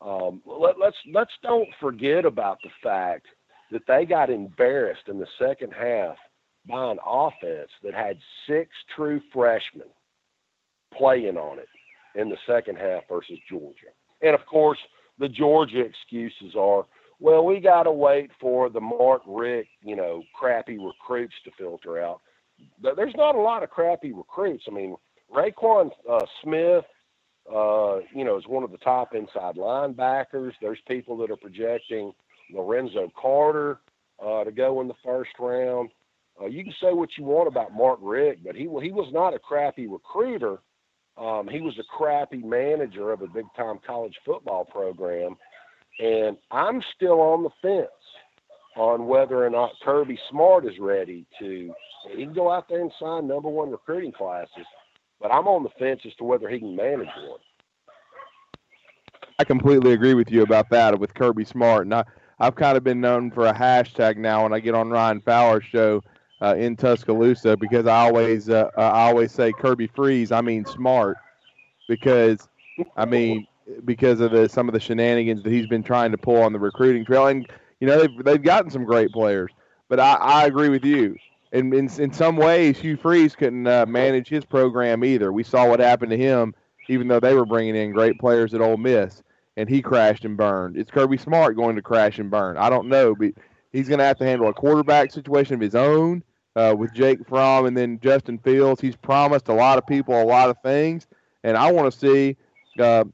Um, 0.00 0.40
let, 0.46 0.78
let's 0.78 0.96
let's 1.12 1.32
don't 1.42 1.68
forget 1.78 2.24
about 2.24 2.58
the 2.62 2.70
fact 2.82 3.26
that 3.70 3.82
they 3.86 4.06
got 4.06 4.30
embarrassed 4.30 5.08
in 5.08 5.18
the 5.18 5.26
second 5.38 5.72
half 5.72 6.16
by 6.68 6.90
an 6.90 6.98
offense 7.06 7.70
that 7.82 7.94
had 7.94 8.18
six 8.48 8.70
true 8.96 9.20
freshmen 9.32 9.88
playing 10.96 11.36
on 11.36 11.58
it 11.58 11.68
in 12.14 12.28
the 12.28 12.36
second 12.46 12.76
half 12.76 13.02
versus 13.08 13.38
Georgia. 13.48 13.92
And 14.22 14.34
of 14.34 14.44
course, 14.46 14.78
the 15.18 15.28
Georgia 15.28 15.80
excuses 15.80 16.54
are, 16.58 16.86
well, 17.20 17.44
we 17.44 17.60
got 17.60 17.84
to 17.84 17.92
wait 17.92 18.30
for 18.40 18.68
the 18.70 18.80
Mark 18.80 19.22
Richt, 19.26 19.68
you 19.82 19.94
know, 19.94 20.22
crappy 20.34 20.78
recruits 20.78 21.34
to 21.44 21.50
filter 21.58 22.02
out. 22.02 22.20
There's 22.82 23.14
not 23.16 23.34
a 23.34 23.40
lot 23.40 23.62
of 23.62 23.70
crappy 23.70 24.12
recruits. 24.12 24.64
I 24.68 24.74
mean, 24.74 24.96
Roquan 25.34 25.90
uh, 26.10 26.24
Smith, 26.42 26.84
uh, 27.52 27.98
you 28.14 28.24
know, 28.24 28.36
is 28.38 28.46
one 28.46 28.64
of 28.64 28.70
the 28.70 28.78
top 28.78 29.14
inside 29.14 29.56
linebackers. 29.56 30.52
There's 30.60 30.78
people 30.88 31.16
that 31.18 31.30
are 31.30 31.36
projecting 31.36 32.12
Lorenzo 32.52 33.10
Carter 33.20 33.80
uh, 34.24 34.44
to 34.44 34.50
go 34.50 34.80
in 34.80 34.88
the 34.88 34.94
first 35.04 35.30
round. 35.38 35.90
Uh, 36.40 36.46
you 36.46 36.64
can 36.64 36.74
say 36.80 36.92
what 36.92 37.10
you 37.18 37.24
want 37.24 37.48
about 37.48 37.74
Mark 37.74 37.98
Richt, 38.02 38.42
but 38.44 38.54
he 38.54 38.62
he 38.62 38.92
was 38.92 39.10
not 39.12 39.34
a 39.34 39.38
crappy 39.38 39.86
recruiter. 39.86 40.58
Um, 41.18 41.48
he 41.48 41.60
was 41.60 41.78
a 41.78 41.84
crappy 41.84 42.38
manager 42.38 43.12
of 43.12 43.20
a 43.20 43.26
big 43.26 43.44
time 43.56 43.78
college 43.86 44.16
football 44.24 44.64
program. 44.64 45.36
And 45.98 46.38
I'm 46.50 46.82
still 46.96 47.20
on 47.20 47.42
the 47.42 47.50
fence 47.60 47.90
on 48.76 49.06
whether 49.06 49.44
or 49.44 49.50
not 49.50 49.72
Kirby 49.84 50.18
Smart 50.30 50.64
is 50.64 50.78
ready 50.78 51.26
to. 51.38 51.74
He 52.08 52.24
can 52.24 52.32
go 52.32 52.50
out 52.50 52.68
there 52.68 52.80
and 52.80 52.92
sign 52.98 53.26
number 53.28 53.48
one 53.48 53.70
recruiting 53.70 54.12
classes, 54.12 54.66
but 55.20 55.30
I'm 55.30 55.46
on 55.46 55.62
the 55.62 55.70
fence 55.78 56.00
as 56.06 56.14
to 56.16 56.24
whether 56.24 56.48
he 56.48 56.58
can 56.58 56.74
manage 56.74 57.08
one. 57.26 57.38
I 59.38 59.44
completely 59.44 59.92
agree 59.92 60.14
with 60.14 60.30
you 60.30 60.42
about 60.42 60.68
that 60.70 60.98
with 60.98 61.14
Kirby 61.14 61.44
Smart. 61.44 61.86
And 61.86 61.94
I, 61.94 62.04
I've 62.38 62.56
kind 62.56 62.76
of 62.76 62.84
been 62.84 63.00
known 63.00 63.30
for 63.30 63.46
a 63.46 63.54
hashtag 63.54 64.16
now 64.16 64.42
when 64.42 64.52
I 64.52 64.60
get 64.60 64.74
on 64.74 64.90
Ryan 64.90 65.20
Fowler's 65.20 65.64
show 65.64 66.02
uh, 66.42 66.54
in 66.56 66.76
Tuscaloosa 66.76 67.56
because 67.56 67.86
I 67.86 68.06
always 68.06 68.48
uh, 68.48 68.70
I 68.76 69.08
always 69.08 69.32
say 69.32 69.52
Kirby 69.52 69.86
Freeze. 69.88 70.32
I 70.32 70.40
mean 70.40 70.64
Smart 70.64 71.16
because 71.88 72.48
I 72.96 73.04
mean 73.04 73.46
because 73.84 74.20
of 74.20 74.32
the 74.32 74.48
some 74.48 74.68
of 74.68 74.74
the 74.74 74.80
shenanigans 74.80 75.42
that 75.42 75.52
he's 75.52 75.66
been 75.66 75.82
trying 75.82 76.10
to 76.12 76.18
pull 76.18 76.42
on 76.42 76.52
the 76.52 76.58
recruiting 76.58 77.04
trail. 77.04 77.26
And 77.26 77.48
you 77.80 77.86
know 77.86 77.98
they've 77.98 78.24
they've 78.24 78.42
gotten 78.42 78.70
some 78.70 78.84
great 78.84 79.10
players, 79.10 79.50
but 79.88 80.00
I, 80.00 80.14
I 80.14 80.46
agree 80.46 80.68
with 80.68 80.84
you. 80.84 81.16
In, 81.52 81.72
in 81.74 81.90
in 82.00 82.12
some 82.12 82.36
ways, 82.36 82.78
Hugh 82.78 82.96
Freeze 82.96 83.34
couldn't 83.34 83.66
uh, 83.66 83.86
manage 83.86 84.28
his 84.28 84.44
program 84.44 85.04
either. 85.04 85.32
We 85.32 85.42
saw 85.42 85.68
what 85.68 85.80
happened 85.80 86.10
to 86.10 86.16
him, 86.16 86.54
even 86.88 87.08
though 87.08 87.20
they 87.20 87.34
were 87.34 87.46
bringing 87.46 87.74
in 87.74 87.92
great 87.92 88.18
players 88.20 88.54
at 88.54 88.60
Ole 88.60 88.76
Miss, 88.76 89.22
and 89.56 89.68
he 89.68 89.82
crashed 89.82 90.24
and 90.24 90.36
burned. 90.36 90.76
Is 90.76 90.86
Kirby 90.86 91.16
Smart 91.16 91.56
going 91.56 91.76
to 91.76 91.82
crash 91.82 92.18
and 92.18 92.30
burn? 92.30 92.56
I 92.56 92.70
don't 92.70 92.88
know, 92.88 93.14
but 93.16 93.32
he's 93.72 93.88
going 93.88 93.98
to 93.98 94.04
have 94.04 94.18
to 94.18 94.24
handle 94.24 94.48
a 94.48 94.54
quarterback 94.54 95.10
situation 95.10 95.54
of 95.54 95.60
his 95.60 95.74
own 95.74 96.22
uh, 96.54 96.74
with 96.78 96.94
Jake 96.94 97.26
Fromm 97.28 97.66
and 97.66 97.76
then 97.76 97.98
Justin 98.00 98.38
Fields. 98.38 98.80
He's 98.80 98.96
promised 98.96 99.48
a 99.48 99.54
lot 99.54 99.76
of 99.76 99.86
people 99.86 100.20
a 100.20 100.24
lot 100.24 100.50
of 100.50 100.56
things, 100.62 101.08
and 101.42 101.56
I 101.56 101.72
want 101.72 101.92
to 101.92 101.98
see 101.98 102.36
uh, 102.78 103.04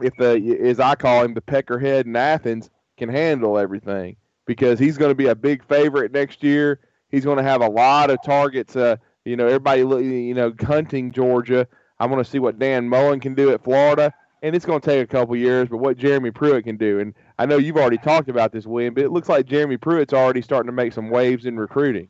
if 0.00 0.14
the, 0.16 0.58
as 0.62 0.80
I 0.80 0.94
call 0.94 1.22
him, 1.22 1.34
the 1.34 1.42
peckerhead 1.42 2.06
in 2.06 2.16
Athens 2.16 2.70
can 2.96 3.08
handle 3.08 3.58
everything 3.58 4.16
because 4.46 4.78
he's 4.78 4.98
going 4.98 5.10
to 5.10 5.14
be 5.14 5.26
a 5.26 5.34
big 5.34 5.64
favorite 5.66 6.12
next 6.12 6.42
year. 6.42 6.80
He's 7.14 7.24
going 7.24 7.36
to 7.38 7.44
have 7.44 7.62
a 7.62 7.68
lot 7.68 8.10
of 8.10 8.18
targets. 8.24 8.74
Uh, 8.74 8.96
you 9.24 9.36
know, 9.36 9.46
everybody, 9.46 9.80
you 9.80 10.34
know, 10.34 10.52
hunting 10.60 11.12
Georgia. 11.12 11.68
I 12.00 12.06
want 12.06 12.24
to 12.24 12.28
see 12.28 12.40
what 12.40 12.58
Dan 12.58 12.88
Mullen 12.88 13.20
can 13.20 13.34
do 13.34 13.52
at 13.52 13.62
Florida, 13.62 14.12
and 14.42 14.56
it's 14.56 14.66
going 14.66 14.80
to 14.80 14.84
take 14.84 15.00
a 15.00 15.06
couple 15.06 15.36
years. 15.36 15.68
But 15.68 15.76
what 15.76 15.96
Jeremy 15.96 16.32
Pruitt 16.32 16.64
can 16.64 16.76
do, 16.76 16.98
and 16.98 17.14
I 17.38 17.46
know 17.46 17.56
you've 17.56 17.76
already 17.76 17.98
talked 17.98 18.28
about 18.28 18.50
this, 18.50 18.66
William, 18.66 18.94
but 18.94 19.04
it 19.04 19.12
looks 19.12 19.28
like 19.28 19.46
Jeremy 19.46 19.76
Pruitt's 19.76 20.12
already 20.12 20.42
starting 20.42 20.66
to 20.66 20.72
make 20.72 20.92
some 20.92 21.08
waves 21.08 21.46
in 21.46 21.56
recruiting. 21.56 22.08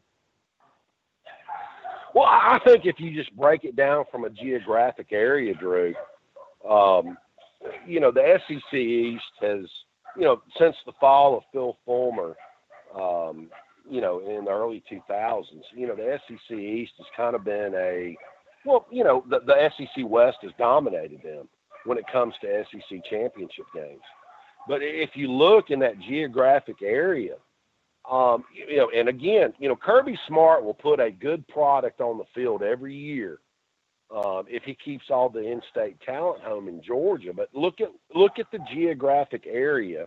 Well, 2.14 2.24
I 2.24 2.58
think 2.64 2.86
if 2.86 2.98
you 2.98 3.14
just 3.14 3.36
break 3.36 3.64
it 3.64 3.76
down 3.76 4.04
from 4.10 4.24
a 4.24 4.30
geographic 4.30 5.08
area, 5.12 5.52
Drew, 5.52 5.92
um, 6.66 7.18
you 7.86 8.00
know, 8.00 8.10
the 8.10 8.38
SEC 8.48 8.72
East 8.72 9.22
has, 9.42 9.66
you 10.16 10.22
know, 10.22 10.40
since 10.58 10.76
the 10.86 10.92
fall 10.98 11.36
of 11.36 11.42
Phil 11.52 11.76
Fulmer, 11.84 12.36
um, 12.98 13.50
you 13.88 14.00
know, 14.00 14.20
in 14.20 14.44
the 14.44 14.50
early 14.50 14.82
2000s, 14.90 15.44
you 15.74 15.86
know, 15.86 15.94
the 15.94 16.18
SEC 16.26 16.56
East 16.56 16.92
has 16.98 17.06
kind 17.16 17.34
of 17.34 17.44
been 17.44 17.72
a, 17.74 18.16
well, 18.64 18.86
you 18.90 19.04
know, 19.04 19.24
the, 19.28 19.40
the 19.40 19.70
SEC 19.76 20.04
West 20.06 20.38
has 20.42 20.52
dominated 20.58 21.22
them 21.22 21.48
when 21.84 21.98
it 21.98 22.04
comes 22.10 22.34
to 22.40 22.64
SEC 22.70 23.00
championship 23.10 23.66
games. 23.74 24.02
But 24.66 24.80
if 24.82 25.10
you 25.14 25.30
look 25.30 25.70
in 25.70 25.78
that 25.80 26.00
geographic 26.00 26.76
area, 26.82 27.34
um, 28.10 28.44
you 28.52 28.76
know, 28.76 28.90
and 28.94 29.08
again, 29.08 29.52
you 29.58 29.68
know, 29.68 29.76
Kirby 29.76 30.18
Smart 30.28 30.64
will 30.64 30.74
put 30.74 31.00
a 31.00 31.10
good 31.10 31.46
product 31.48 32.00
on 32.00 32.18
the 32.18 32.24
field 32.34 32.62
every 32.62 32.94
year 32.94 33.38
um, 34.14 34.44
if 34.48 34.62
he 34.64 34.74
keeps 34.74 35.06
all 35.10 35.28
the 35.28 35.40
in-state 35.40 36.00
talent 36.00 36.42
home 36.42 36.68
in 36.68 36.82
Georgia. 36.82 37.32
But 37.32 37.48
look 37.54 37.80
at 37.80 37.88
look 38.14 38.38
at 38.38 38.50
the 38.52 38.58
geographic 38.72 39.44
area 39.46 40.06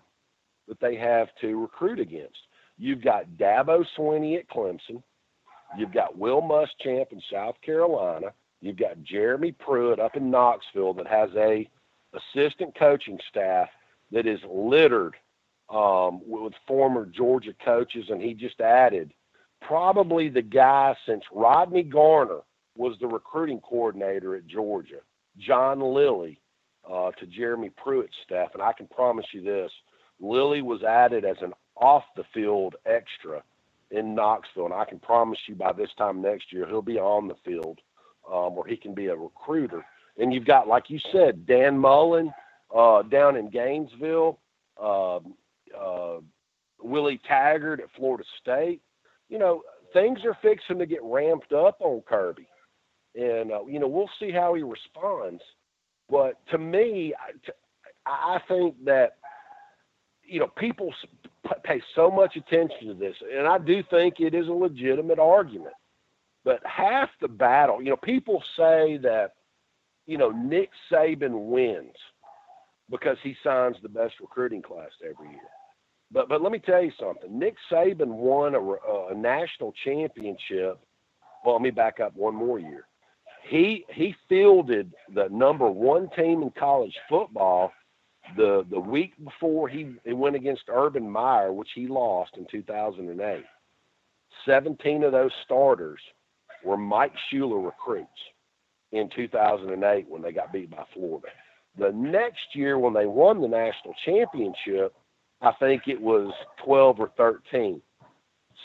that 0.68 0.80
they 0.80 0.96
have 0.96 1.30
to 1.42 1.60
recruit 1.60 2.00
against. 2.00 2.38
You've 2.78 3.04
got 3.04 3.26
Dabo 3.38 3.86
Swinney 3.98 4.38
at 4.38 4.50
Clemson. 4.50 5.02
You've 5.78 5.94
got 5.94 6.18
Will 6.18 6.42
Muschamp 6.42 7.12
in 7.12 7.22
South 7.32 7.56
Carolina. 7.62 8.28
You've 8.62 8.78
got 8.78 9.04
Jeremy 9.04 9.52
Pruitt 9.52 10.00
up 10.00 10.16
in 10.16 10.32
Knoxville 10.32 10.94
that 10.94 11.08
has 11.08 11.30
a 11.36 11.70
assistant 12.14 12.78
coaching 12.78 13.20
staff 13.30 13.68
that 14.12 14.26
is 14.26 14.40
littered 14.50 15.16
um, 15.70 16.22
with 16.26 16.54
former 16.66 17.06
Georgia 17.06 17.54
coaches, 17.64 18.06
and 18.10 18.22
he 18.22 18.34
just 18.34 18.62
added 18.62 19.14
probably 19.62 20.30
the 20.30 20.42
guy 20.42 20.96
since 21.06 21.24
Rodney 21.32 21.84
Garner 21.84 22.40
was 22.76 22.96
the 23.00 23.08
recruiting 23.08 23.60
coordinator 23.60 24.36
at 24.36 24.48
Georgia, 24.48 25.00
John 25.38 25.82
Lilly, 25.82 26.40
uh, 26.90 27.12
to 27.12 27.26
Jeremy 27.26 27.72
Pruitt's 27.76 28.16
staff. 28.24 28.50
And 28.54 28.62
I 28.62 28.72
can 28.72 28.88
promise 28.88 29.26
you 29.34 29.42
this 29.42 29.72
Lilly 30.20 30.62
was 30.62 30.84
added 30.84 31.26
as 31.26 31.38
an 31.42 31.54
off 31.80 32.04
the 32.16 32.24
field 32.34 32.76
extra 32.86 33.42
in 33.92 34.16
Knoxville. 34.16 34.66
And 34.66 34.74
I 34.74 34.86
can 34.86 35.00
promise 35.00 35.40
you 35.48 35.56
by 35.56 35.74
this 35.74 35.90
time 35.98 36.22
next 36.22 36.52
year, 36.52 36.68
he'll 36.68 36.82
be 36.82 37.00
on 37.00 37.28
the 37.28 37.36
field 37.46 37.80
um, 38.32 38.56
where 38.56 38.68
he 38.68 38.76
can 38.78 38.94
be 38.94 39.08
a 39.08 39.16
recruiter. 39.16 39.86
And 40.18 40.34
you've 40.34 40.46
got, 40.46 40.68
like 40.68 40.90
you 40.90 41.00
said, 41.12 41.46
Dan 41.46 41.78
Mullen 41.78 42.32
uh, 42.76 43.04
down 43.04 43.36
in 43.36 43.50
Gainesville, 43.50 44.40
uh, 44.82 45.18
uh, 45.78 46.20
Willie 46.82 47.22
Taggart 47.28 47.80
at 47.80 47.88
Florida 47.96 48.24
State. 48.42 48.82
You 49.30 49.40
know, 49.40 49.62
things 49.94 50.20
are 50.26 50.38
fixing 50.42 50.80
to 50.80 50.86
get 50.86 51.04
ramped 51.04 51.54
up 51.54 51.78
on 51.80 52.02
Kirby 52.08 52.48
and 53.18 53.52
uh, 53.52 53.66
you 53.66 53.80
know 53.80 53.88
we'll 53.88 54.10
see 54.20 54.32
how 54.32 54.54
he 54.54 54.64
responds. 54.64 55.42
But 56.10 56.40
to 56.52 56.58
me, 56.58 57.14
I, 58.06 58.36
I 58.36 58.40
think 58.48 58.76
that 58.86 59.18
you 60.28 60.40
know 60.40 60.48
people 60.58 60.94
pay 61.64 61.82
so 61.96 62.12
much 62.12 62.36
attention 62.36 62.88
to 62.88 62.94
this, 62.94 63.16
and 63.34 63.48
I 63.48 63.58
do 63.58 63.84
think 63.90 64.20
it 64.20 64.34
is 64.34 64.48
a 64.48 64.52
legitimate 64.52 65.20
argument. 65.20 65.74
But 66.44 66.62
half 66.66 67.10
the 67.22 67.28
battle, 67.28 67.82
you 67.82 67.90
know, 67.90 67.98
people 67.98 68.44
say 68.56 68.98
that 69.04 69.34
you 70.06 70.18
know 70.18 70.32
Nick 70.32 70.70
Saban 70.92 71.50
wins 71.50 71.96
because 72.90 73.18
he 73.24 73.36
signs 73.44 73.76
the 73.82 73.90
best 73.90 74.16
recruiting 74.22 74.62
class 74.62 74.92
every 75.04 75.30
year. 75.30 75.50
But 76.12 76.30
but 76.30 76.42
let 76.42 76.52
me 76.52 76.60
tell 76.60 76.84
you 76.84 76.92
something. 77.00 77.38
Nick 77.38 77.56
Saban 77.72 78.08
won 78.08 78.56
a, 78.56 78.62
a 79.12 79.16
national 79.16 79.74
championship. 79.84 80.80
Well, 81.46 81.56
let 81.56 81.62
me 81.62 81.72
back 81.72 82.00
up 82.00 82.16
one 82.16 82.36
more 82.36 82.60
year 82.60 82.88
he 83.50 83.86
he 83.94 84.16
fielded 84.28 84.94
the 85.14 85.28
number 85.30 85.70
one 85.70 86.10
team 86.16 86.42
in 86.42 86.52
college 86.52 86.96
football 87.10 87.72
the 88.36 88.66
the 88.70 88.80
week 88.80 89.14
before 89.24 89.68
he, 89.70 89.94
he 90.06 90.14
went 90.14 90.36
against 90.36 90.64
Urban 90.70 91.10
Meyer, 91.10 91.54
which 91.54 91.70
he 91.74 91.88
lost 91.88 92.32
in 92.38 92.46
2008. 92.52 93.44
17 94.46 95.04
of 95.04 95.12
those 95.12 95.32
starters 95.46 96.00
were 96.64 96.78
Mike 96.78 97.14
Shula 97.32 97.64
recruits. 97.64 98.10
in 98.92 99.10
2008 99.16 100.08
when 100.10 100.22
they 100.22 100.32
got 100.32 100.54
beat 100.54 100.70
by 100.72 100.84
Florida. 100.94 101.28
The 101.78 101.92
next 101.92 102.56
year 102.56 102.80
when 102.80 102.94
they 102.94 103.06
won 103.06 103.42
the 103.42 103.48
national 103.48 103.94
championship, 104.06 104.94
I 105.42 105.52
think 105.60 105.84
it 105.88 106.02
was 106.02 106.34
12 106.64 107.00
or 107.00 107.12
13. 107.18 107.82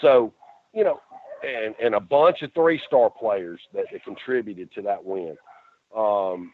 So, 0.00 0.32
you 0.72 0.84
know, 0.84 1.00
and, 1.44 1.74
and 1.82 1.94
a 1.94 2.00
bunch 2.00 2.42
of 2.42 2.52
three 2.52 2.80
star 2.86 3.10
players 3.10 3.60
that, 3.74 3.86
that 3.92 4.04
contributed 4.04 4.72
to 4.74 4.82
that 4.82 5.04
win. 5.04 5.36
Um, 5.94 6.52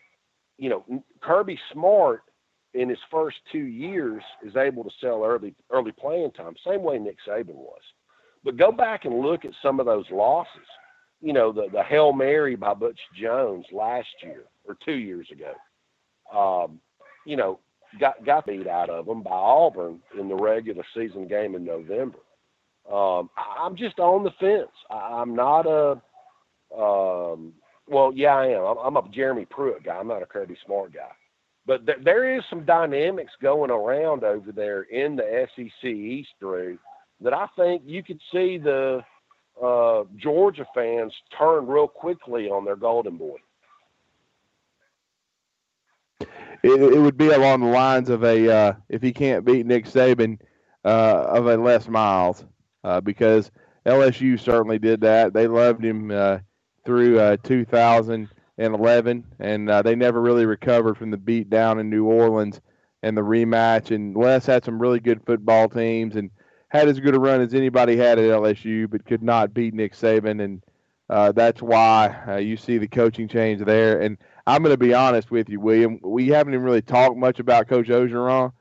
you 0.56 0.70
know, 0.70 1.04
Kirby 1.20 1.59
Smart 1.72 2.22
in 2.75 2.89
his 2.89 2.99
first 3.11 3.37
two 3.51 3.59
years 3.59 4.23
is 4.45 4.57
able 4.57 4.85
to 4.85 4.91
sell 5.01 5.25
early 5.25 5.55
early 5.71 5.93
playing 5.93 6.31
time, 6.33 6.55
same 6.66 6.83
way 6.83 6.99
Nick 6.99 7.16
Saban 7.27 7.55
was. 7.55 7.81
But 8.45 8.57
go 8.57 8.71
back 8.71 9.05
and 9.05 9.21
look 9.21 9.45
at 9.45 9.53
some 9.62 9.81
of 9.81 9.87
those 9.87 10.07
losses. 10.11 10.66
You 11.21 11.33
know, 11.33 11.53
the 11.53 11.69
the 11.73 11.83
Hail 11.83 12.12
Mary 12.12 12.57
by 12.57 12.75
Butch 12.75 13.01
Jones 13.21 13.64
last 13.73 14.09
year 14.23 14.45
or 14.66 14.77
two 14.85 14.93
years 14.93 15.29
ago. 15.33 15.55
Um, 16.33 16.81
you 17.27 17.37
know, 17.37 17.59
got 17.99 18.25
got 18.25 18.47
beat 18.47 18.66
out 18.66 18.91
of 18.91 19.07
them 19.07 19.23
by 19.23 19.31
Auburn 19.31 20.01
in 20.19 20.29
the 20.29 20.35
regular 20.35 20.85
season 20.95 21.27
game 21.27 21.55
in 21.55 21.64
November. 21.64 22.19
Um, 22.91 23.29
I'm 23.37 23.77
just 23.77 23.99
on 23.99 24.25
the 24.25 24.31
fence. 24.41 24.71
I, 24.91 25.21
am 25.21 25.35
not 25.35 25.66
a 25.66 26.01
um, 26.77 27.55
well, 27.87 28.12
yeah, 28.14 28.35
I 28.35 28.47
am. 28.49 28.64
I'm, 28.64 28.79
I'm, 28.79 28.97
a 28.97 29.09
Jeremy 29.11 29.47
Pruitt 29.47 29.85
guy. 29.85 29.97
I'm 29.97 30.09
not 30.09 30.23
a 30.23 30.27
Kirby 30.27 30.57
Smart 30.64 30.93
guy. 30.93 31.11
But 31.69 31.85
th- 31.85 31.99
there 32.03 32.35
is 32.35 32.43
some 32.49 32.64
dynamics 32.64 33.33
going 33.43 33.71
around 33.71 34.25
over 34.25 34.53
there 34.53 34.83
in 34.85 35.16
the 35.16 35.47
SEC 35.55 35.85
East, 35.85 36.31
Drew, 36.41 36.79
that 37.21 37.35
I 37.35 37.47
think 37.57 37.83
you 37.85 38.03
could 38.03 38.21
see 38.33 38.57
the 38.57 39.05
uh, 39.62 40.05
Georgia 40.16 40.66
fans 40.75 41.12
turn 41.39 41.66
real 41.66 41.87
quickly 41.87 42.49
on 42.49 42.64
their 42.64 42.75
Golden 42.75 43.19
Boy. 43.19 43.37
It, 46.21 46.81
it 46.81 46.99
would 46.99 47.19
be 47.19 47.29
along 47.29 47.61
the 47.61 47.66
lines 47.66 48.09
of 48.09 48.25
a 48.25 48.51
uh, 48.51 48.73
if 48.89 49.03
he 49.03 49.12
can't 49.12 49.45
beat 49.45 49.66
Nick 49.66 49.85
Saban 49.85 50.39
uh, 50.87 51.27
of 51.29 51.49
a 51.49 51.57
Les 51.59 51.87
Miles 51.87 52.47
uh, 52.83 53.03
because 53.03 53.51
LSU 53.85 54.41
certainly 54.41 54.79
did 54.79 55.03
that. 55.03 55.35
They 55.35 55.47
loved 55.47 55.85
him 55.85 56.11
uh, 56.11 56.39
through 56.87 57.21
uh, 57.21 57.37
2000 57.45 58.31
and 58.59 58.74
11, 58.74 59.24
and 59.38 59.70
uh, 59.70 59.82
they 59.82 59.94
never 59.94 60.20
really 60.20 60.44
recovered 60.44 60.98
from 60.98 61.11
the 61.11 61.16
beat 61.16 61.48
down 61.48 61.78
in 61.78 61.88
New 61.88 62.04
Orleans 62.04 62.61
and 63.02 63.16
the 63.16 63.22
rematch. 63.22 63.94
And 63.94 64.16
Les 64.16 64.44
had 64.44 64.64
some 64.64 64.80
really 64.82 65.00
good 65.00 65.24
football 65.24 65.68
teams 65.68 66.16
and 66.16 66.30
had 66.68 66.88
as 66.88 66.98
good 67.00 67.14
a 67.14 67.20
run 67.20 67.40
as 67.40 67.54
anybody 67.54 67.96
had 67.96 68.18
at 68.18 68.24
LSU, 68.24 68.90
but 68.90 69.06
could 69.06 69.22
not 69.22 69.54
beat 69.54 69.74
Nick 69.74 69.94
Saban. 69.94 70.42
And 70.42 70.62
uh, 71.09 71.32
that's 71.32 71.62
why 71.62 72.14
uh, 72.26 72.36
you 72.36 72.56
see 72.56 72.78
the 72.78 72.88
coaching 72.88 73.28
change 73.28 73.62
there. 73.62 74.00
And 74.00 74.18
I'm 74.46 74.62
going 74.62 74.74
to 74.74 74.78
be 74.78 74.92
honest 74.92 75.30
with 75.30 75.48
you, 75.48 75.61
William. 75.61 76.00
We 76.02 76.28
haven't 76.28 76.52
even 76.52 76.64
really 76.64 76.82
talked 76.82 77.16
much 77.16 77.38
about 77.38 77.68
Coach 77.68 77.86
Orgeron. 77.86 78.52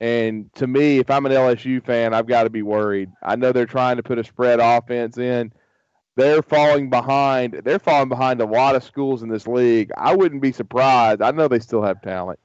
And 0.00 0.52
to 0.56 0.66
me, 0.66 0.98
if 0.98 1.10
I'm 1.10 1.24
an 1.24 1.32
LSU 1.32 1.82
fan, 1.82 2.12
I've 2.12 2.26
got 2.26 2.44
to 2.44 2.50
be 2.50 2.60
worried. 2.60 3.10
I 3.22 3.36
know 3.36 3.52
they're 3.52 3.64
trying 3.64 3.96
to 3.96 4.02
put 4.02 4.18
a 4.18 4.24
spread 4.24 4.60
offense 4.60 5.16
in 5.16 5.50
they're 6.16 6.42
falling 6.42 6.88
behind. 6.90 7.60
They're 7.64 7.78
falling 7.78 8.08
behind 8.08 8.40
a 8.40 8.46
lot 8.46 8.74
of 8.74 8.82
schools 8.82 9.22
in 9.22 9.28
this 9.28 9.46
league. 9.46 9.90
I 9.96 10.16
wouldn't 10.16 10.42
be 10.42 10.52
surprised. 10.52 11.22
I 11.22 11.30
know 11.30 11.46
they 11.46 11.58
still 11.60 11.82
have 11.82 12.00
talent, 12.00 12.40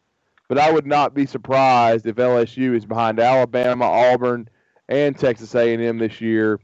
but 0.50 0.58
I 0.58 0.72
would 0.72 0.86
not 0.86 1.14
be 1.14 1.26
surprised 1.26 2.06
if 2.06 2.18
LSU 2.18 2.76
is 2.76 2.86
behind 2.86 3.20
Alabama, 3.20 3.86
Auburn, 3.86 4.50
and 4.90 5.18
Texas 5.18 5.56
A&M 5.56 5.98
this 5.98 6.20
year. 6.20 6.60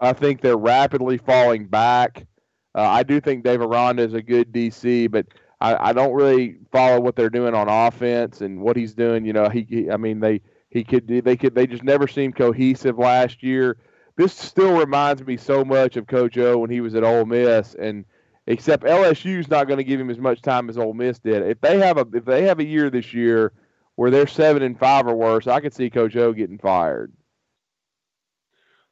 I 0.00 0.14
think 0.14 0.40
they're 0.40 0.56
rapidly 0.56 1.18
falling 1.18 1.66
back. 1.66 2.26
Uh, 2.74 2.82
I 2.82 3.02
do 3.02 3.20
think 3.20 3.44
Dave 3.44 3.60
Aranda 3.60 4.02
is 4.02 4.14
a 4.14 4.22
good 4.22 4.52
DC, 4.52 5.10
but 5.10 5.26
I, 5.60 5.90
I, 5.90 5.92
don't 5.92 6.14
really 6.14 6.56
follow 6.70 7.00
what 7.00 7.16
they're 7.16 7.30
doing 7.30 7.54
on 7.54 7.68
offense 7.68 8.40
and 8.40 8.60
what 8.60 8.76
he's 8.76 8.94
doing. 8.94 9.24
You 9.24 9.32
know, 9.32 9.48
he, 9.48 9.66
he 9.68 9.90
I 9.90 9.96
mean, 9.96 10.20
they 10.20 10.40
he 10.70 10.84
could 10.84 11.08
they 11.08 11.36
could 11.36 11.54
they 11.54 11.66
just 11.66 11.82
never 11.82 12.06
seemed 12.06 12.36
cohesive 12.36 12.96
last 12.98 13.42
year 13.42 13.78
this 14.18 14.34
still 14.34 14.76
reminds 14.76 15.24
me 15.24 15.36
so 15.36 15.64
much 15.64 15.96
of 15.96 16.08
Coach 16.08 16.36
O 16.38 16.58
when 16.58 16.70
he 16.70 16.80
was 16.80 16.96
at 16.96 17.04
Ole 17.04 17.24
Miss, 17.24 17.74
and 17.76 18.04
except 18.48 18.82
LSU's 18.82 19.48
not 19.48 19.68
going 19.68 19.78
to 19.78 19.84
give 19.84 20.00
him 20.00 20.10
as 20.10 20.18
much 20.18 20.42
time 20.42 20.68
as 20.68 20.76
Ole 20.76 20.92
Miss 20.92 21.20
did. 21.20 21.46
If 21.46 21.60
they 21.60 21.78
have 21.78 21.98
a 21.98 22.06
if 22.12 22.24
they 22.24 22.42
have 22.42 22.58
a 22.58 22.64
year 22.64 22.90
this 22.90 23.14
year 23.14 23.52
where 23.94 24.10
they're 24.10 24.26
seven 24.26 24.64
and 24.64 24.76
five 24.76 25.06
or 25.06 25.14
worse, 25.14 25.46
I 25.46 25.60
could 25.60 25.72
see 25.72 25.88
Coach 25.88 26.16
O 26.16 26.32
getting 26.32 26.58
fired. 26.58 27.12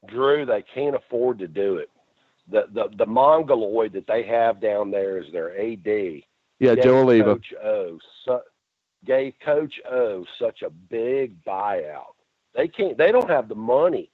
Drew, 0.06 0.46
they 0.46 0.62
can't 0.62 0.94
afford 0.94 1.40
to 1.40 1.48
do 1.48 1.78
it. 1.78 1.90
The 2.48 2.66
the 2.72 2.88
the 2.96 3.06
mongoloid 3.06 3.94
that 3.94 4.06
they 4.06 4.22
have 4.22 4.60
down 4.60 4.92
there 4.92 5.18
is 5.18 5.32
their 5.32 5.60
AD. 5.60 6.22
Yeah, 6.60 6.76
Joe 6.76 7.04
Alleva. 7.04 7.24
Coach 7.24 7.52
O 7.64 7.98
su- 8.24 8.40
gave 9.04 9.34
Coach 9.44 9.80
O 9.90 10.24
such 10.38 10.62
a 10.62 10.70
big 10.70 11.44
buyout. 11.44 12.14
They 12.54 12.68
can't. 12.68 12.96
They 12.96 13.10
don't 13.10 13.28
have 13.28 13.48
the 13.48 13.56
money 13.56 14.12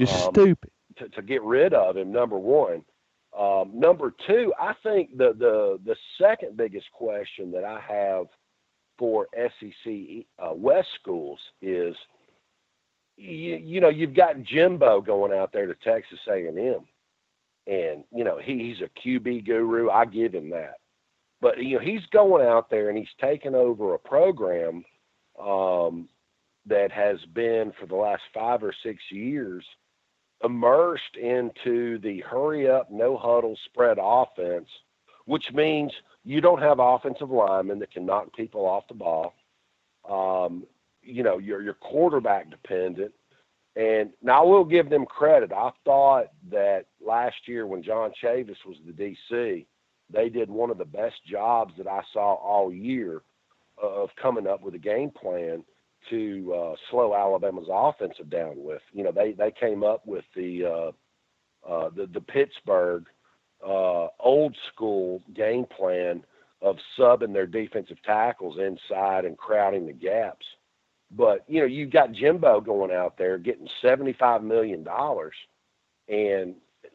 just 0.00 0.26
um, 0.26 0.32
stupid. 0.32 0.70
To, 0.98 1.08
to 1.10 1.22
get 1.22 1.42
rid 1.42 1.72
of 1.74 1.96
him, 1.96 2.10
number 2.12 2.38
one. 2.38 2.84
Um, 3.38 3.70
number 3.74 4.12
two, 4.26 4.52
I 4.60 4.74
think 4.82 5.16
the, 5.16 5.32
the 5.38 5.78
the 5.84 5.96
second 6.20 6.56
biggest 6.56 6.90
question 6.92 7.52
that 7.52 7.64
I 7.64 7.80
have 7.80 8.26
for 8.98 9.28
SEC 9.34 9.92
uh, 10.38 10.52
West 10.52 10.88
schools 11.00 11.38
is, 11.62 11.94
you, 13.16 13.56
you 13.56 13.80
know, 13.80 13.88
you've 13.88 14.14
got 14.14 14.42
Jimbo 14.42 15.00
going 15.00 15.32
out 15.32 15.52
there 15.52 15.66
to 15.66 15.74
Texas 15.76 16.18
A&M, 16.28 16.84
and 17.66 18.04
you 18.10 18.24
know 18.24 18.38
he, 18.42 18.58
he's 18.58 18.82
a 18.82 19.00
QB 19.00 19.46
guru. 19.46 19.90
I 19.90 20.06
give 20.06 20.34
him 20.34 20.50
that, 20.50 20.78
but 21.40 21.62
you 21.62 21.78
know 21.78 21.84
he's 21.84 22.04
going 22.12 22.44
out 22.44 22.68
there 22.68 22.88
and 22.88 22.98
he's 22.98 23.06
taking 23.20 23.54
over 23.54 23.94
a 23.94 23.98
program 23.98 24.84
um, 25.40 26.08
that 26.66 26.90
has 26.90 27.18
been 27.32 27.72
for 27.78 27.86
the 27.86 27.94
last 27.94 28.22
five 28.34 28.64
or 28.64 28.74
six 28.82 29.00
years 29.10 29.64
immersed 30.44 31.16
into 31.16 31.98
the 31.98 32.20
hurry 32.20 32.68
up, 32.68 32.90
no 32.90 33.16
huddle 33.16 33.56
spread 33.66 33.98
offense, 34.00 34.68
which 35.26 35.52
means 35.52 35.92
you 36.24 36.40
don't 36.40 36.62
have 36.62 36.78
offensive 36.78 37.30
linemen 37.30 37.78
that 37.78 37.92
can 37.92 38.06
knock 38.06 38.34
people 38.34 38.66
off 38.66 38.88
the 38.88 38.94
ball. 38.94 39.34
Um, 40.08 40.66
you 41.02 41.22
know, 41.22 41.38
you're, 41.38 41.62
you're 41.62 41.74
quarterback 41.74 42.50
dependent. 42.50 43.12
And 43.76 44.10
now 44.22 44.42
I 44.42 44.46
will 44.46 44.64
give 44.64 44.90
them 44.90 45.06
credit. 45.06 45.52
I 45.52 45.70
thought 45.84 46.26
that 46.50 46.86
last 47.04 47.36
year 47.46 47.66
when 47.66 47.82
John 47.82 48.12
Chavis 48.22 48.56
was 48.66 48.76
the 48.84 48.92
DC, 49.32 49.66
they 50.12 50.28
did 50.28 50.50
one 50.50 50.70
of 50.70 50.78
the 50.78 50.84
best 50.84 51.24
jobs 51.24 51.74
that 51.78 51.86
I 51.86 52.00
saw 52.12 52.34
all 52.34 52.72
year 52.72 53.22
of 53.80 54.10
coming 54.20 54.46
up 54.46 54.62
with 54.62 54.74
a 54.74 54.78
game 54.78 55.10
plan 55.10 55.62
to 56.08 56.54
uh, 56.54 56.74
slow 56.90 57.14
Alabama's 57.14 57.68
offensive 57.70 58.30
down 58.30 58.54
with. 58.56 58.82
You 58.92 59.04
know, 59.04 59.12
they 59.12 59.32
they 59.32 59.50
came 59.50 59.84
up 59.84 60.06
with 60.06 60.24
the 60.34 60.64
uh, 60.64 61.70
uh, 61.70 61.90
the, 61.90 62.06
the 62.06 62.20
Pittsburgh 62.20 63.04
uh, 63.66 64.08
old 64.18 64.56
school 64.72 65.22
game 65.34 65.66
plan 65.76 66.24
of 66.62 66.76
subbing 66.98 67.32
their 67.32 67.46
defensive 67.46 67.98
tackles 68.04 68.58
inside 68.58 69.24
and 69.24 69.36
crowding 69.36 69.86
the 69.86 69.92
gaps. 69.92 70.46
But 71.10 71.44
you 71.48 71.60
know, 71.60 71.66
you've 71.66 71.90
got 71.90 72.12
Jimbo 72.12 72.60
going 72.60 72.92
out 72.92 73.18
there 73.18 73.36
getting 73.38 73.68
seventy-five 73.82 74.42
million 74.42 74.84
dollars, 74.84 75.34
and 76.08 76.54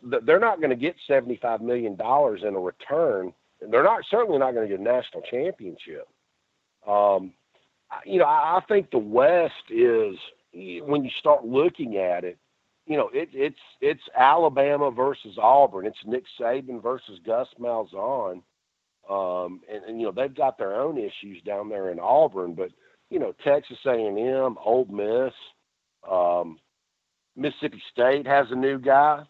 th- 0.10 0.24
they're 0.26 0.40
not 0.40 0.60
going 0.60 0.70
to 0.70 0.76
get 0.76 0.96
seventy-five 1.08 1.62
million 1.62 1.96
dollars 1.96 2.42
in 2.48 2.56
a 2.56 2.60
return. 2.60 3.34
They're 3.62 3.84
not 3.84 4.04
certainly 4.10 4.38
not 4.40 4.54
going 4.54 4.68
to 4.68 4.74
get 4.74 4.80
a 4.80 4.84
national 4.84 5.24
championship. 5.30 6.08
Um, 6.88 7.34
you 8.06 8.20
know, 8.20 8.26
I, 8.26 8.62
think 8.68 8.92
the 8.92 8.98
West 8.98 9.54
is 9.70 10.18
when 10.54 11.04
you 11.04 11.10
start 11.20 11.46
looking 11.46 11.98
at 11.98 12.24
it, 12.24 12.38
you 12.86 12.98
know, 12.98 13.10
it, 13.14 13.30
it's 13.34 13.60
it's 13.82 14.04
Alabama 14.16 14.92
versus 14.92 15.38
Auburn. 15.42 15.86
It's 15.86 16.06
Nick 16.06 16.26
Saban 16.40 16.82
versus 16.82 17.20
Gus 17.26 17.48
Malzahn. 17.60 18.42
Um, 19.10 19.62
and, 19.72 19.84
and 19.88 20.00
you 20.00 20.08
know 20.08 20.12
they've 20.12 20.34
got 20.34 20.58
their 20.58 20.76
own 20.76 20.98
issues 20.98 21.42
down 21.44 21.70
there 21.70 21.92
in 21.92 22.00
Auburn, 22.00 22.54
but 22.54 22.72
you 23.10 23.20
know 23.20 23.34
Texas 23.44 23.78
A&M, 23.86 24.58
Ole 24.64 24.88
Miss, 24.90 25.34
um, 26.10 26.58
Mississippi 27.36 27.82
State 27.92 28.26
has 28.26 28.48
a 28.50 28.56
new 28.56 28.80
guy. 28.80 29.24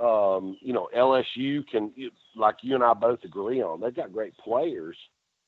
Um, 0.00 0.56
you 0.60 0.72
know 0.72 0.88
LSU 0.96 1.66
can, 1.66 1.92
like 2.36 2.56
you 2.62 2.74
and 2.74 2.84
I 2.84 2.94
both 2.94 3.24
agree 3.24 3.62
on, 3.62 3.80
they've 3.80 3.94
got 3.94 4.12
great 4.12 4.36
players 4.38 4.96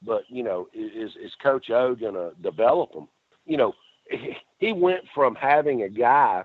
but 0.03 0.23
you 0.29 0.43
know, 0.43 0.69
is 0.75 1.13
is 1.23 1.33
Coach 1.43 1.71
O 1.71 1.95
going 1.95 2.15
to 2.15 2.33
develop 2.43 2.93
them? 2.93 3.09
You 3.47 3.57
know, 3.57 3.73
he 4.59 4.73
went 4.73 5.05
from 5.15 5.35
having 5.35 5.83
a 5.83 5.89
guy 5.89 6.45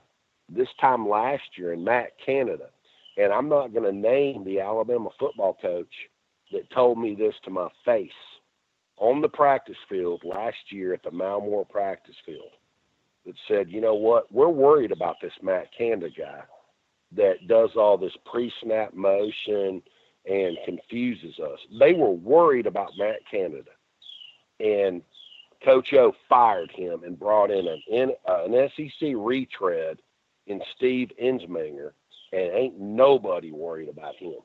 this 0.50 0.68
time 0.80 1.08
last 1.08 1.44
year 1.58 1.74
in 1.74 1.84
Matt 1.84 2.12
Canada, 2.24 2.70
and 3.18 3.32
I'm 3.34 3.50
not 3.50 3.74
going 3.74 3.86
to 3.86 3.92
name 3.92 4.44
the 4.44 4.60
Alabama 4.60 5.10
football 5.20 5.58
coach 5.62 5.94
that 6.52 6.70
told 6.72 7.00
me 7.00 7.16
this 7.16 7.34
to 7.44 7.50
my 7.50 7.70
face 7.84 8.12
on 8.98 9.22
the 9.22 9.30
practice 9.30 9.78
field 9.90 10.22
last 10.24 10.58
year 10.70 10.94
at 10.94 11.04
the 11.04 11.12
Malmore 11.12 11.66
practice 11.66 12.16
field 12.26 12.52
that 13.26 13.36
said, 13.48 13.70
you 13.70 13.82
know 13.82 13.96
what, 13.96 14.32
we're 14.32 14.50
worried 14.50 14.92
about 14.92 15.18
this 15.22 15.34
Matt 15.42 15.68
Canada 15.76 16.08
guy 16.16 16.42
that 17.16 17.48
does 17.48 17.72
all 17.76 17.98
this 17.98 18.16
pre-snap 18.26 18.94
motion 18.94 19.82
and 20.28 20.58
confuses 20.66 21.40
us. 21.40 21.60
They 21.80 21.94
were 21.94 22.12
worried 22.12 22.68
about 22.68 22.92
Matt 22.98 23.20
Canada, 23.30 23.72
and 24.60 25.02
Coach 25.64 25.94
O 25.94 26.14
fired 26.30 26.72
him 26.72 27.04
and 27.04 27.18
brought 27.18 27.52
in 27.52 27.68
an, 27.92 28.12
uh, 28.28 28.46
an 28.46 28.70
SEC 28.76 29.14
retread 29.16 30.00
in 30.48 30.62
Steve 30.76 31.12
Ensminger, 31.22 31.92
and 32.32 32.52
ain't 32.52 32.80
nobody 32.80 33.52
worried 33.52 33.90
about 33.90 34.16
him. 34.16 34.36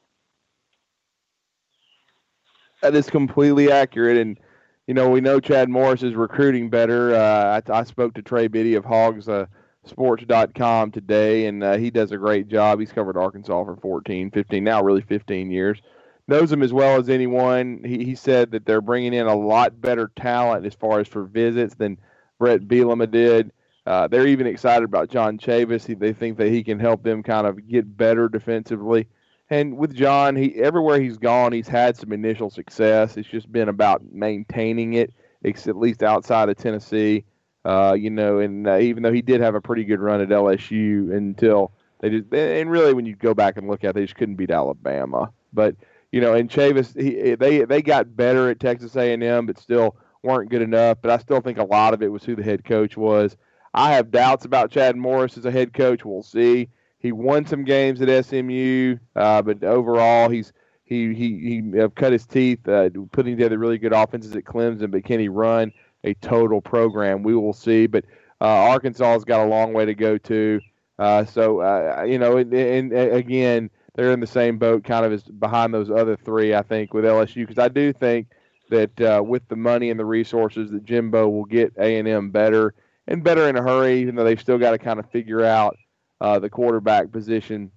That 2.83 2.95
is 2.95 3.11
completely 3.11 3.70
accurate, 3.70 4.16
and 4.16 4.41
you 4.87 4.95
know 4.95 5.11
we 5.11 5.20
know 5.20 5.41
Chad 5.41 5.68
Morris 5.68 6.03
is 6.03 6.14
recruiting 6.14 6.70
better. 6.70 7.14
Uh, 7.14 7.61
I, 7.68 7.81
I, 7.81 7.85
spoke 7.85 8.14
to 8.14 8.22
Trey 8.22 8.49
Biddy 8.49 8.74
of 8.74 8.87
Hogs. 8.87 9.28
Uh, 9.28 9.47
sports.com 9.85 10.91
today 10.91 11.47
and 11.47 11.64
uh, 11.64 11.76
he 11.76 11.91
does 11.91 12.12
a 12.12 12.16
great 12.18 12.49
job. 12.49 12.81
He's 12.81 12.93
covered 12.93 13.16
arkansas 13.16 13.64
for 13.64 13.76
14 13.76 14.31
15 14.31 14.62
now 14.62 14.83
really 14.83 15.03
15 15.03 15.51
years. 15.51 15.81
Knows 16.28 16.51
them 16.51 16.62
as 16.62 16.72
well 16.72 16.99
as 16.99 17.09
anyone. 17.09 17.83
He, 17.85 18.05
he 18.05 18.14
said 18.14 18.53
that 18.53 18.64
they're 18.64 18.81
bringing 18.81 19.14
in 19.14 19.26
a 19.26 19.35
lot 19.35 19.81
better 19.81 20.12
talent 20.16 20.66
as 20.66 20.74
far 20.74 21.01
as 21.01 21.09
for 21.09 21.24
visits 21.24 21.74
than 21.74 21.99
Brett 22.39 22.61
bielema 22.61 23.11
did. 23.11 23.53
Uh, 23.87 24.07
they're 24.07 24.26
even 24.26 24.47
excited 24.47 24.85
about 24.85 25.11
john 25.11 25.39
chavis. 25.39 25.87
He, 25.87 25.95
they 25.95 26.12
think 26.12 26.37
that 26.39 26.49
he 26.49 26.62
can 26.62 26.78
help 26.78 27.03
them 27.03 27.22
kind 27.22 27.47
of 27.47 27.66
get 27.66 27.97
better 27.97 28.28
defensively. 28.28 29.09
And 29.49 29.78
with 29.78 29.95
john 29.95 30.37
he 30.37 30.55
everywhere 30.57 31.01
he's 31.01 31.16
gone 31.16 31.53
he's 31.53 31.68
had 31.68 31.97
some 31.97 32.12
initial 32.12 32.51
success. 32.51 33.16
It's 33.16 33.28
just 33.28 33.51
been 33.51 33.70
about 33.70 34.03
maintaining 34.12 34.95
it 34.95 35.14
at 35.43 35.76
least 35.76 36.03
outside 36.03 36.51
of 36.51 36.59
tennessee 36.59 37.24
uh, 37.64 37.96
you 37.98 38.11
know, 38.11 38.38
and 38.38 38.66
uh, 38.66 38.78
even 38.78 39.02
though 39.02 39.12
he 39.12 39.22
did 39.22 39.40
have 39.40 39.54
a 39.54 39.61
pretty 39.61 39.84
good 39.84 40.00
run 40.00 40.20
at 40.20 40.28
LSU 40.28 41.14
until 41.14 41.72
they 42.00 42.11
just, 42.11 42.32
and 42.32 42.70
really 42.70 42.94
when 42.94 43.06
you 43.06 43.14
go 43.14 43.34
back 43.34 43.56
and 43.56 43.68
look 43.68 43.84
at 43.84 43.90
it, 43.90 43.94
they 43.94 44.02
just 44.02 44.16
couldn't 44.16 44.36
beat 44.36 44.50
Alabama. 44.50 45.30
But 45.52 45.76
you 46.12 46.20
know, 46.20 46.34
and 46.34 46.50
Chavis, 46.50 46.98
he, 47.00 47.34
they 47.34 47.64
they 47.64 47.82
got 47.82 48.16
better 48.16 48.50
at 48.50 48.61
Texas 48.61 48.96
A&M, 48.96 49.46
but 49.46 49.58
still 49.58 49.96
weren't 50.22 50.50
good 50.50 50.62
enough. 50.62 50.98
But 51.02 51.11
I 51.11 51.18
still 51.18 51.40
think 51.40 51.58
a 51.58 51.64
lot 51.64 51.94
of 51.94 52.02
it 52.02 52.11
was 52.11 52.24
who 52.24 52.34
the 52.34 52.42
head 52.42 52.64
coach 52.64 52.96
was. 52.96 53.36
I 53.74 53.92
have 53.92 54.11
doubts 54.11 54.44
about 54.44 54.70
Chad 54.70 54.96
Morris 54.96 55.38
as 55.38 55.44
a 55.44 55.50
head 55.50 55.72
coach. 55.72 56.04
We'll 56.04 56.22
see. 56.22 56.68
He 56.98 57.12
won 57.12 57.46
some 57.46 57.64
games 57.64 58.00
at 58.02 58.26
SMU, 58.26 58.96
uh, 59.16 59.42
but 59.42 59.62
overall 59.62 60.28
he's 60.28 60.52
he 60.84 61.14
he 61.14 61.62
he 61.72 61.80
uh, 61.80 61.88
cut 61.88 62.12
his 62.12 62.26
teeth 62.26 62.66
uh, 62.68 62.90
putting 63.12 63.36
together 63.36 63.58
really 63.58 63.78
good 63.78 63.92
offenses 63.92 64.34
at 64.34 64.44
Clemson. 64.44 64.90
But 64.90 65.04
can 65.04 65.20
he 65.20 65.28
run? 65.28 65.72
A 66.05 66.14
total 66.14 66.61
program. 66.61 67.22
We 67.22 67.34
will 67.34 67.53
see, 67.53 67.86
but 67.86 68.05
uh, 68.40 68.46
Arkansas 68.46 69.12
has 69.12 69.24
got 69.24 69.44
a 69.44 69.48
long 69.48 69.72
way 69.72 69.84
to 69.84 69.94
go 69.94 70.18
too. 70.18 70.61
Uh, 70.98 71.24
so 71.24 71.61
uh, 71.61 72.05
you 72.07 72.18
know, 72.18 72.36
and, 72.36 72.53
and, 72.53 72.92
again, 72.92 73.70
they're 73.94 74.12
in 74.12 74.20
the 74.20 74.26
same 74.26 74.59
boat, 74.59 74.84
kind 74.84 75.05
of 75.05 75.12
as 75.12 75.22
behind 75.24 75.74
those 75.74 75.90
other 75.90 76.16
three. 76.16 76.55
I 76.55 76.62
think 76.62 76.94
with 76.94 77.05
LSU, 77.05 77.46
because 77.46 77.59
I 77.59 77.68
do 77.68 77.92
think 77.92 78.28
that 78.70 79.01
uh, 79.01 79.22
with 79.24 79.46
the 79.48 79.57
money 79.57 79.90
and 79.90 79.98
the 79.98 80.05
resources, 80.05 80.70
that 80.70 80.84
Jimbo 80.84 81.28
will 81.28 81.44
get 81.44 81.72
A 81.78 81.98
and 81.98 82.07
M 82.07 82.30
better 82.30 82.74
and 83.09 83.24
better 83.24 83.48
in 83.48 83.57
a 83.57 83.62
hurry. 83.62 84.01
Even 84.01 84.14
though 84.14 84.24
they've 84.24 84.40
still 84.40 84.59
got 84.59 84.72
to 84.72 84.78
kind 84.78 85.01
of 85.01 85.11
figure 85.11 85.44
out 85.44 85.76
uh, 86.20 86.38
the 86.38 86.51
quarterback 86.51 87.11
position, 87.11 87.70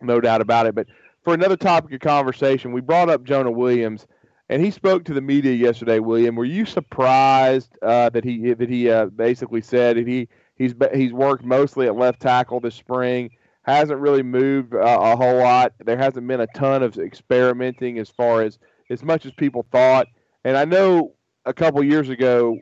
no 0.00 0.20
doubt 0.20 0.40
about 0.40 0.66
it. 0.66 0.74
But 0.74 0.88
for 1.24 1.34
another 1.34 1.56
topic 1.56 1.92
of 1.92 2.00
conversation, 2.00 2.72
we 2.72 2.80
brought 2.80 3.08
up 3.08 3.24
Jonah 3.24 3.50
Williams 3.50 4.06
and 4.48 4.64
he 4.64 4.70
spoke 4.70 5.04
to 5.04 5.14
the 5.14 5.20
media 5.20 5.52
yesterday. 5.52 5.98
William, 5.98 6.34
were 6.34 6.44
you 6.44 6.64
surprised 6.64 7.76
uh, 7.82 8.08
that 8.10 8.24
he 8.24 8.54
that 8.54 8.68
he 8.68 8.90
uh, 8.90 9.06
basically 9.06 9.60
said 9.60 9.96
that 9.96 10.06
he 10.06 10.28
he's 10.56 10.74
he's 10.94 11.12
worked 11.12 11.44
mostly 11.44 11.86
at 11.86 11.96
left 11.96 12.20
tackle 12.20 12.60
this 12.60 12.74
spring, 12.74 13.30
hasn't 13.62 14.00
really 14.00 14.22
moved 14.22 14.74
uh, 14.74 14.78
a 14.78 15.16
whole 15.16 15.38
lot. 15.38 15.72
There 15.84 15.98
hasn't 15.98 16.26
been 16.26 16.40
a 16.40 16.46
ton 16.48 16.82
of 16.82 16.96
experimenting 16.98 17.98
as 17.98 18.08
far 18.08 18.42
as 18.42 18.58
as 18.90 19.02
much 19.02 19.26
as 19.26 19.32
people 19.32 19.66
thought. 19.70 20.06
And 20.44 20.56
I 20.56 20.64
know 20.64 21.14
a 21.44 21.52
couple 21.52 21.82
years 21.82 22.08
ago, 22.08 22.58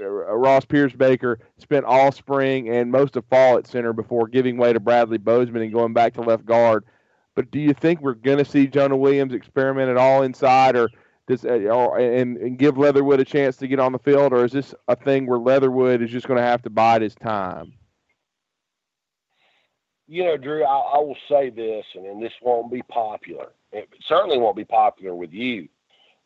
Ross 0.00 0.64
Pierschbaker 0.64 1.36
spent 1.58 1.84
all 1.84 2.10
spring 2.10 2.68
and 2.70 2.90
most 2.90 3.16
of 3.16 3.24
fall 3.26 3.58
at 3.58 3.66
center 3.66 3.92
before 3.92 4.26
giving 4.26 4.56
way 4.56 4.72
to 4.72 4.80
Bradley 4.80 5.18
Bozeman 5.18 5.62
and 5.62 5.72
going 5.72 5.92
back 5.92 6.14
to 6.14 6.22
left 6.22 6.44
guard. 6.44 6.84
But 7.36 7.50
do 7.50 7.60
you 7.60 7.72
think 7.72 8.00
we're 8.00 8.14
going 8.14 8.38
to 8.38 8.44
see 8.44 8.66
Jonah 8.66 8.96
Williams 8.96 9.34
experiment 9.34 9.88
at 9.88 9.96
all 9.96 10.22
inside, 10.22 10.76
or 10.76 10.88
does 11.30 11.44
uh, 11.44 11.48
or, 11.48 11.98
and 11.98 12.36
and 12.36 12.58
give 12.58 12.76
Leatherwood 12.76 13.20
a 13.20 13.24
chance 13.24 13.56
to 13.58 13.68
get 13.68 13.78
on 13.78 13.92
the 13.92 13.98
field, 13.98 14.32
or 14.32 14.44
is 14.44 14.52
this 14.52 14.74
a 14.88 14.96
thing 14.96 15.26
where 15.26 15.38
Leatherwood 15.38 16.02
is 16.02 16.10
just 16.10 16.26
going 16.26 16.38
to 16.38 16.46
have 16.46 16.62
to 16.62 16.70
bide 16.70 17.02
his 17.02 17.14
time? 17.14 17.72
You 20.06 20.24
know, 20.24 20.36
Drew, 20.36 20.64
I, 20.64 20.96
I 20.96 20.98
will 20.98 21.16
say 21.28 21.50
this, 21.50 21.84
and, 21.94 22.04
and, 22.04 22.20
this 22.20 22.32
won't 22.42 22.72
be 22.72 22.82
popular. 22.82 23.46
It 23.70 23.88
certainly 24.08 24.38
won't 24.38 24.56
be 24.56 24.64
popular 24.64 25.14
with 25.14 25.32
you, 25.32 25.68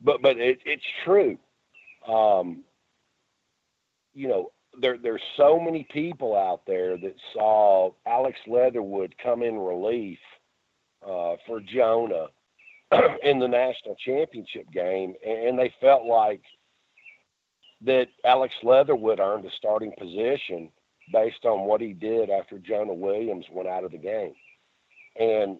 but 0.00 0.22
but 0.22 0.38
it, 0.38 0.60
it's 0.64 0.84
true. 1.04 1.38
Um, 2.08 2.64
you 4.14 4.28
know, 4.28 4.52
there 4.80 4.96
there's 4.96 5.22
so 5.36 5.60
many 5.60 5.86
people 5.92 6.34
out 6.36 6.62
there 6.66 6.96
that 6.96 7.16
saw 7.34 7.92
Alex 8.06 8.38
Leatherwood 8.46 9.14
come 9.22 9.42
in 9.42 9.58
relief 9.58 10.18
uh, 11.06 11.36
for 11.46 11.60
Jonah 11.60 12.28
in 13.22 13.38
the 13.38 13.48
national 13.48 13.96
championship 14.04 14.70
game, 14.72 15.14
and 15.26 15.58
they 15.58 15.72
felt 15.80 16.04
like 16.04 16.42
that 17.84 18.06
Alex 18.24 18.54
Leatherwood 18.62 19.20
earned 19.20 19.44
a 19.44 19.50
starting 19.56 19.92
position 19.98 20.70
based 21.12 21.44
on 21.44 21.66
what 21.66 21.80
he 21.80 21.92
did 21.92 22.30
after 22.30 22.58
Jonah 22.58 22.94
Williams 22.94 23.44
went 23.52 23.68
out 23.68 23.84
of 23.84 23.92
the 23.92 23.98
game. 23.98 24.34
And 25.18 25.58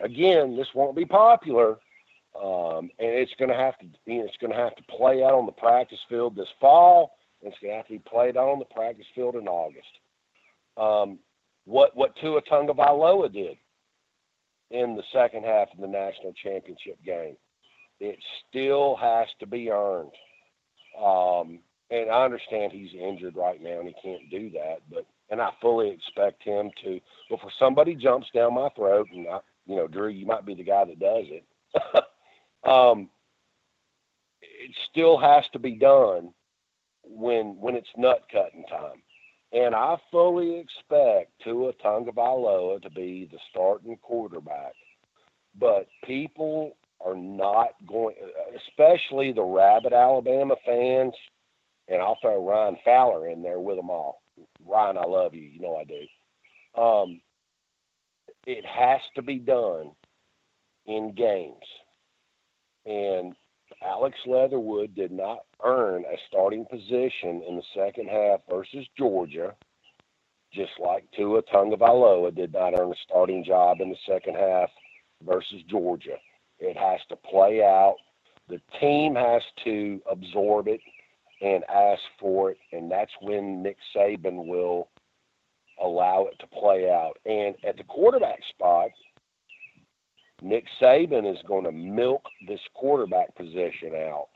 again, 0.00 0.56
this 0.56 0.68
won't 0.74 0.96
be 0.96 1.04
popular, 1.04 1.78
um, 2.40 2.90
and 2.98 3.10
it's 3.10 3.34
going 3.38 3.50
to 3.50 3.56
have 3.56 3.78
to 3.78 3.86
you 4.06 4.18
know, 4.18 4.24
it's 4.24 4.36
going 4.40 4.52
to 4.52 4.58
have 4.58 4.76
to 4.76 4.82
play 4.84 5.22
out 5.22 5.34
on 5.34 5.46
the 5.46 5.52
practice 5.52 5.98
field 6.08 6.36
this 6.36 6.48
fall. 6.60 7.12
And 7.42 7.52
it's 7.52 7.60
going 7.60 7.72
to 7.72 7.76
have 7.76 7.86
to 7.86 7.92
be 7.92 7.98
played 8.00 8.36
out 8.36 8.48
on 8.48 8.58
the 8.58 8.64
practice 8.64 9.06
field 9.14 9.36
in 9.36 9.46
August. 9.46 9.86
Um, 10.76 11.18
what 11.66 11.94
what 11.96 12.16
Tua 12.16 12.40
Tagovailoa 12.42 13.32
did 13.32 13.58
in 14.70 14.96
the 14.96 15.02
second 15.12 15.44
half 15.44 15.68
of 15.72 15.80
the 15.80 15.86
national 15.86 16.32
championship 16.42 16.98
game. 17.04 17.36
It 18.00 18.18
still 18.48 18.96
has 18.96 19.26
to 19.40 19.46
be 19.46 19.70
earned. 19.70 20.12
Um, 21.02 21.60
and 21.90 22.10
I 22.10 22.24
understand 22.24 22.72
he's 22.72 22.94
injured 22.94 23.36
right 23.36 23.62
now 23.62 23.80
and 23.80 23.88
he 23.88 23.94
can't 24.02 24.30
do 24.30 24.50
that, 24.50 24.78
but 24.90 25.06
and 25.30 25.40
I 25.40 25.50
fully 25.60 25.90
expect 25.90 26.42
him 26.42 26.70
to. 26.84 27.00
Before 27.28 27.50
somebody 27.58 27.94
jumps 27.94 28.28
down 28.34 28.54
my 28.54 28.68
throat, 28.70 29.08
and 29.12 29.26
I, 29.28 29.40
you 29.66 29.76
know, 29.76 29.86
Drew, 29.86 30.08
you 30.08 30.26
might 30.26 30.46
be 30.46 30.54
the 30.54 30.64
guy 30.64 30.84
that 30.84 30.98
does 30.98 31.26
it. 31.28 31.44
um, 32.68 33.10
it 34.40 34.74
still 34.90 35.18
has 35.18 35.44
to 35.52 35.58
be 35.58 35.72
done 35.72 36.32
when 37.04 37.56
when 37.60 37.74
it's 37.74 37.88
nut 37.96 38.22
cutting 38.32 38.64
time. 38.70 39.02
And 39.52 39.74
I 39.74 39.96
fully 40.10 40.58
expect 40.58 41.32
Tua 41.42 41.72
Tagovailoa 41.84 42.82
to 42.82 42.90
be 42.90 43.28
the 43.30 43.38
starting 43.50 43.96
quarterback. 44.02 44.74
But 45.58 45.86
people 46.04 46.76
are 47.04 47.16
not 47.16 47.68
going, 47.86 48.14
especially 48.56 49.32
the 49.32 49.42
rabid 49.42 49.92
Alabama 49.92 50.56
fans, 50.66 51.14
and 51.88 52.02
I'll 52.02 52.18
throw 52.20 52.46
Ryan 52.46 52.76
Fowler 52.84 53.28
in 53.28 53.42
there 53.42 53.60
with 53.60 53.76
them 53.76 53.90
all. 53.90 54.22
Ryan, 54.66 54.98
I 54.98 55.04
love 55.06 55.34
you. 55.34 55.42
You 55.42 55.60
know 55.60 55.76
I 55.76 55.84
do. 55.84 56.80
Um, 56.80 57.20
it 58.46 58.64
has 58.64 59.00
to 59.14 59.22
be 59.22 59.38
done 59.38 59.92
in 60.86 61.14
games. 61.14 61.64
And 62.86 63.34
Alex 63.82 64.16
Leatherwood 64.26 64.94
did 64.94 65.12
not 65.12 65.40
earn 65.64 66.04
a 66.04 66.16
starting 66.28 66.64
position 66.64 67.42
in 67.46 67.56
the 67.56 67.62
second 67.74 68.08
half 68.08 68.40
versus 68.50 68.86
Georgia, 68.96 69.54
just 70.52 70.72
like 70.80 71.04
Tua 71.16 71.42
Tagovailoa 71.42 72.34
did 72.34 72.52
not 72.52 72.78
earn 72.78 72.90
a 72.90 72.96
starting 73.06 73.44
job 73.44 73.80
in 73.80 73.90
the 73.90 73.96
second 74.06 74.34
half 74.34 74.70
versus 75.24 75.62
Georgia. 75.68 76.16
It 76.58 76.76
has 76.76 77.00
to 77.08 77.16
play 77.16 77.62
out. 77.62 77.96
The 78.48 78.60
team 78.80 79.14
has 79.14 79.42
to 79.64 80.00
absorb 80.10 80.68
it 80.68 80.80
and 81.40 81.62
ask 81.68 82.02
for 82.18 82.50
it, 82.50 82.58
and 82.72 82.90
that's 82.90 83.12
when 83.20 83.62
Nick 83.62 83.76
Saban 83.94 84.46
will 84.46 84.88
allow 85.80 86.26
it 86.26 86.36
to 86.40 86.46
play 86.48 86.90
out. 86.90 87.18
And 87.24 87.54
at 87.64 87.76
the 87.76 87.84
quarterback 87.84 88.40
spot, 88.50 88.88
Nick 90.42 90.64
Saban 90.80 91.30
is 91.30 91.40
going 91.46 91.64
to 91.64 91.72
milk 91.72 92.22
this 92.46 92.60
quarterback 92.74 93.34
position 93.34 93.94
out 93.94 94.28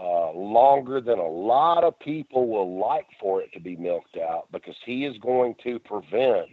uh, 0.00 0.32
longer 0.32 1.00
than 1.00 1.18
a 1.18 1.28
lot 1.28 1.84
of 1.84 1.98
people 2.00 2.48
will 2.48 2.78
like 2.78 3.06
for 3.20 3.40
it 3.40 3.52
to 3.52 3.60
be 3.60 3.76
milked 3.76 4.16
out 4.16 4.48
because 4.50 4.74
he 4.84 5.04
is 5.04 5.16
going 5.18 5.54
to 5.62 5.78
prevent 5.78 6.48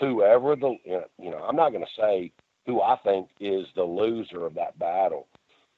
whoever 0.00 0.56
the 0.56 0.76
you 0.86 1.30
know 1.30 1.44
I'm 1.46 1.56
not 1.56 1.72
going 1.72 1.84
to 1.84 2.00
say 2.00 2.32
who 2.66 2.80
I 2.80 2.96
think 3.04 3.28
is 3.38 3.66
the 3.76 3.82
loser 3.82 4.46
of 4.46 4.54
that 4.54 4.78
battle, 4.78 5.28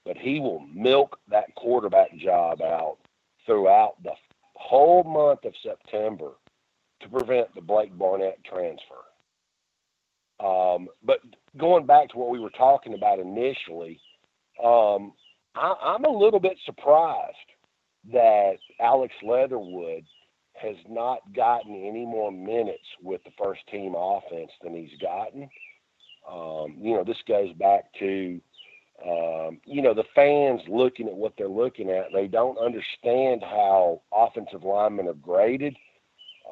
but 0.05 0.16
he 0.16 0.39
will 0.39 0.64
milk 0.72 1.18
that 1.29 1.55
quarterback 1.57 2.16
job 2.18 2.62
out 2.62 2.99
throughout 3.47 4.01
the 4.03 4.12
whole 4.55 5.03
month 5.03 5.45
of 5.45 5.55
September 5.62 6.33
to 7.01 7.09
prevent 7.09 7.55
the 7.55 7.61
Blake 7.61 7.97
Barnett 7.97 8.39
transfer. 8.45 8.95
Um, 10.41 10.89
but 11.03 11.20
going 11.59 11.86
back 11.86 12.09
to 12.11 12.18
what 12.18 12.30
we 12.30 12.38
were 12.38 12.50
talking 12.50 12.94
about 12.94 13.18
initially, 13.18 14.00
um, 14.62 15.12
I, 15.55 15.74
I'm 15.82 16.05
a 16.05 16.11
little 16.11 16.40
bit 16.40 16.59
surprised 16.64 17.36
that 18.12 18.55
Alex 18.80 19.14
Leatherwood 19.22 20.05
has 20.55 20.76
not 20.88 21.20
gotten 21.34 21.74
any 21.74 22.05
more 22.05 22.30
minutes 22.30 22.84
with 23.02 23.22
the 23.24 23.30
first 23.38 23.61
team 23.70 23.94
offense 23.96 24.50
than 24.62 24.74
he's 24.74 24.98
gotten. 25.00 25.48
Um, 26.30 26.76
you 26.78 26.94
know, 26.94 27.05
this 27.05 27.18
goes 27.26 27.52
back 27.55 27.84
to, 27.98 28.40
um, 29.07 29.61
you 29.66 29.82
know, 29.82 29.94
the 29.94 30.05
fans 30.14 30.61
looking 30.68 31.09
at 31.09 31.14
what 31.14 31.34
they're 31.36 31.48
looking 31.48 31.90
at. 31.90 32.07
They 32.12 32.28
don't 32.28 32.59
understand 32.59 33.42
how 33.42 34.02
offensive 34.12 34.62
linemen 34.62 35.09
are 35.09 35.14
graded. 35.14 35.76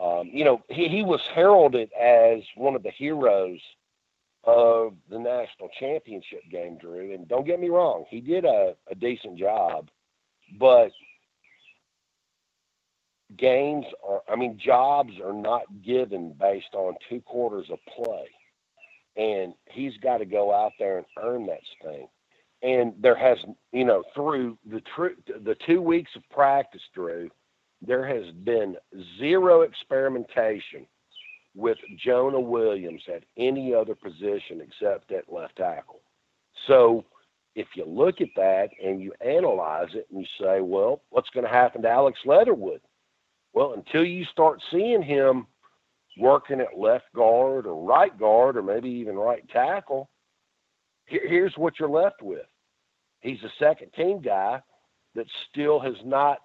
Um, 0.00 0.30
you 0.32 0.44
know, 0.44 0.62
he, 0.68 0.88
he 0.88 1.02
was 1.02 1.20
heralded 1.34 1.90
as 1.92 2.40
one 2.56 2.74
of 2.74 2.82
the 2.82 2.90
heroes 2.90 3.60
of 4.44 4.94
the 5.08 5.18
national 5.18 5.68
championship 5.78 6.42
game, 6.50 6.78
Drew. 6.78 7.14
And 7.14 7.28
don't 7.28 7.46
get 7.46 7.60
me 7.60 7.68
wrong, 7.68 8.04
he 8.08 8.20
did 8.20 8.44
a, 8.44 8.74
a 8.90 8.94
decent 8.94 9.38
job, 9.38 9.88
but 10.58 10.90
games 13.36 13.86
are, 14.06 14.22
I 14.28 14.36
mean, 14.36 14.58
jobs 14.64 15.12
are 15.24 15.32
not 15.32 15.62
given 15.84 16.34
based 16.38 16.74
on 16.74 16.94
two 17.08 17.20
quarters 17.20 17.66
of 17.70 17.78
play. 17.94 18.28
And 19.16 19.54
he's 19.66 19.92
got 20.02 20.18
to 20.18 20.24
go 20.24 20.54
out 20.54 20.72
there 20.78 20.98
and 20.98 21.06
earn 21.22 21.46
that 21.46 21.60
thing. 21.82 22.08
And 22.62 22.94
there 23.00 23.16
has, 23.16 23.38
you 23.72 23.84
know, 23.84 24.02
through 24.14 24.56
the 24.70 24.80
tr- 24.94 25.20
the 25.26 25.56
two 25.66 25.82
weeks 25.82 26.10
of 26.16 26.22
practice, 26.30 26.80
Drew, 26.94 27.28
there 27.82 28.06
has 28.06 28.32
been 28.44 28.76
zero 29.18 29.62
experimentation 29.62 30.86
with 31.54 31.78
Jonah 31.98 32.40
Williams 32.40 33.02
at 33.14 33.24
any 33.36 33.74
other 33.74 33.94
position 33.94 34.60
except 34.60 35.12
at 35.12 35.32
left 35.32 35.56
tackle. 35.56 36.00
So 36.66 37.04
if 37.54 37.68
you 37.76 37.84
look 37.84 38.20
at 38.20 38.28
that 38.36 38.70
and 38.82 39.00
you 39.00 39.12
analyze 39.20 39.90
it 39.94 40.06
and 40.10 40.20
you 40.20 40.26
say, 40.40 40.60
well, 40.60 41.02
what's 41.10 41.30
going 41.30 41.44
to 41.44 41.52
happen 41.52 41.82
to 41.82 41.88
Alex 41.90 42.18
Leatherwood? 42.24 42.80
Well, 43.52 43.74
until 43.74 44.04
you 44.04 44.24
start 44.24 44.62
seeing 44.70 45.02
him 45.02 45.46
working 46.18 46.60
at 46.60 46.78
left 46.78 47.12
guard 47.14 47.66
or 47.66 47.84
right 47.84 48.18
guard 48.18 48.56
or 48.56 48.62
maybe 48.62 48.88
even 48.88 49.16
right 49.16 49.46
tackle, 49.50 50.08
here's 51.04 51.56
what 51.56 51.74
you're 51.78 51.88
left 51.88 52.22
with. 52.22 52.46
He's 53.20 53.42
a 53.42 53.52
second 53.58 53.92
team 53.92 54.20
guy 54.20 54.62
that 55.14 55.26
still 55.50 55.78
has 55.80 55.96
not 56.04 56.38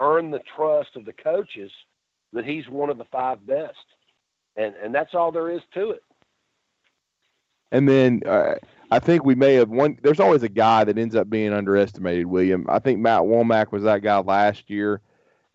earned 0.00 0.32
the 0.32 0.42
trust 0.54 0.90
of 0.94 1.04
the 1.04 1.12
coaches 1.12 1.72
that 2.32 2.44
he's 2.44 2.68
one 2.68 2.90
of 2.90 2.98
the 2.98 3.04
five 3.10 3.44
best. 3.46 3.74
And 4.56 4.74
and 4.82 4.94
that's 4.94 5.14
all 5.14 5.32
there 5.32 5.50
is 5.50 5.62
to 5.74 5.90
it. 5.90 6.02
And 7.72 7.88
then 7.88 8.22
uh, 8.26 8.54
I 8.90 8.98
think 9.00 9.24
we 9.24 9.34
may 9.34 9.54
have 9.54 9.68
one. 9.68 9.98
There's 10.02 10.20
always 10.20 10.42
a 10.42 10.48
guy 10.48 10.84
that 10.84 10.98
ends 10.98 11.14
up 11.14 11.28
being 11.28 11.52
underestimated. 11.52 12.26
William. 12.26 12.66
I 12.68 12.78
think 12.78 13.00
Matt 13.00 13.22
Womack 13.22 13.72
was 13.72 13.82
that 13.82 14.02
guy 14.02 14.18
last 14.18 14.70
year 14.70 15.00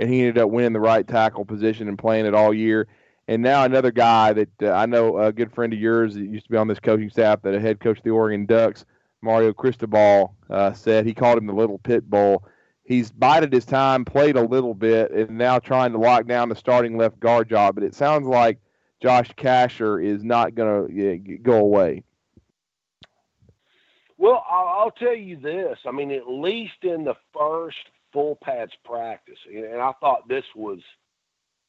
and 0.01 0.09
he 0.09 0.21
ended 0.21 0.39
up 0.39 0.49
winning 0.49 0.73
the 0.73 0.79
right 0.79 1.07
tackle 1.07 1.45
position 1.45 1.87
and 1.87 1.97
playing 1.97 2.25
it 2.25 2.33
all 2.33 2.53
year. 2.53 2.87
And 3.27 3.43
now 3.43 3.63
another 3.63 3.91
guy 3.91 4.33
that 4.33 4.49
uh, 4.63 4.71
I 4.71 4.87
know, 4.87 5.19
a 5.19 5.31
good 5.31 5.53
friend 5.53 5.71
of 5.71 5.79
yours 5.79 6.15
that 6.15 6.21
used 6.21 6.45
to 6.45 6.51
be 6.51 6.57
on 6.57 6.67
this 6.67 6.79
coaching 6.79 7.11
staff, 7.11 7.43
that 7.43 7.53
a 7.53 7.59
head 7.59 7.79
coach 7.79 7.99
of 7.99 8.03
the 8.03 8.09
Oregon 8.09 8.47
Ducks, 8.47 8.83
Mario 9.21 9.53
Cristobal, 9.53 10.35
uh, 10.49 10.73
said 10.73 11.05
he 11.05 11.13
called 11.13 11.37
him 11.37 11.45
the 11.45 11.53
little 11.53 11.77
pit 11.77 12.09
bull. 12.09 12.43
He's 12.83 13.11
bided 13.11 13.53
his 13.53 13.63
time, 13.63 14.03
played 14.03 14.35
a 14.35 14.41
little 14.41 14.73
bit, 14.73 15.11
and 15.11 15.37
now 15.37 15.59
trying 15.59 15.91
to 15.91 15.99
lock 15.99 16.25
down 16.25 16.49
the 16.49 16.55
starting 16.55 16.97
left 16.97 17.19
guard 17.19 17.47
job. 17.47 17.75
But 17.75 17.83
it 17.83 17.93
sounds 17.93 18.27
like 18.27 18.57
Josh 19.01 19.31
Casher 19.35 20.03
is 20.03 20.23
not 20.23 20.55
going 20.55 20.87
to 20.87 21.37
go 21.37 21.57
away. 21.57 22.03
Well, 24.17 24.45
I'll 24.47 24.91
tell 24.91 25.15
you 25.15 25.37
this. 25.37 25.79
I 25.87 25.91
mean, 25.91 26.11
at 26.11 26.29
least 26.29 26.83
in 26.83 27.03
the 27.03 27.15
first 27.33 27.77
full 28.13 28.37
pads 28.43 28.73
practice. 28.85 29.39
And 29.51 29.81
I 29.81 29.93
thought 29.99 30.27
this 30.27 30.45
was, 30.55 30.79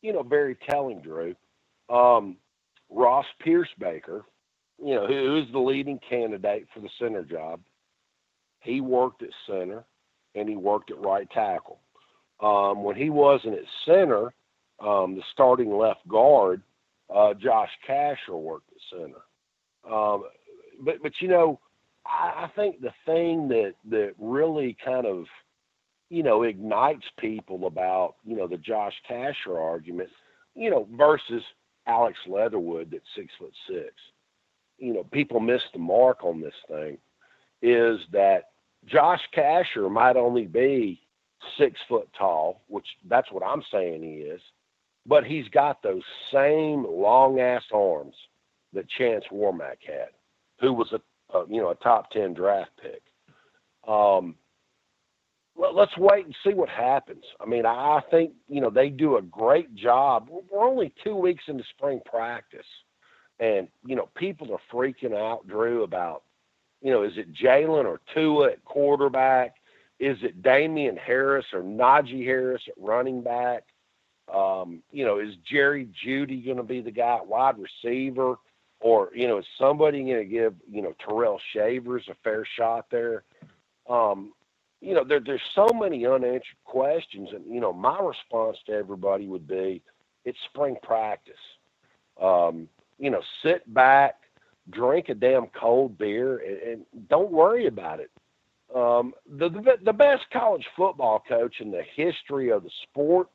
you 0.02 0.12
know, 0.12 0.22
very 0.22 0.56
telling, 0.68 1.00
Drew. 1.00 1.34
Um, 1.88 2.36
Ross 2.90 3.24
Pierschbaker, 3.44 4.22
you 4.78 4.94
know, 4.94 5.06
who 5.06 5.38
is 5.38 5.50
the 5.52 5.58
leading 5.58 5.98
candidate 6.06 6.66
for 6.74 6.80
the 6.80 6.90
center 6.98 7.24
job, 7.24 7.60
he 8.60 8.80
worked 8.80 9.22
at 9.22 9.30
center 9.46 9.84
and 10.34 10.48
he 10.48 10.56
worked 10.56 10.90
at 10.90 11.00
right 11.00 11.28
tackle. 11.30 11.80
Um, 12.40 12.82
when 12.82 12.96
he 12.96 13.08
wasn't 13.08 13.54
at 13.54 13.64
center, 13.86 14.34
um, 14.80 15.14
the 15.16 15.22
starting 15.32 15.76
left 15.76 16.06
guard, 16.08 16.62
uh, 17.14 17.34
Josh 17.34 17.70
Casher 17.88 18.38
worked 18.38 18.70
at 18.70 18.98
center. 18.98 19.94
Um, 19.94 20.24
but 20.80 21.02
but 21.02 21.12
you 21.20 21.28
know, 21.28 21.60
I, 22.06 22.44
I 22.44 22.50
think 22.54 22.80
the 22.80 22.92
thing 23.06 23.48
that 23.48 23.74
that 23.90 24.14
really 24.18 24.76
kind 24.84 25.06
of 25.06 25.26
you 26.12 26.22
know, 26.22 26.42
ignites 26.42 27.06
people 27.18 27.66
about, 27.66 28.16
you 28.22 28.36
know, 28.36 28.46
the 28.46 28.58
Josh 28.58 28.92
Casher 29.10 29.58
argument, 29.58 30.10
you 30.54 30.68
know, 30.68 30.86
versus 30.94 31.42
Alex 31.86 32.18
Leatherwood 32.26 32.90
that's 32.90 33.02
six 33.16 33.32
foot 33.38 33.54
six. 33.66 33.94
You 34.76 34.92
know, 34.92 35.04
people 35.04 35.40
miss 35.40 35.62
the 35.72 35.78
mark 35.78 36.22
on 36.22 36.42
this 36.42 36.52
thing 36.68 36.98
is 37.62 37.98
that 38.12 38.50
Josh 38.84 39.22
Casher 39.34 39.90
might 39.90 40.16
only 40.18 40.44
be 40.44 41.00
six 41.56 41.80
foot 41.88 42.10
tall, 42.18 42.60
which 42.68 42.86
that's 43.08 43.32
what 43.32 43.42
I'm 43.42 43.62
saying 43.72 44.02
he 44.02 44.16
is, 44.16 44.42
but 45.06 45.24
he's 45.24 45.48
got 45.48 45.82
those 45.82 46.02
same 46.32 46.86
long 46.88 47.40
ass 47.40 47.64
arms 47.72 48.14
that 48.72 48.88
Chance 48.88 49.24
Warmack 49.32 49.78
had, 49.86 50.10
who 50.60 50.72
was 50.72 50.92
a, 50.92 51.36
a 51.36 51.46
you 51.48 51.60
know 51.60 51.70
a 51.70 51.74
top 51.76 52.10
ten 52.10 52.34
draft 52.34 52.70
pick. 52.80 53.02
Um, 53.88 54.36
well, 55.54 55.74
let's 55.74 55.96
wait 55.98 56.24
and 56.24 56.34
see 56.44 56.54
what 56.54 56.68
happens. 56.68 57.24
I 57.40 57.46
mean, 57.46 57.66
I 57.66 58.00
think 58.10 58.32
you 58.48 58.60
know 58.60 58.70
they 58.70 58.88
do 58.88 59.16
a 59.16 59.22
great 59.22 59.74
job. 59.74 60.28
We're 60.30 60.64
only 60.64 60.94
two 61.02 61.16
weeks 61.16 61.44
into 61.48 61.64
spring 61.76 62.00
practice, 62.04 62.66
and 63.40 63.68
you 63.84 63.96
know 63.96 64.08
people 64.16 64.52
are 64.52 64.60
freaking 64.72 65.14
out, 65.14 65.46
Drew, 65.46 65.82
about 65.82 66.22
you 66.80 66.92
know 66.92 67.02
is 67.02 67.12
it 67.16 67.34
Jalen 67.34 67.84
or 67.84 68.00
Tua 68.14 68.52
at 68.52 68.64
quarterback? 68.64 69.56
Is 70.00 70.18
it 70.22 70.42
Damien 70.42 70.96
Harris 70.96 71.46
or 71.52 71.62
Najee 71.62 72.24
Harris 72.24 72.62
at 72.66 72.74
running 72.76 73.22
back? 73.22 73.64
Um, 74.32 74.82
you 74.92 75.04
know, 75.04 75.18
is 75.18 75.34
Jerry 75.50 75.88
Jeudy 76.04 76.44
going 76.44 76.56
to 76.58 76.62
be 76.62 76.80
the 76.80 76.90
guy 76.90 77.16
at 77.16 77.26
wide 77.26 77.56
receiver? 77.58 78.36
Or, 78.80 79.10
you 79.14 79.28
know, 79.28 79.38
is 79.38 79.46
somebody 79.58 80.02
going 80.02 80.18
to 80.18 80.24
give, 80.24 80.54
you 80.68 80.82
know, 80.82 80.94
Tyrell 81.04 81.40
Shavers 81.52 82.08
a 82.10 82.14
fair 82.24 82.44
shot 82.56 82.86
there? 82.90 83.22
Um, 83.88 84.32
you 84.80 84.94
know, 84.94 85.04
there, 85.04 85.20
there's 85.20 85.40
so 85.54 85.68
many 85.72 86.04
unanswered 86.04 86.42
questions, 86.64 87.28
and 87.32 87.44
you 87.46 87.60
know, 87.60 87.72
my 87.72 87.98
response 88.00 88.58
to 88.66 88.72
everybody 88.72 89.28
would 89.28 89.46
be, 89.46 89.80
it's 90.24 90.38
spring 90.50 90.76
practice. 90.82 91.34
Um, 92.20 92.68
you 92.98 93.10
know, 93.10 93.22
sit 93.44 93.72
back, 93.72 94.16
drink 94.70 95.08
a 95.08 95.14
damn 95.14 95.46
cold 95.46 95.96
beer, 95.96 96.38
and, 96.38 96.84
and 96.92 97.08
don't 97.08 97.30
worry 97.30 97.66
about 97.66 98.00
it. 98.00 98.10
Um, 98.74 99.12
the, 99.30 99.48
the 99.48 99.78
the 99.84 99.92
best 99.92 100.24
college 100.32 100.66
football 100.76 101.22
coach 101.28 101.60
in 101.60 101.70
the 101.70 101.84
history 101.94 102.50
of 102.50 102.64
the 102.64 102.70
sport, 102.82 103.28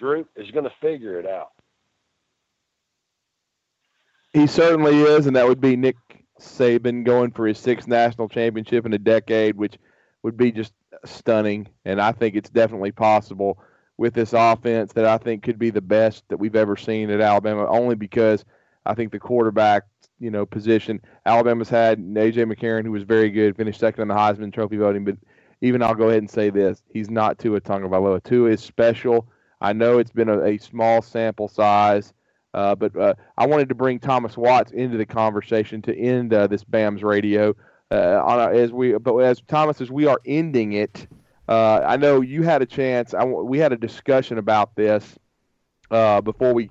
Drew, 0.00 0.26
is 0.34 0.50
going 0.50 0.64
to 0.64 0.72
figure 0.80 1.20
it 1.20 1.26
out. 1.26 1.50
He 4.32 4.46
certainly 4.46 5.02
is, 5.02 5.26
and 5.26 5.36
that 5.36 5.46
would 5.46 5.60
be 5.60 5.76
Nick 5.76 5.96
Saban 6.40 7.04
going 7.04 7.30
for 7.32 7.46
his 7.46 7.58
sixth 7.58 7.86
national 7.86 8.28
championship 8.28 8.86
in 8.86 8.92
a 8.94 8.98
decade, 8.98 9.56
which 9.56 9.76
would 10.22 10.36
be 10.36 10.50
just 10.50 10.72
stunning. 11.04 11.68
And 11.84 12.00
I 12.00 12.12
think 12.12 12.34
it's 12.34 12.50
definitely 12.50 12.92
possible 12.92 13.58
with 13.98 14.14
this 14.14 14.32
offense 14.32 14.94
that 14.94 15.04
I 15.04 15.18
think 15.18 15.42
could 15.42 15.58
be 15.58 15.70
the 15.70 15.82
best 15.82 16.24
that 16.28 16.38
we've 16.38 16.56
ever 16.56 16.76
seen 16.76 17.10
at 17.10 17.20
Alabama, 17.20 17.66
only 17.66 17.94
because 17.94 18.44
I 18.86 18.94
think 18.94 19.12
the 19.12 19.18
quarterback, 19.18 19.82
you 20.18 20.30
know, 20.30 20.46
position 20.46 21.02
Alabama's 21.26 21.68
had 21.68 21.98
AJ 21.98 22.50
McCarron, 22.50 22.84
who 22.84 22.92
was 22.92 23.02
very 23.02 23.30
good, 23.30 23.56
finished 23.56 23.80
second 23.80 24.02
in 24.02 24.08
the 24.08 24.14
Heisman 24.14 24.52
Trophy 24.52 24.78
voting. 24.78 25.04
But 25.04 25.18
even 25.60 25.82
I'll 25.82 25.94
go 25.94 26.08
ahead 26.08 26.22
and 26.22 26.30
say 26.30 26.48
this: 26.48 26.82
he's 26.90 27.10
not 27.10 27.38
Tua 27.38 27.60
Tagovailoa. 27.60 28.22
Tua 28.22 28.50
is 28.50 28.62
special. 28.62 29.28
I 29.60 29.72
know 29.72 29.98
it's 29.98 30.12
been 30.12 30.28
a, 30.28 30.42
a 30.42 30.58
small 30.58 31.02
sample 31.02 31.48
size, 31.48 32.12
uh, 32.54 32.74
but 32.74 32.96
uh, 32.96 33.14
I 33.36 33.46
wanted 33.46 33.68
to 33.68 33.74
bring 33.74 33.98
Thomas 33.98 34.36
Watts 34.36 34.72
into 34.72 34.96
the 34.96 35.06
conversation 35.06 35.82
to 35.82 35.96
end 35.96 36.32
uh, 36.32 36.46
this 36.46 36.64
BAMS 36.64 37.02
radio 37.02 37.54
uh, 37.90 37.94
our, 37.94 38.52
as 38.52 38.72
we 38.72 38.92
but 38.92 39.16
as 39.18 39.40
Thomas 39.48 39.80
as 39.80 39.90
we 39.90 40.06
are 40.06 40.20
ending 40.24 40.72
it. 40.72 41.06
Uh, 41.48 41.80
I 41.84 41.96
know 41.96 42.20
you 42.20 42.42
had 42.42 42.62
a 42.62 42.66
chance. 42.66 43.12
I, 43.12 43.24
we 43.24 43.58
had 43.58 43.72
a 43.72 43.76
discussion 43.76 44.38
about 44.38 44.76
this 44.76 45.18
uh, 45.90 46.20
before 46.20 46.54
we 46.54 46.70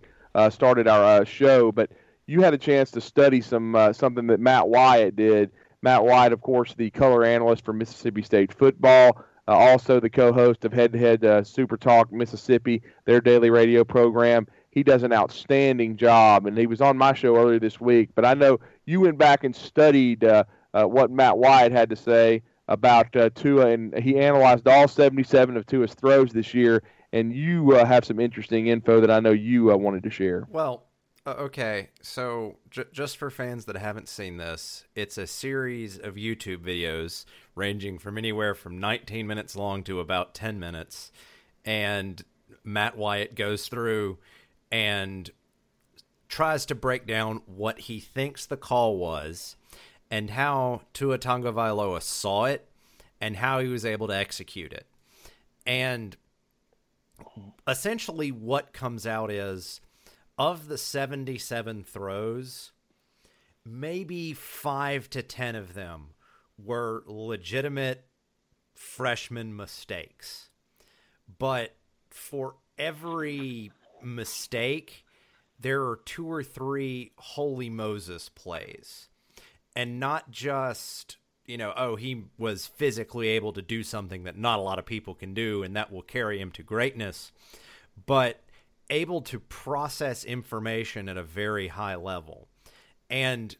started 0.49 0.87
our 0.87 1.25
show, 1.25 1.69
but 1.73 1.91
you 2.27 2.41
had 2.41 2.53
a 2.53 2.57
chance 2.57 2.91
to 2.91 3.01
study 3.01 3.41
some 3.41 3.75
something 3.91 4.27
that 4.27 4.39
Matt 4.39 4.69
Wyatt 4.69 5.17
did. 5.17 5.51
Matt 5.81 6.03
Wyatt, 6.03 6.33
of 6.33 6.41
course, 6.41 6.73
the 6.75 6.89
color 6.91 7.23
analyst 7.23 7.65
for 7.65 7.73
Mississippi 7.73 8.21
State 8.21 8.53
football, 8.53 9.23
also 9.53 9.99
the 9.99 10.09
co-host 10.09 10.65
of 10.65 10.73
Head 10.73 10.93
to 10.93 10.99
Head 10.99 11.47
Super 11.47 11.77
Talk 11.77 12.11
Mississippi, 12.11 12.81
their 13.05 13.21
daily 13.21 13.49
radio 13.49 13.83
program. 13.83 14.47
He 14.71 14.79
he 14.79 14.83
does 14.83 15.03
an 15.03 15.11
outstanding 15.11 15.97
job. 15.97 16.45
And 16.45 16.57
he 16.57 16.65
was 16.65 16.79
on 16.79 16.97
my 16.97 17.13
show 17.13 17.35
earlier 17.35 17.59
this 17.59 17.81
week. 17.81 18.11
But 18.15 18.25
I 18.25 18.33
know 18.33 18.59
you 18.85 19.01
went 19.01 19.17
back 19.17 19.43
and 19.43 19.53
studied 19.53 20.23
uh, 20.23 20.45
uh, 20.73 20.85
what 20.85 21.11
Matt 21.11 21.37
Wyatt 21.37 21.73
had 21.73 21.89
to 21.89 21.97
say 21.97 22.43
about 22.69 23.13
uh, 23.15 23.29
Tua, 23.35 23.67
and 23.67 23.97
he 23.97 24.17
analyzed 24.17 24.67
all 24.67 24.87
77 24.87 25.57
of 25.57 25.65
Tua's 25.65 25.93
throws 25.93 26.31
this 26.31 26.53
year. 26.53 26.81
And 27.11 27.33
you 27.33 27.75
uh, 27.75 27.85
have 27.85 28.05
some 28.05 28.19
interesting 28.19 28.67
info 28.67 29.01
that 29.01 29.11
I 29.11 29.19
know 29.19 29.31
you 29.31 29.71
uh, 29.71 29.75
wanted 29.75 30.03
to 30.03 30.09
share. 30.09 30.47
Well, 30.49 30.85
uh, 31.25 31.31
okay, 31.31 31.89
so 32.01 32.57
j- 32.69 32.85
just 32.91 33.17
for 33.17 33.29
fans 33.29 33.65
that 33.65 33.75
haven't 33.75 34.07
seen 34.07 34.37
this, 34.37 34.85
it's 34.95 35.17
a 35.17 35.27
series 35.27 35.97
of 35.97 36.15
YouTube 36.15 36.59
videos 36.59 37.25
ranging 37.55 37.99
from 37.99 38.17
anywhere 38.17 38.55
from 38.55 38.79
19 38.79 39.27
minutes 39.27 39.55
long 39.55 39.83
to 39.83 39.99
about 39.99 40.33
10 40.33 40.59
minutes. 40.59 41.11
And 41.65 42.23
Matt 42.63 42.97
Wyatt 42.97 43.35
goes 43.35 43.67
through 43.67 44.17
and 44.71 45.29
tries 46.29 46.65
to 46.67 46.75
break 46.75 47.05
down 47.05 47.41
what 47.45 47.79
he 47.79 47.99
thinks 47.99 48.45
the 48.45 48.57
call 48.57 48.97
was 48.97 49.55
and 50.09 50.29
how 50.31 50.81
Tua 50.93 51.17
Tagovailoa 51.17 52.01
saw 52.01 52.45
it 52.45 52.67
and 53.19 53.35
how 53.35 53.59
he 53.59 53.67
was 53.67 53.85
able 53.85 54.07
to 54.07 54.15
execute 54.15 54.71
it. 54.71 54.85
And 55.65 56.15
essentially 57.67 58.31
what 58.31 58.73
comes 58.73 59.05
out 59.05 59.31
is 59.31 59.81
of 60.39 60.69
the 60.69 60.77
77 60.77 61.83
throws, 61.83 62.71
maybe 63.65 64.33
5 64.33 65.09
to 65.09 65.21
10 65.21 65.55
of 65.55 65.73
them 65.73 66.11
were 66.57 67.03
legitimate 67.05 68.05
freshman 68.73 69.53
mistakes. 69.53 70.49
But 71.37 71.75
for 72.09 72.55
every 72.77 73.73
mistake, 74.01 75.03
there 75.59 75.83
are 75.83 75.99
two 76.05 76.31
or 76.31 76.41
three 76.41 77.11
holy 77.17 77.69
Moses 77.69 78.29
plays. 78.29 79.09
And 79.75 79.99
not 79.99 80.31
just, 80.31 81.17
you 81.45 81.57
know, 81.57 81.73
oh, 81.75 81.97
he 81.97 82.23
was 82.37 82.65
physically 82.65 83.27
able 83.27 83.51
to 83.53 83.61
do 83.61 83.83
something 83.83 84.23
that 84.23 84.37
not 84.37 84.59
a 84.59 84.63
lot 84.63 84.79
of 84.79 84.85
people 84.85 85.15
can 85.15 85.33
do 85.33 85.63
and 85.63 85.75
that 85.75 85.91
will 85.91 86.01
carry 86.01 86.39
him 86.39 86.51
to 86.51 86.63
greatness, 86.63 87.33
but 88.05 88.41
able 88.89 89.21
to 89.21 89.39
process 89.39 90.23
information 90.23 91.09
at 91.09 91.17
a 91.17 91.23
very 91.23 91.67
high 91.67 91.95
level. 91.95 92.47
And 93.09 93.55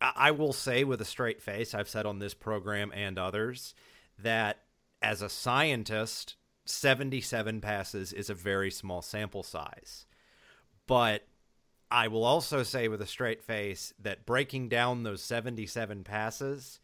I 0.00 0.32
will 0.32 0.52
say 0.52 0.84
with 0.84 1.00
a 1.00 1.06
straight 1.06 1.40
face, 1.40 1.74
I've 1.74 1.88
said 1.88 2.06
on 2.06 2.18
this 2.18 2.34
program 2.34 2.92
and 2.94 3.18
others, 3.18 3.74
that 4.18 4.58
as 5.00 5.22
a 5.22 5.28
scientist, 5.28 6.36
77 6.66 7.60
passes 7.60 8.12
is 8.12 8.30
a 8.30 8.34
very 8.34 8.70
small 8.70 9.02
sample 9.02 9.42
size. 9.42 10.06
But 10.86 11.26
I 11.90 12.08
will 12.08 12.24
also 12.24 12.62
say 12.62 12.88
with 12.88 13.00
a 13.00 13.06
straight 13.06 13.42
face 13.42 13.94
that 13.98 14.26
breaking 14.26 14.68
down 14.68 15.02
those 15.02 15.22
77 15.22 16.04
passes 16.04 16.80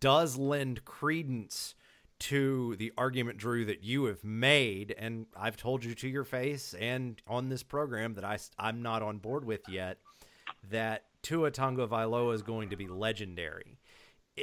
does 0.00 0.36
lend 0.36 0.84
credence 0.84 1.74
to 2.18 2.76
the 2.76 2.92
argument, 2.96 3.38
Drew, 3.38 3.64
that 3.66 3.82
you 3.82 4.04
have 4.04 4.24
made. 4.24 4.94
And 4.96 5.26
I've 5.36 5.56
told 5.56 5.84
you 5.84 5.94
to 5.96 6.08
your 6.08 6.24
face 6.24 6.74
and 6.74 7.20
on 7.26 7.48
this 7.48 7.62
program 7.62 8.14
that 8.14 8.24
I, 8.24 8.38
I'm 8.58 8.82
not 8.82 9.02
on 9.02 9.18
board 9.18 9.44
with 9.44 9.68
yet 9.68 9.98
that 10.70 11.04
Tua 11.22 11.50
Tagovailoa 11.50 12.34
is 12.34 12.42
going 12.42 12.70
to 12.70 12.76
be 12.76 12.88
legendary. 12.88 13.78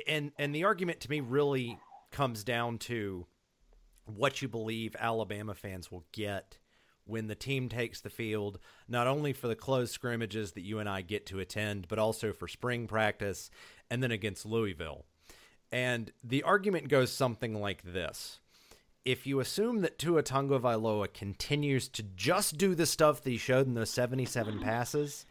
And, 0.07 0.31
and 0.37 0.53
the 0.53 0.63
argument 0.63 0.99
to 1.01 1.09
me 1.09 1.19
really 1.19 1.77
comes 2.11 2.43
down 2.43 2.77
to 2.79 3.25
what 4.05 4.41
you 4.41 4.47
believe 4.47 4.95
Alabama 4.99 5.53
fans 5.53 5.91
will 5.91 6.05
get 6.11 6.57
when 7.05 7.27
the 7.27 7.35
team 7.35 7.69
takes 7.69 8.01
the 8.01 8.09
field, 8.09 8.59
not 8.87 9.07
only 9.07 9.33
for 9.33 9.47
the 9.47 9.55
close 9.55 9.91
scrimmages 9.91 10.53
that 10.53 10.61
you 10.61 10.79
and 10.79 10.87
I 10.87 11.01
get 11.01 11.25
to 11.27 11.39
attend, 11.39 11.87
but 11.87 11.99
also 11.99 12.31
for 12.31 12.47
spring 12.47 12.87
practice 12.87 13.49
and 13.89 14.01
then 14.01 14.11
against 14.11 14.45
Louisville. 14.45 15.05
And 15.73 16.11
the 16.23 16.43
argument 16.43 16.87
goes 16.87 17.11
something 17.11 17.59
like 17.59 17.81
this. 17.81 18.39
If 19.03 19.25
you 19.25 19.39
assume 19.39 19.81
that 19.81 19.97
Tua 19.97 20.21
Tagovailoa 20.21 21.11
continues 21.11 21.89
to 21.89 22.03
just 22.03 22.59
do 22.59 22.75
the 22.75 22.85
stuff 22.85 23.23
that 23.23 23.31
he 23.31 23.37
showed 23.37 23.65
in 23.65 23.73
those 23.73 23.89
77 23.89 24.59
passes, 24.59 25.25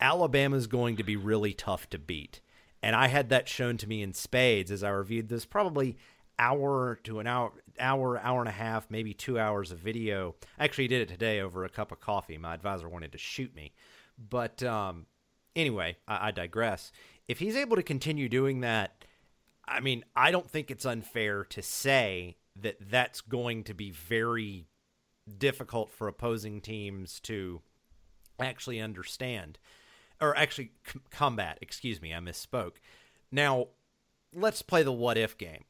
Alabama's 0.00 0.66
going 0.66 0.96
to 0.96 1.04
be 1.04 1.14
really 1.14 1.54
tough 1.54 1.88
to 1.90 2.00
beat. 2.00 2.40
And 2.82 2.96
I 2.96 3.06
had 3.06 3.28
that 3.28 3.48
shown 3.48 3.76
to 3.76 3.88
me 3.88 4.02
in 4.02 4.12
spades 4.12 4.72
as 4.72 4.82
I 4.82 4.90
reviewed 4.90 5.28
this 5.28 5.46
probably 5.46 5.96
hour 6.36 6.98
to 7.04 7.20
an 7.20 7.28
hour, 7.28 7.52
hour, 7.78 8.18
hour 8.18 8.40
and 8.40 8.48
a 8.48 8.52
half, 8.52 8.90
maybe 8.90 9.14
two 9.14 9.38
hours 9.38 9.70
of 9.70 9.78
video. 9.78 10.34
I 10.58 10.64
actually 10.64 10.88
did 10.88 11.02
it 11.02 11.08
today 11.08 11.40
over 11.40 11.64
a 11.64 11.68
cup 11.68 11.92
of 11.92 12.00
coffee. 12.00 12.38
My 12.38 12.54
advisor 12.54 12.88
wanted 12.88 13.12
to 13.12 13.18
shoot 13.18 13.54
me, 13.54 13.72
but 14.18 14.64
um, 14.64 15.06
anyway, 15.54 15.96
I, 16.08 16.28
I 16.28 16.30
digress. 16.32 16.90
If 17.28 17.38
he's 17.38 17.56
able 17.56 17.76
to 17.76 17.84
continue 17.84 18.28
doing 18.28 18.60
that, 18.60 19.05
I 19.68 19.80
mean, 19.80 20.04
I 20.14 20.30
don't 20.30 20.50
think 20.50 20.70
it's 20.70 20.86
unfair 20.86 21.44
to 21.44 21.62
say 21.62 22.36
that 22.60 22.76
that's 22.90 23.20
going 23.20 23.64
to 23.64 23.74
be 23.74 23.90
very 23.90 24.66
difficult 25.38 25.90
for 25.90 26.08
opposing 26.08 26.60
teams 26.60 27.20
to 27.20 27.60
actually 28.40 28.80
understand 28.80 29.58
or 30.20 30.36
actually 30.36 30.70
c- 30.86 31.00
combat. 31.10 31.58
Excuse 31.60 32.00
me, 32.00 32.14
I 32.14 32.18
misspoke. 32.18 32.74
Now, 33.32 33.68
let's 34.32 34.62
play 34.62 34.82
the 34.82 34.92
what 34.92 35.18
if 35.18 35.36
game 35.36 35.64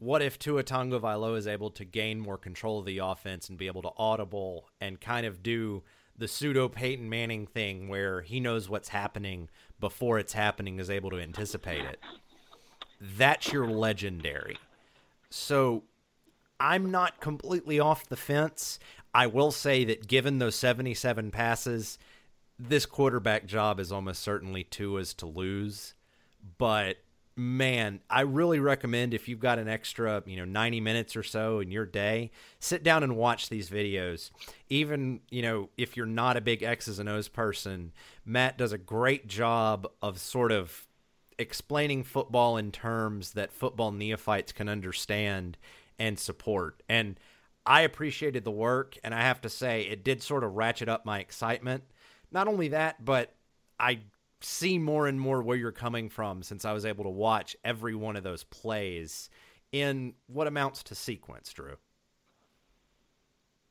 what 0.00 0.22
if 0.22 0.38
Tua 0.38 0.64
Tagovailoa 0.64 1.36
is 1.36 1.46
able 1.46 1.70
to 1.72 1.84
gain 1.84 2.18
more 2.18 2.38
control 2.38 2.78
of 2.80 2.86
the 2.86 2.98
offense 2.98 3.48
and 3.48 3.58
be 3.58 3.66
able 3.66 3.82
to 3.82 3.90
audible 3.98 4.66
and 4.80 4.98
kind 4.98 5.26
of 5.26 5.42
do 5.42 5.82
the 6.16 6.26
pseudo 6.26 6.68
Peyton 6.68 7.08
Manning 7.08 7.46
thing 7.46 7.88
where 7.88 8.22
he 8.22 8.40
knows 8.40 8.68
what's 8.68 8.88
happening 8.88 9.50
before 9.78 10.18
it's 10.18 10.32
happening 10.32 10.80
is 10.80 10.88
able 10.88 11.10
to 11.10 11.20
anticipate 11.20 11.84
it. 11.84 12.00
That's 13.00 13.52
your 13.52 13.66
legendary. 13.66 14.58
So 15.30 15.84
I'm 16.58 16.90
not 16.90 17.20
completely 17.20 17.80
off 17.80 18.08
the 18.08 18.16
fence. 18.16 18.78
I 19.14 19.26
will 19.26 19.50
say 19.50 19.84
that 19.84 20.06
given 20.06 20.38
those 20.38 20.54
77 20.54 21.30
passes, 21.30 21.98
this 22.58 22.86
quarterback 22.86 23.46
job 23.46 23.80
is 23.80 23.90
almost 23.90 24.22
certainly 24.22 24.64
Tua's 24.64 25.14
to 25.14 25.26
lose. 25.26 25.94
But 26.58 26.98
man, 27.36 28.00
I 28.10 28.20
really 28.20 28.58
recommend 28.58 29.14
if 29.14 29.26
you've 29.26 29.40
got 29.40 29.58
an 29.58 29.68
extra, 29.68 30.22
you 30.26 30.36
know, 30.36 30.44
90 30.44 30.80
minutes 30.80 31.16
or 31.16 31.22
so 31.22 31.60
in 31.60 31.70
your 31.70 31.86
day, 31.86 32.30
sit 32.58 32.82
down 32.82 33.02
and 33.02 33.16
watch 33.16 33.48
these 33.48 33.70
videos. 33.70 34.30
Even, 34.68 35.20
you 35.30 35.40
know, 35.40 35.70
if 35.78 35.96
you're 35.96 36.06
not 36.06 36.36
a 36.36 36.42
big 36.42 36.62
X's 36.62 36.98
and 36.98 37.08
O's 37.08 37.28
person, 37.28 37.92
Matt 38.26 38.58
does 38.58 38.72
a 38.72 38.78
great 38.78 39.26
job 39.26 39.88
of 40.02 40.18
sort 40.18 40.52
of 40.52 40.86
explaining 41.40 42.04
football 42.04 42.56
in 42.56 42.70
terms 42.70 43.32
that 43.32 43.52
football 43.52 43.90
neophytes 43.90 44.52
can 44.52 44.68
understand 44.68 45.56
and 45.98 46.18
support. 46.18 46.82
And 46.88 47.18
I 47.66 47.80
appreciated 47.82 48.44
the 48.44 48.50
work, 48.50 48.98
and 49.02 49.14
I 49.14 49.22
have 49.22 49.40
to 49.42 49.48
say, 49.48 49.82
it 49.82 50.04
did 50.04 50.22
sort 50.22 50.44
of 50.44 50.54
ratchet 50.54 50.88
up 50.88 51.04
my 51.04 51.18
excitement. 51.18 51.84
Not 52.30 52.46
only 52.46 52.68
that, 52.68 53.04
but 53.04 53.34
I 53.78 54.00
see 54.40 54.78
more 54.78 55.06
and 55.06 55.20
more 55.20 55.42
where 55.42 55.56
you're 55.56 55.72
coming 55.72 56.08
from 56.08 56.42
since 56.42 56.64
I 56.64 56.72
was 56.72 56.84
able 56.84 57.04
to 57.04 57.10
watch 57.10 57.56
every 57.64 57.94
one 57.94 58.16
of 58.16 58.22
those 58.22 58.44
plays 58.44 59.30
in 59.72 60.14
what 60.26 60.46
amounts 60.46 60.82
to 60.84 60.94
sequence, 60.94 61.52
Drew. 61.52 61.76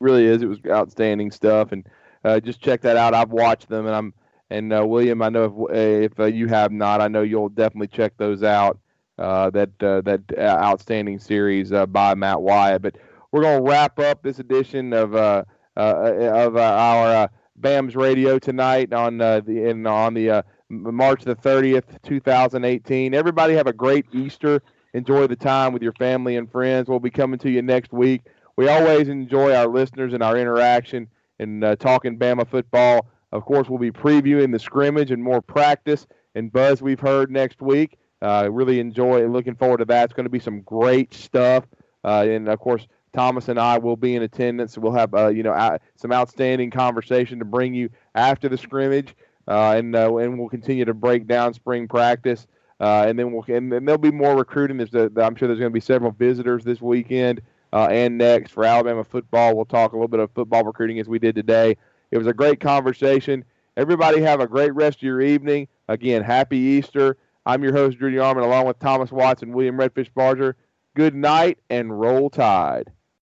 Really 0.00 0.24
is. 0.24 0.42
It 0.42 0.46
was 0.46 0.58
outstanding 0.66 1.30
stuff, 1.30 1.72
and 1.72 1.86
uh, 2.24 2.40
just 2.40 2.60
check 2.60 2.80
that 2.82 2.96
out. 2.96 3.14
I've 3.14 3.30
watched 3.30 3.68
them, 3.68 3.86
and 3.86 3.94
I'm 3.94 4.14
and 4.50 4.72
uh, 4.72 4.84
William. 4.86 5.22
I 5.22 5.28
know 5.28 5.70
if 5.70 6.12
if 6.12 6.20
uh, 6.20 6.24
you 6.24 6.48
have 6.48 6.72
not, 6.72 7.00
I 7.00 7.08
know 7.08 7.22
you'll 7.22 7.48
definitely 7.48 7.88
check 7.88 8.16
those 8.16 8.42
out. 8.42 8.78
Uh, 9.18 9.50
that 9.50 9.70
uh, 9.82 10.00
that 10.00 10.22
outstanding 10.38 11.18
series 11.18 11.70
by 11.88 12.14
Matt 12.14 12.40
Wyatt. 12.40 12.82
But 12.82 12.96
we're 13.32 13.42
gonna 13.42 13.62
wrap 13.62 13.98
up 13.98 14.22
this 14.22 14.38
edition 14.38 14.92
of 14.92 15.14
of 15.14 16.56
our 16.56 17.28
BAMS 17.60 17.96
radio 17.96 18.38
tonight 18.38 18.92
on 18.92 19.18
the 19.18 19.44
in 19.46 19.86
on 19.86 20.14
the 20.14 20.44
March 20.70 21.24
the 21.24 21.34
30th, 21.34 22.00
2018. 22.02 23.12
Everybody 23.12 23.54
have 23.54 23.66
a 23.66 23.72
great 23.72 24.06
Easter. 24.12 24.62
Enjoy 24.94 25.26
the 25.26 25.36
time 25.36 25.72
with 25.72 25.82
your 25.82 25.92
family 25.94 26.36
and 26.36 26.50
friends. 26.50 26.88
We'll 26.88 27.00
be 27.00 27.10
coming 27.10 27.38
to 27.40 27.50
you 27.50 27.60
next 27.62 27.92
week. 27.92 28.22
We 28.56 28.68
always 28.68 29.08
enjoy 29.08 29.54
our 29.54 29.66
listeners 29.66 30.12
and 30.12 30.22
our 30.22 30.36
interaction 30.36 31.08
and 31.38 31.64
uh, 31.64 31.76
talking 31.76 32.18
Bama 32.18 32.48
football. 32.48 33.06
Of 33.32 33.44
course, 33.44 33.68
we'll 33.68 33.78
be 33.78 33.92
previewing 33.92 34.52
the 34.52 34.58
scrimmage 34.58 35.10
and 35.10 35.22
more 35.22 35.40
practice 35.40 36.06
and 36.34 36.52
buzz 36.52 36.82
we've 36.82 37.00
heard 37.00 37.30
next 37.30 37.60
week. 37.60 37.98
Uh, 38.22 38.48
really 38.50 38.80
enjoy 38.80 39.26
looking 39.26 39.54
forward 39.54 39.78
to 39.78 39.84
that. 39.86 40.04
It's 40.04 40.12
going 40.12 40.24
to 40.24 40.30
be 40.30 40.40
some 40.40 40.62
great 40.62 41.14
stuff. 41.14 41.64
Uh, 42.04 42.26
and 42.28 42.48
of 42.48 42.58
course, 42.58 42.86
Thomas 43.12 43.48
and 43.48 43.58
I 43.58 43.78
will 43.78 43.96
be 43.96 44.14
in 44.14 44.22
attendance. 44.22 44.76
We'll 44.78 44.92
have 44.92 45.14
uh, 45.14 45.28
you 45.28 45.42
know 45.42 45.78
some 45.96 46.12
outstanding 46.12 46.70
conversation 46.70 47.38
to 47.38 47.44
bring 47.44 47.74
you 47.74 47.90
after 48.14 48.48
the 48.48 48.58
scrimmage 48.58 49.14
uh, 49.50 49.74
and 49.76 49.96
uh, 49.96 50.16
and 50.16 50.38
we'll 50.38 50.48
continue 50.48 50.84
to 50.84 50.94
break 50.94 51.26
down 51.26 51.52
spring 51.52 51.88
practice. 51.88 52.46
Uh, 52.78 53.04
and 53.06 53.18
then 53.18 53.32
we'll 53.32 53.44
and, 53.48 53.70
then 53.70 53.84
there'll 53.84 53.98
be 53.98 54.10
more 54.10 54.36
recruiting. 54.36 54.76
There's 54.76 54.94
I'm 54.94 55.34
sure 55.34 55.48
there's 55.48 55.58
going 55.58 55.70
to 55.70 55.70
be 55.70 55.80
several 55.80 56.12
visitors 56.12 56.64
this 56.64 56.80
weekend 56.80 57.42
uh, 57.72 57.88
and 57.90 58.16
next 58.16 58.52
for 58.52 58.64
Alabama 58.64 59.04
football. 59.04 59.56
We'll 59.56 59.66
talk 59.66 59.92
a 59.92 59.96
little 59.96 60.08
bit 60.08 60.20
of 60.20 60.30
football 60.30 60.64
recruiting 60.64 61.00
as 61.00 61.08
we 61.08 61.18
did 61.18 61.34
today, 61.34 61.76
It 62.10 62.18
was 62.18 62.26
a 62.26 62.34
great 62.34 62.60
conversation. 62.60 63.44
Everybody 63.76 64.20
have 64.20 64.40
a 64.40 64.46
great 64.46 64.74
rest 64.74 64.98
of 64.98 65.02
your 65.02 65.20
evening. 65.20 65.68
Again, 65.88 66.22
happy 66.22 66.58
Easter. 66.58 67.16
I'm 67.46 67.62
your 67.62 67.72
host, 67.72 67.98
Drew 67.98 68.12
DeArmond, 68.12 68.42
along 68.42 68.66
with 68.66 68.78
Thomas 68.78 69.10
Watson, 69.10 69.52
William 69.52 69.78
Redfish 69.78 70.12
Barger. 70.14 70.56
Good 70.94 71.14
night 71.14 71.58
and 71.70 71.98
roll 71.98 72.30
tide. 72.30 72.90